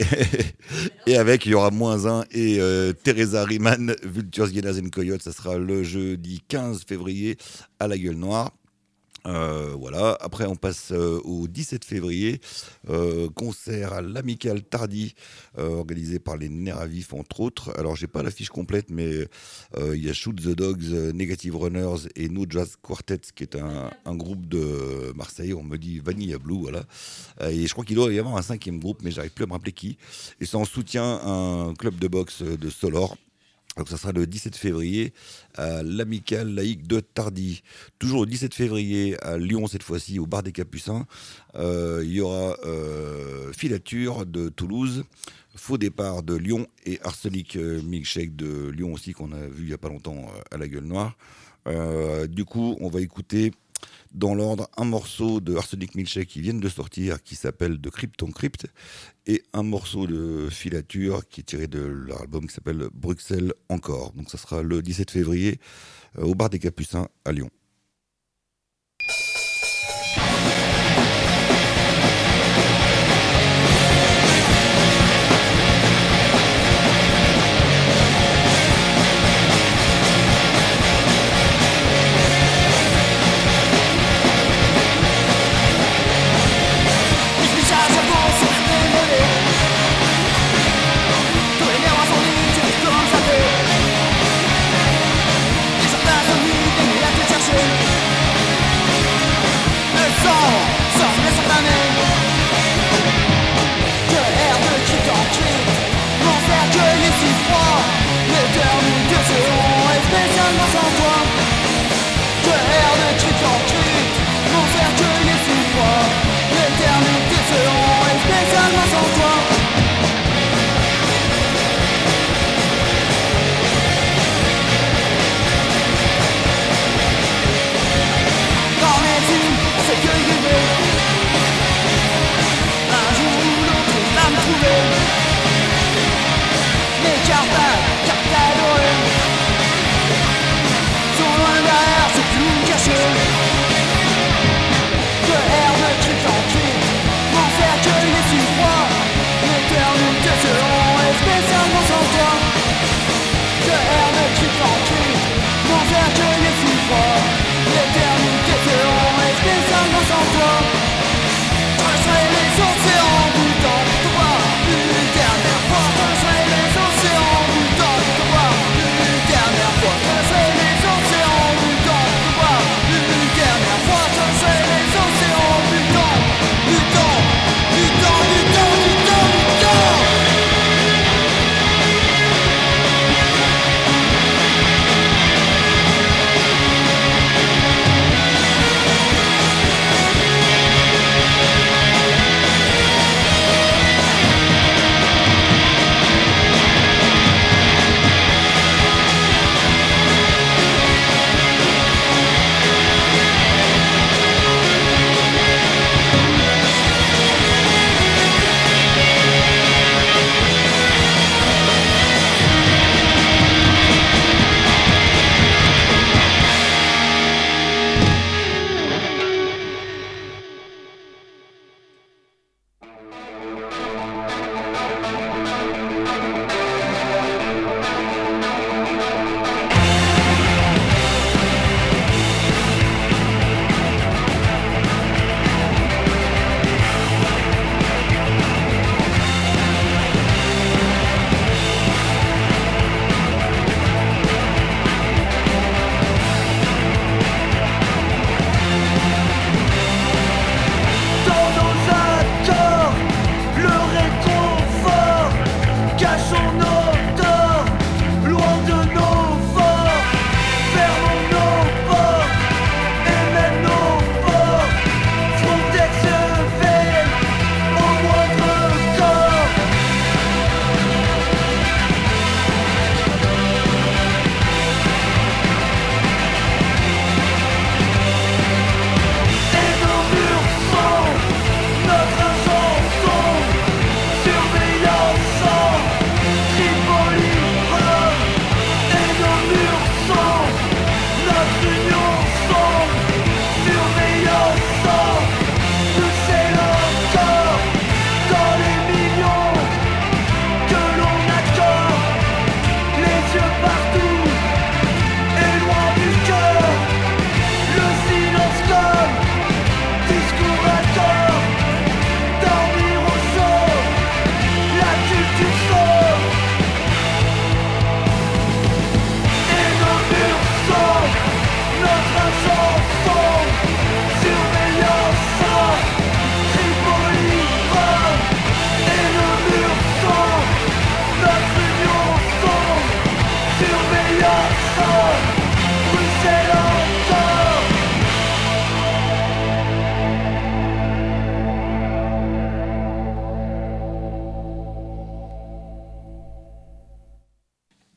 et 1.08 1.16
avec, 1.16 1.46
il 1.46 1.50
y 1.50 1.54
aura 1.54 1.72
moins 1.72 2.06
un, 2.06 2.24
et 2.30 2.60
euh, 2.60 2.92
Teresa 2.92 3.44
Riemann, 3.44 3.96
Vultures, 4.04 4.52
Hyenas 4.52 4.78
and 4.78 4.90
Coyotes. 4.90 5.22
Ça 5.22 5.32
sera 5.32 5.58
le 5.58 5.82
jeudi 5.82 6.44
15 6.46 6.84
février 6.86 7.36
à 7.80 7.88
la 7.88 7.98
Gueule 7.98 8.14
Noire. 8.14 8.52
Euh, 9.26 9.74
voilà. 9.78 10.16
Après, 10.20 10.46
on 10.46 10.56
passe 10.56 10.92
euh, 10.92 11.20
au 11.24 11.48
17 11.48 11.84
février, 11.84 12.40
euh, 12.90 13.28
concert 13.30 13.92
à 13.94 14.02
l'Amical 14.02 14.62
Tardy, 14.62 15.14
organisé 15.56 16.18
par 16.18 16.36
les 16.36 16.48
Nerfs 16.48 17.12
entre 17.12 17.40
autres. 17.40 17.72
Alors, 17.78 17.96
j'ai 17.96 18.06
pas 18.06 18.22
la 18.22 18.30
fiche 18.30 18.48
complète, 18.48 18.90
mais 18.90 19.26
il 19.78 20.04
y 20.04 20.10
a 20.10 20.12
Shoot 20.12 20.36
the 20.36 20.48
Dogs, 20.48 20.84
Negative 21.14 21.56
Runners 21.56 22.08
et 22.16 22.28
No 22.28 22.44
Jazz 22.48 22.76
Quartet, 22.80 23.20
qui 23.34 23.44
est 23.44 23.56
un, 23.56 24.16
groupe 24.16 24.46
de 24.46 25.12
Marseille. 25.14 25.54
On 25.54 25.62
me 25.62 25.76
dit 25.76 26.00
Vanilla 26.00 26.38
Blue, 26.38 26.60
voilà. 26.60 26.84
Et 27.48 27.66
je 27.66 27.72
crois 27.72 27.84
qu'il 27.84 27.96
doit 27.96 28.12
y 28.12 28.18
avoir 28.18 28.36
un 28.36 28.42
cinquième 28.42 28.80
groupe, 28.80 29.02
mais 29.02 29.10
j'arrive 29.10 29.32
plus 29.32 29.44
à 29.44 29.46
me 29.46 29.52
rappeler 29.52 29.72
qui. 29.72 29.96
Et 30.40 30.46
c'est 30.46 30.56
en 30.56 30.64
soutien 30.64 31.04
à 31.04 31.28
un 31.28 31.74
club 31.74 31.98
de 31.98 32.08
boxe 32.08 32.42
de 32.42 32.70
Solor. 32.70 33.16
Donc 33.76 33.88
ça 33.88 33.96
sera 33.96 34.12
le 34.12 34.26
17 34.26 34.56
février 34.56 35.12
à 35.56 35.82
l'Amicale 35.82 36.54
laïque 36.54 36.86
de 36.86 37.00
Tardy. 37.00 37.62
Toujours 37.98 38.20
le 38.20 38.26
17 38.30 38.54
février 38.54 39.16
à 39.22 39.36
Lyon, 39.36 39.66
cette 39.66 39.82
fois-ci, 39.82 40.18
au 40.18 40.26
Bar 40.26 40.42
des 40.42 40.52
Capucins. 40.52 41.06
Euh, 41.56 42.02
il 42.04 42.12
y 42.12 42.20
aura 42.20 42.56
euh, 42.64 43.52
Filature 43.52 44.26
de 44.26 44.48
Toulouse, 44.48 45.04
Faux 45.56 45.78
Départ 45.78 46.22
de 46.22 46.34
Lyon 46.34 46.66
et 46.86 47.00
Arsenic 47.02 47.56
euh, 47.56 47.82
Milkshake 47.82 48.36
de 48.36 48.68
Lyon 48.68 48.92
aussi, 48.92 49.12
qu'on 49.12 49.32
a 49.32 49.46
vu 49.46 49.64
il 49.64 49.66
n'y 49.66 49.72
a 49.72 49.78
pas 49.78 49.88
longtemps 49.88 50.28
à 50.50 50.56
la 50.56 50.68
Gueule 50.68 50.84
Noire. 50.84 51.16
Du 52.28 52.44
coup, 52.44 52.76
on 52.80 52.88
va 52.88 53.00
écouter 53.00 53.50
dans 54.12 54.34
l'ordre 54.34 54.68
un 54.76 54.84
morceau 54.84 55.40
de 55.40 55.56
Arsenic 55.56 55.94
Milkshake 55.94 56.28
qui 56.28 56.40
viennent 56.40 56.60
de 56.60 56.68
sortir, 56.68 57.22
qui 57.22 57.34
s'appelle 57.34 57.80
De 57.80 57.90
Crypt 57.90 58.22
en 58.22 58.30
Crypt, 58.30 58.66
et 59.26 59.42
un 59.52 59.62
morceau 59.62 60.06
de 60.06 60.48
filature 60.50 61.26
qui 61.28 61.40
est 61.40 61.44
tiré 61.44 61.66
de 61.66 61.80
leur 61.80 62.22
album 62.22 62.46
qui 62.46 62.54
s'appelle 62.54 62.88
Bruxelles 62.92 63.52
encore. 63.68 64.12
Donc 64.12 64.30
ça 64.30 64.38
sera 64.38 64.62
le 64.62 64.82
17 64.82 65.10
février 65.10 65.58
euh, 66.18 66.24
au 66.24 66.34
bar 66.34 66.50
des 66.50 66.58
Capucins 66.58 67.08
à 67.24 67.32
Lyon. 67.32 67.50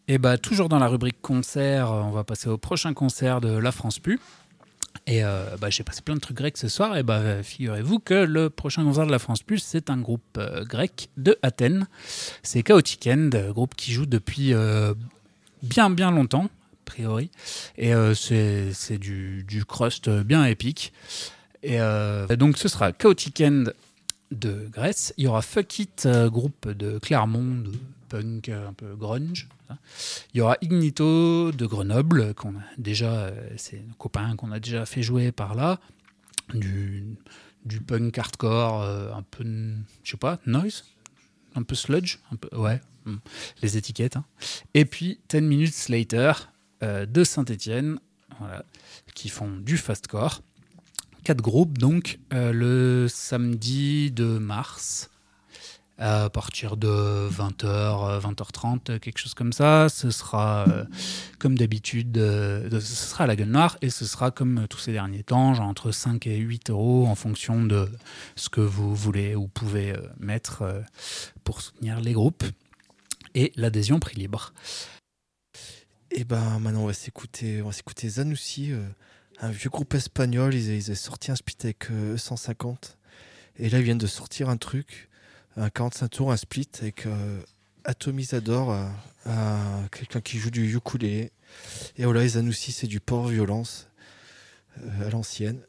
Et 0.10 0.18
bah 0.18 0.38
toujours 0.38 0.70
dans 0.70 0.80
la 0.80 0.88
rubrique 0.88 1.22
concert, 1.22 1.92
on 1.92 2.12
va 2.12 2.24
passer 2.24 2.48
au 2.48 2.58
prochain 2.58 2.94
concert 2.94 3.42
de 3.42 3.50
La 3.50 3.74
France 3.74 4.00
Pu. 4.00 4.20
Et 5.06 5.24
euh, 5.24 5.58
bah, 5.60 5.70
j'ai 5.70 5.84
passé 5.84 6.02
plein 6.02 6.16
de 6.16 6.22
trucs 6.22 6.38
grecs 6.38 6.58
ce 6.58 6.70
soir. 6.70 6.96
Et 6.96 7.04
bah 7.04 7.44
figurez-vous 7.44 8.00
que 8.00 8.14
le 8.14 8.50
prochain 8.50 8.86
concert 8.86 9.06
de 9.06 9.12
La 9.12 9.20
France 9.20 9.44
Plus, 9.44 9.60
c'est 9.60 9.90
un 9.90 9.98
groupe 9.98 10.38
euh, 10.38 10.64
grec 10.64 11.10
de 11.18 11.38
Athènes. 11.42 11.88
C'est 12.42 12.64
Chaotic 12.64 13.08
End, 13.08 13.30
groupe 13.50 13.76
qui 13.76 13.92
joue 13.92 14.06
depuis 14.06 14.54
euh, 14.54 14.94
bien 15.62 15.90
bien 15.90 16.10
longtemps, 16.10 16.46
a 16.46 16.86
priori. 16.86 17.30
Et 17.78 17.94
euh, 17.94 18.14
c'est 18.14 18.98
du, 18.98 19.44
du 19.44 19.66
crust 19.66 20.10
bien 20.10 20.46
épique. 20.46 20.94
Et 21.64 21.80
donc 22.38 22.58
ce 22.58 22.70
sera 22.70 22.94
Chaotic 22.94 23.42
End 23.42 23.66
de 24.32 24.68
Grèce. 24.72 25.14
Il 25.18 25.26
y 25.26 25.28
aura 25.28 25.42
Fuck 25.42 25.80
It, 25.80 26.08
groupe 26.28 26.68
de 26.70 27.00
Clermont, 27.00 27.62
de 27.64 27.72
punk 28.10 28.50
un 28.50 28.74
peu 28.74 28.96
grunge. 28.96 29.48
Il 30.34 30.38
y 30.38 30.42
aura 30.42 30.58
Ignito 30.62 31.52
de 31.52 31.66
Grenoble, 31.66 32.34
qu'on 32.34 32.56
a 32.56 32.64
déjà, 32.78 33.12
euh, 33.12 33.50
c'est 33.58 33.78
un 33.80 33.94
copain 33.98 34.36
qu'on 34.36 34.52
a 34.52 34.60
déjà 34.60 34.86
fait 34.86 35.04
jouer 35.04 35.32
par 35.32 35.56
là. 35.56 35.80
Du, 36.54 37.04
du 37.66 37.82
punk 37.82 38.18
hardcore, 38.18 38.82
euh, 38.82 39.12
un 39.14 39.24
peu, 39.24 39.44
je 40.04 40.12
sais 40.12 40.18
pas, 40.18 40.40
noise, 40.46 40.86
un 41.56 41.64
peu 41.64 41.76
sludge, 41.76 42.20
un 42.32 42.38
peu, 42.38 42.56
ouais, 42.58 42.80
hmm, 43.06 43.18
les 43.62 43.76
étiquettes. 43.76 44.16
hein. 44.16 44.24
Et 44.74 44.86
puis 44.86 45.20
10 45.28 45.42
Minutes 45.42 45.90
Later 45.90 46.32
euh, 46.84 47.06
de 47.06 47.26
Saint-Etienne, 47.26 48.00
voilà, 48.40 48.64
qui 49.14 49.28
font 49.28 49.58
du 49.58 49.76
fastcore. 49.78 50.42
Quatre 51.24 51.42
groupes, 51.42 51.78
donc, 51.78 52.20
euh, 52.34 52.52
le 52.54 53.08
samedi 53.10 54.12
de 54.12 54.38
mars 54.38 55.10
à 55.98 56.30
partir 56.30 56.78
de 56.78 57.28
20h, 57.30 58.20
20h30, 58.22 59.00
quelque 59.00 59.18
chose 59.18 59.34
comme 59.34 59.52
ça. 59.52 59.90
Ce 59.90 60.12
sera, 60.12 60.68
euh, 60.68 60.86
comme 61.40 61.58
d'habitude, 61.58 62.18
euh, 62.18 62.70
ce 62.80 62.96
sera 62.96 63.24
à 63.24 63.28
la 63.28 63.36
gueule 63.36 63.50
noire 63.50 63.78
et 63.82 63.90
ce 63.90 64.06
sera 64.06 64.32
comme 64.32 64.68
tous 64.70 64.78
ces 64.78 64.92
derniers 64.92 65.24
temps, 65.24 65.54
genre 65.54 65.68
entre 65.68 65.92
5 65.92 66.28
et 66.28 66.38
8 66.38 66.70
euros 66.70 67.08
en 67.08 67.16
fonction 67.16 67.64
de 67.64 67.90
ce 68.36 68.50
que 68.50 68.62
vous 68.62 68.96
voulez 68.96 69.36
ou 69.36 69.48
pouvez 69.48 69.92
euh, 69.92 70.02
mettre 70.20 70.62
euh, 70.62 70.82
pour 71.44 71.62
soutenir 71.62 72.00
les 72.00 72.14
groupes. 72.14 72.44
Et 73.34 73.52
l'adhésion 73.56 74.00
prix 74.00 74.16
libre. 74.16 74.54
Et 76.12 76.24
ben 76.24 76.60
maintenant 76.60 76.84
on 76.84 76.88
va 76.88 76.94
s'écouter, 76.94 77.62
on 77.62 77.68
va 77.68 77.72
s'écouter 77.72 78.10
Zanussi, 78.10 78.72
euh, 78.72 78.88
un 79.42 79.50
vieux 79.52 79.70
groupe 79.70 79.94
espagnol. 79.94 80.54
Ils, 80.54 80.70
ils 80.76 80.86
avaient 80.86 80.96
sorti 80.96 81.32
un 81.32 81.36
split 81.36 81.58
avec 81.64 81.90
euh, 81.92 82.18
150. 82.18 82.98
Et 83.58 83.70
là 83.70 83.80
ils 83.80 83.84
viennent 83.84 83.98
de 83.98 84.08
sortir 84.08 84.50
un 84.50 84.58
truc, 84.58 85.10
un 85.56 85.70
45 85.70 86.08
tours, 86.10 86.32
un 86.32 86.38
split 86.38 86.70
avec 86.82 87.06
euh, 87.06 87.42
Atomisador, 87.86 88.72
euh, 88.72 88.88
un- 89.26 89.88
quelqu'un 89.92 90.22
qui 90.22 90.38
joue 90.38 90.52
du 90.52 90.76
ukulélé. 90.76 91.32
Et 91.98 92.06
voilà, 92.06 92.22
les 92.22 92.30
Zanussi 92.30 92.72
c'est 92.72 92.88
du 92.88 93.00
port 93.00 93.28
violence 93.28 93.88
à 95.02 95.10
l'ancienne. 95.10 95.62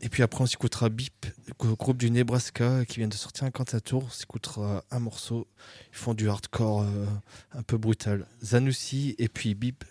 Et 0.00 0.08
puis 0.08 0.22
après 0.22 0.40
on 0.42 0.46
s'écoutera 0.46 0.88
Bip, 0.88 1.26
groupe 1.58 1.98
du 1.98 2.10
Nebraska 2.10 2.86
qui 2.86 2.98
vient 3.00 3.08
de 3.08 3.14
sortir 3.14 3.44
un 3.44 3.50
45 3.50 3.80
tours. 3.84 4.04
On 4.06 4.10
s'écoutera 4.10 4.82
un 4.90 4.98
morceau. 5.00 5.46
Ils 5.92 5.96
font 5.98 6.14
du 6.14 6.30
hardcore 6.30 6.86
un 7.52 7.62
peu 7.62 7.76
brutal. 7.76 8.26
Zanussi 8.42 9.14
et 9.18 9.28
puis 9.28 9.54
Bip. 9.54 9.84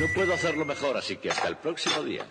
No 0.00 0.06
puedo 0.14 0.32
hacerlo 0.32 0.64
mejor, 0.64 0.96
así 0.96 1.16
que 1.16 1.30
hasta 1.30 1.48
el 1.48 1.56
próximo 1.56 2.02
día. 2.02 2.26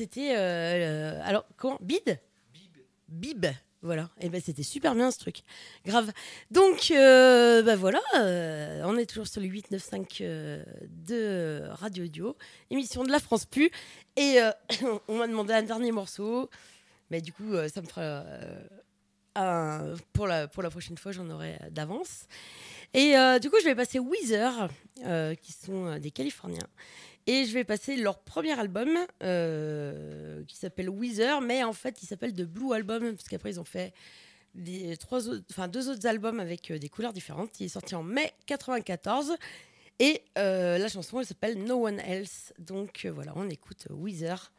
C'était. 0.00 0.34
euh, 0.34 1.20
alors, 1.24 1.44
comment? 1.58 1.76
Bid 1.82 2.18
Bib. 3.08 3.44
Voilà, 3.82 4.10
et 4.20 4.28
ben 4.28 4.40
c'était 4.42 4.62
super 4.62 4.94
bien 4.94 5.10
ce 5.10 5.18
truc. 5.18 5.42
Grave. 5.86 6.10
Donc, 6.50 6.90
euh, 6.90 7.62
bah 7.62 7.76
voilà, 7.76 8.00
euh, 8.16 8.82
on 8.84 8.96
est 8.96 9.06
toujours 9.06 9.26
sur 9.26 9.40
le 9.40 9.46
895 9.46 10.18
euh, 10.20 10.62
de 10.88 11.62
Radio 11.70 12.04
Audio, 12.04 12.36
émission 12.70 13.04
de 13.04 13.10
la 13.10 13.18
France 13.18 13.46
Plus. 13.46 13.70
Et 14.16 14.40
euh, 14.40 14.50
on 15.08 15.16
m'a 15.18 15.26
demandé 15.26 15.52
un 15.54 15.62
dernier 15.62 15.92
morceau. 15.92 16.48
Mais 17.10 17.20
du 17.20 17.32
coup, 17.32 17.54
ça 17.72 17.80
me 17.82 17.86
fera. 17.86 18.24
pour, 20.12 20.26
la, 20.26 20.46
pour 20.48 20.62
la 20.62 20.70
prochaine 20.70 20.96
fois, 20.96 21.12
j'en 21.12 21.28
aurai 21.28 21.58
d'avance. 21.70 22.26
Et 22.94 23.14
du 23.40 23.50
coup, 23.50 23.56
je 23.60 23.64
vais 23.64 23.74
passer 23.74 23.98
Weezer, 23.98 24.68
qui 25.42 25.52
sont 25.52 25.98
des 25.98 26.10
Californiens. 26.12 26.68
Et 27.26 27.44
je 27.44 27.52
vais 27.52 27.64
passer 27.64 27.96
leur 27.96 28.18
premier 28.20 28.58
album, 28.58 28.90
euh, 29.22 30.42
qui 30.46 30.56
s'appelle 30.56 30.88
Weezer, 30.88 31.40
mais 31.40 31.62
en 31.62 31.72
fait, 31.72 32.02
il 32.02 32.06
s'appelle 32.06 32.32
The 32.32 32.42
Blue 32.42 32.72
Album, 32.72 33.14
parce 33.14 33.28
qu'après, 33.28 33.50
ils 33.50 33.60
ont 33.60 33.64
fait 33.64 33.92
des, 34.54 34.96
trois 34.96 35.28
enfin, 35.50 35.68
deux 35.68 35.88
autres 35.88 36.06
albums 36.06 36.40
avec 36.40 36.70
euh, 36.70 36.78
des 36.78 36.88
couleurs 36.88 37.12
différentes. 37.12 37.60
Il 37.60 37.66
est 37.66 37.70
sorti 37.70 37.94
en 37.94 38.02
mai 38.02 38.32
94. 38.46 39.36
Et 39.98 40.22
euh, 40.38 40.78
la 40.78 40.88
chanson, 40.88 41.20
elle 41.20 41.26
s'appelle 41.26 41.62
No 41.62 41.86
One 41.86 42.00
Else. 42.00 42.52
Donc 42.58 43.04
euh, 43.04 43.12
voilà, 43.12 43.32
on 43.36 43.48
écoute 43.48 43.86
Weezer. 43.90 44.52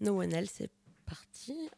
No 0.00 0.20
One 0.20 0.32
Else, 0.32 0.52
c'est 0.54 0.70
parti. 1.06 1.70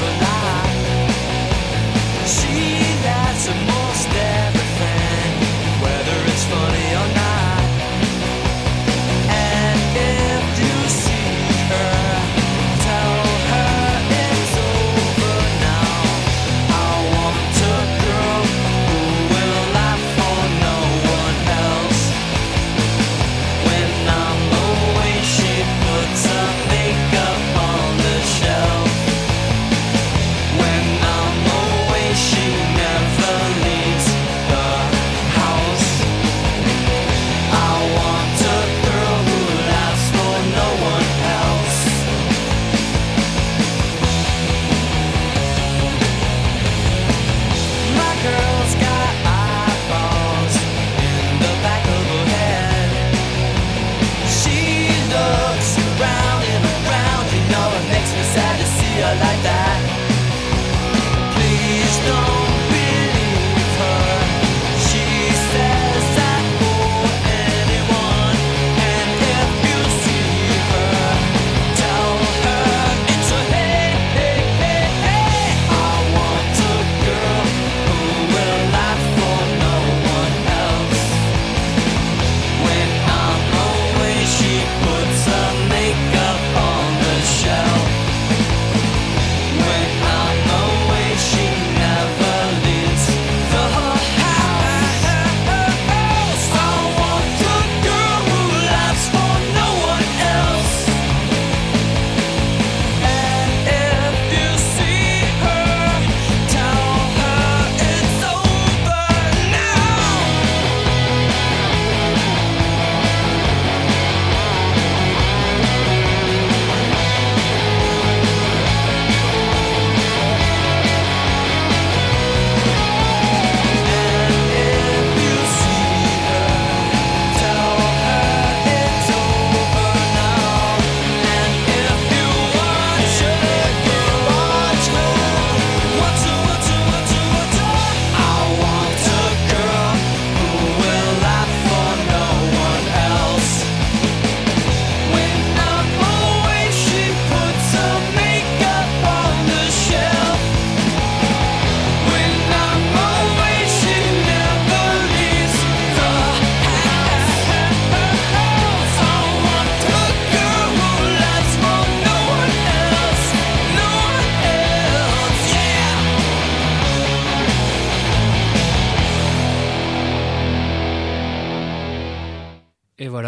tonight. 0.00 0.39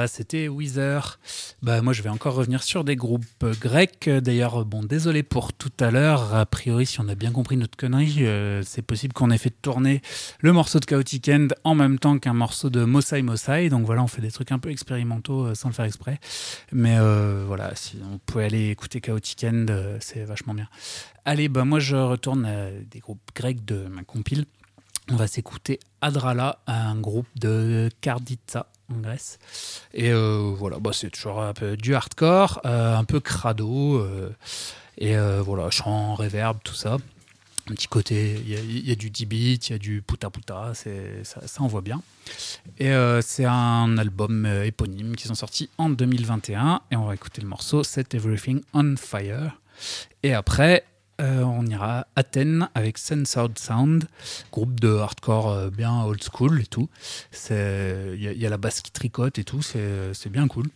C'était 0.09 0.49
Weezer. 0.49 1.19
Bah, 1.63 1.83
moi, 1.83 1.93
je 1.93 2.03
vais 2.03 2.09
encore 2.09 2.35
revenir 2.35 2.63
sur 2.63 2.85
des 2.85 2.97
groupes 2.97 3.45
grecs. 3.61 4.09
D'ailleurs, 4.09 4.65
bon, 4.65 4.83
désolé 4.83 5.23
pour 5.23 5.53
tout 5.53 5.73
à 5.81 5.91
l'heure. 5.91 6.35
A 6.35 6.47
priori, 6.47 6.87
si 6.87 7.01
on 7.01 7.09
a 7.09 7.15
bien 7.15 7.31
compris 7.31 7.57
notre 7.57 7.77
connerie, 7.77 8.27
euh, 8.27 8.63
c'est 8.65 8.83
possible 8.83 9.13
qu'on 9.13 9.31
ait 9.31 9.39
fait 9.39 9.55
tourner 9.63 10.03
le 10.41 10.53
morceau 10.53 10.81
de 10.81 10.85
Chaotic 10.85 11.29
End 11.29 11.49
en 11.65 11.75
même 11.75 11.99
temps 11.99 12.19
qu'un 12.19 12.33
morceau 12.33 12.71
de 12.71 12.85
Mosai 12.85 13.23
Mosai. 13.23 13.69
Donc 13.69 13.85
voilà, 13.87 14.03
on 14.03 14.07
fait 14.07 14.23
des 14.23 14.31
trucs 14.31 14.53
un 14.53 14.59
peu 14.59 14.71
expérimentaux 14.71 15.47
euh, 15.47 15.55
sans 15.55 15.69
le 15.69 15.75
faire 15.75 15.85
exprès. 15.85 16.19
Mais 16.73 16.97
euh, 16.99 17.45
voilà, 17.47 17.75
si 17.75 17.99
on 18.13 18.19
pouvait 18.19 18.45
aller 18.45 18.71
écouter 18.71 19.01
Chaotic 19.01 19.45
End, 19.45 19.67
c'est 20.01 20.25
vachement 20.25 20.55
bien. 20.55 20.69
Allez, 21.25 21.49
bah, 21.49 21.65
moi, 21.65 21.79
je 21.79 21.97
retourne 21.97 22.45
à 22.45 22.71
des 22.71 22.99
groupes 22.99 23.31
grecs 23.35 23.65
de 23.65 23.87
ma 23.87 24.03
compile. 24.03 24.47
On 25.11 25.17
va 25.17 25.27
s'écouter 25.27 25.81
Adrala, 26.01 26.61
un 26.67 26.95
groupe 26.99 27.27
de 27.37 27.91
Karditsa 28.01 28.72
en 28.91 28.99
Grèce. 29.01 29.39
Et 29.95 30.11
euh, 30.13 30.53
voilà, 30.57 30.79
bah, 30.79 30.91
c'est 30.93 31.11
toujours 31.11 31.43
un 31.43 31.53
peu 31.53 31.77
du 31.77 31.95
hardcore, 31.95 32.61
euh, 32.65 32.97
un 32.97 33.05
peu 33.05 33.21
crado. 33.21 33.97
euh, 33.99 34.31
et 34.99 35.17
voilà, 35.43 35.71
chant, 35.71 36.15
reverb, 36.15 36.59
tout 36.63 36.75
ça. 36.75 36.99
Un 37.71 37.75
petit 37.75 37.87
côté, 37.89 38.35
il 38.45 38.89
y 38.89 38.93
a- 38.93 38.95
du 38.97 39.09
10 39.11 39.25
bits, 39.27 39.55
il 39.55 39.71
y 39.71 39.75
a 39.75 39.79
du 39.79 40.03
puta 40.03 40.31
puta, 40.31 40.73
ça, 40.75 40.91
ça 41.47 41.63
envoie 41.63 41.81
bien. 41.81 42.03
Et 42.79 42.93
c'est 43.23 43.45
un 43.47 43.97
album 43.99 44.47
éponyme 44.47 45.17
qui 45.17 45.27
sont 45.29 45.35
sortis 45.35 45.71
en 45.79 45.89
2021. 45.89 46.83
Et 46.91 46.97
on 46.97 47.07
va 47.07 47.15
écouter 47.15 47.41
le 47.41 47.49
morceau 47.49 47.83
Set 47.85 48.15
Everything 48.15 48.63
on 48.75 48.97
Fire. 48.97 49.59
Et 50.23 50.35
après, 50.35 50.85
euh, 51.23 51.43
on 51.45 51.65
ira 51.67 52.01
à 52.01 52.07
Athènes 52.17 52.69
avec 52.75 52.99
Censored 52.99 53.59
Sound, 53.59 54.05
groupe 54.51 54.79
de 54.81 54.95
hardcore 54.97 55.49
euh, 55.51 55.71
bien 55.71 56.03
old 56.03 56.23
school 56.23 56.61
et 56.61 56.67
tout. 56.67 56.89
Il 57.51 58.17
y, 58.21 58.47
a- 58.47 58.51
la 58.51 58.57
basse 58.59 58.81
qui 58.83 58.91
tricote 58.91 59.39
et 59.39 59.45
tout, 59.45 59.63
c'est 59.63 60.29
bien 60.31 60.49
cool. 60.49 60.67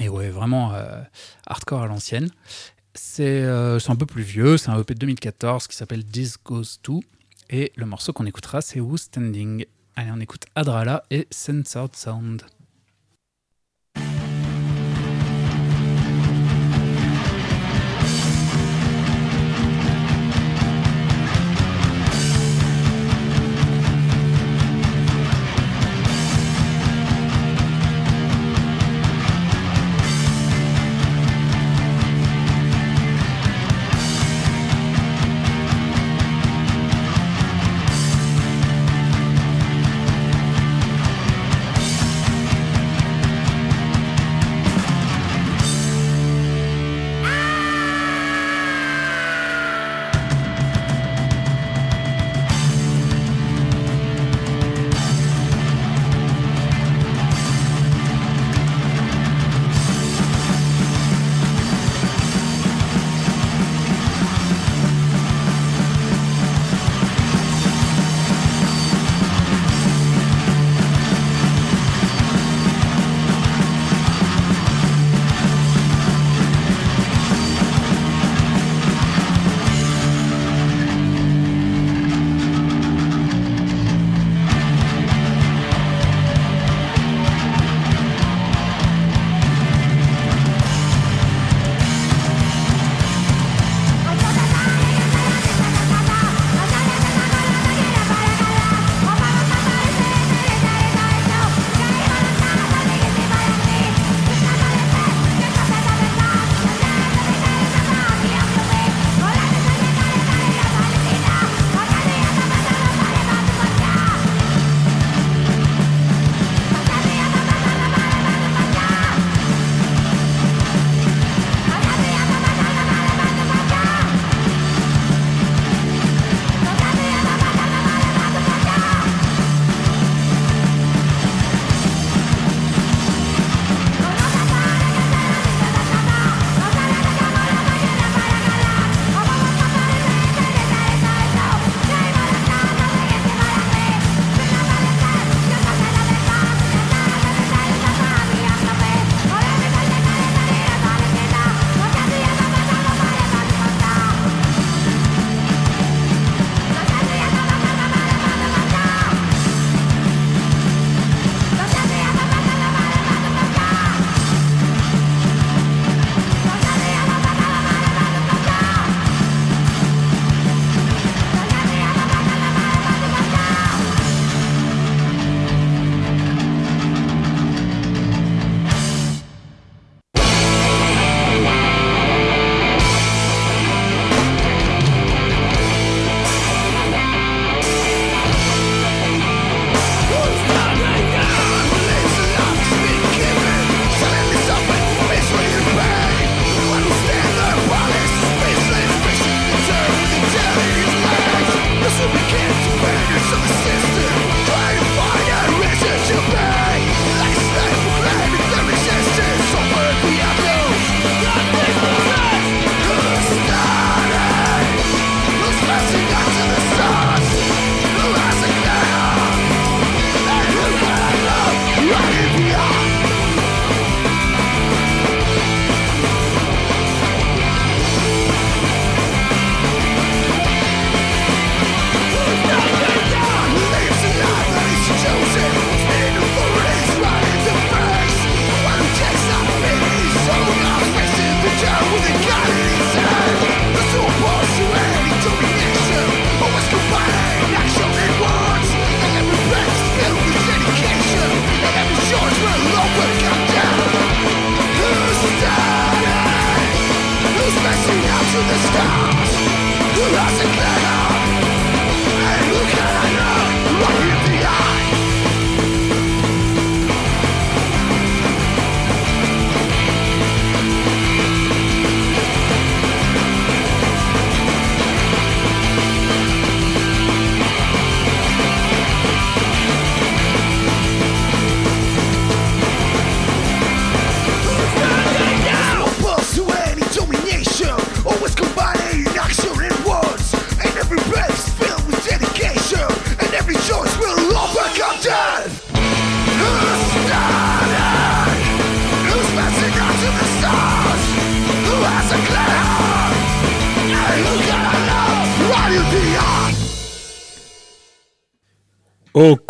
Et 0.00 0.08
ouais, 0.08 0.30
vraiment 0.30 0.72
euh, 0.74 1.02
hardcore 1.46 1.82
à 1.82 1.86
l'ancienne. 1.86 2.30
C'est 2.94 3.44
c'est 3.80 3.90
un 3.90 3.96
peu 3.96 4.06
plus 4.06 4.22
vieux, 4.22 4.56
c'est 4.56 4.70
un 4.70 4.78
EP 4.80 4.94
de 4.94 5.00
2014 5.00 5.66
qui 5.66 5.76
s'appelle 5.76 6.04
This 6.04 6.36
Goes 6.44 6.78
To. 6.82 7.02
Et 7.50 7.72
le 7.76 7.86
morceau 7.86 8.12
qu'on 8.12 8.24
écoutera, 8.26 8.60
c'est 8.62 8.80
Who's 8.80 9.02
Standing? 9.02 9.66
Allez, 9.96 10.10
on 10.12 10.20
écoute 10.20 10.44
Adrala 10.54 11.02
et 11.10 11.26
Censored 11.30 11.94
Sound. 11.96 12.42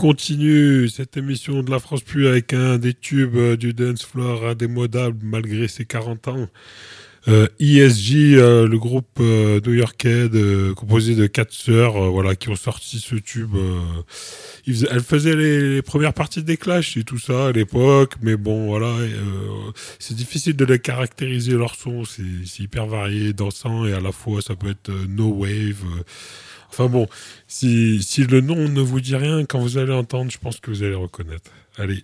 Continue 0.05 0.87
cette 0.91 1.17
émission 1.17 1.63
de 1.63 1.71
la 1.71 1.79
France 1.79 2.03
Plus 2.03 2.27
avec 2.27 2.53
un 2.53 2.77
des 2.77 2.93
tubes 2.93 3.37
euh, 3.37 3.57
du 3.57 3.73
dance 3.73 4.05
floor 4.05 4.45
indémodable 4.49 5.17
malgré 5.23 5.67
ses 5.67 5.87
40 5.87 6.29
ans. 6.29 6.47
Euh, 7.27 7.49
ESG, 7.59 8.35
euh, 8.35 8.69
le 8.69 8.79
groupe 8.79 9.19
euh, 9.19 9.59
new-yorkais 9.65 10.29
composé 10.77 11.15
de 11.15 11.27
quatre 11.27 11.55
sœurs, 11.55 12.11
voilà, 12.11 12.37
qui 12.37 12.51
ont 12.51 12.55
sorti 12.55 13.01
ce 13.01 13.15
tube. 13.15 13.57
elles 14.67 15.01
faisaient 15.01 15.35
les, 15.35 15.77
les 15.77 15.83
premières 15.83 16.13
parties 16.13 16.43
des 16.43 16.59
Clash 16.59 16.99
et 16.99 17.05
tout 17.05 17.19
ça 17.19 17.47
à 17.47 17.53
l'époque, 17.53 18.17
mais 18.21 18.37
bon, 18.37 18.67
voilà, 18.67 18.95
c'est 19.99 20.15
difficile 20.15 20.55
de 20.55 20.67
les 20.67 20.79
caractériser 20.79 21.53
leur 21.53 21.77
son. 21.77 22.05
C'est 22.05 22.63
hyper 22.63 22.87
varié, 22.87 23.33
dansant 23.33 23.87
et 23.87 23.95
à 23.95 24.01
la 24.01 24.13
fois 24.13 24.43
ça 24.43 24.55
peut 24.55 24.69
être 24.69 24.91
no 25.09 25.29
wave. 25.29 25.83
Enfin 26.77 26.89
bon, 26.89 27.07
si, 27.47 28.03
si 28.03 28.25
le 28.25 28.41
nom 28.41 28.69
ne 28.69 28.81
vous 28.81 29.01
dit 29.01 29.15
rien, 29.15 29.45
quand 29.45 29.61
vous 29.61 29.79
allez 29.79 29.93
entendre, 29.93 30.33
je 30.33 30.39
pense 30.39 30.59
que 30.59 30.73
vous 30.73 30.83
allez 30.83 30.97
reconnaître. 30.97 31.53
Allez. 31.79 32.03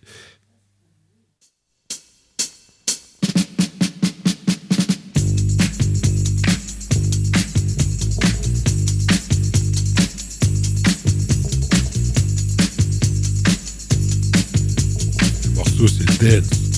C'est 15.88 16.22
Dance. 16.22 16.69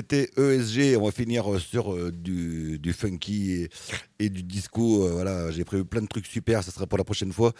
c'était 0.00 0.30
ESG. 0.38 0.96
On 0.96 1.04
va 1.04 1.12
finir 1.12 1.52
euh, 1.52 1.58
sur 1.58 1.92
euh, 1.92 2.10
du, 2.10 2.92
funky 2.94 3.68
et, 4.18 4.30
du 4.30 4.42
disco. 4.42 5.04
Euh, 5.04 5.10
voilà, 5.12 5.50
j'ai 5.50 5.64
prévu 5.64 5.84
plein 5.84 6.00
de 6.00 6.06
trucs 6.06 6.26
super. 6.26 6.64
Ça 6.64 6.70
sera 6.70 6.86
pour 6.86 6.96
la 6.96 7.04
prochaine 7.04 7.32
fois. 7.32 7.52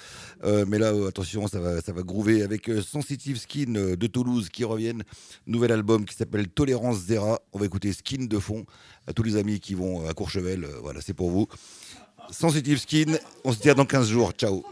Mais 0.66 0.78
là, 0.78 0.92
attention, 1.06 1.46
ça 1.48 1.60
va, 1.60 1.80
ça 1.80 1.92
va 1.92 2.02
groover 2.02 2.42
avec 2.42 2.70
Sensitive 2.86 3.38
Skin 3.38 3.72
de 3.72 4.06
Toulouse 4.06 4.48
qui 4.48 4.64
reviennent. 4.64 5.02
Nouvel 5.46 5.72
album 5.72 6.04
qui 6.04 6.14
s'appelle 6.14 6.48
Tolérance 6.48 6.98
Zera. 7.00 7.40
On 7.52 7.58
va 7.58 7.66
écouter 7.66 7.92
Skin 7.92 8.24
de 8.24 8.38
fond 8.38 8.64
à 9.06 9.12
tous 9.12 9.22
les 9.22 9.36
amis 9.36 9.60
qui 9.60 9.74
vont 9.74 10.08
à 10.08 10.14
Courchevel. 10.14 10.66
voilà, 10.82 11.00
c'est 11.00 11.14
pour 11.14 11.30
vous. 11.30 11.46
Sensitive 12.30 12.78
Skin. 12.78 13.18
On 13.44 13.52
se 13.52 13.60
dit 13.60 13.70
à 13.70 13.74
dans 13.74 13.84
15 13.84 14.08
jours. 14.08 14.32
Ciao. 14.32 14.64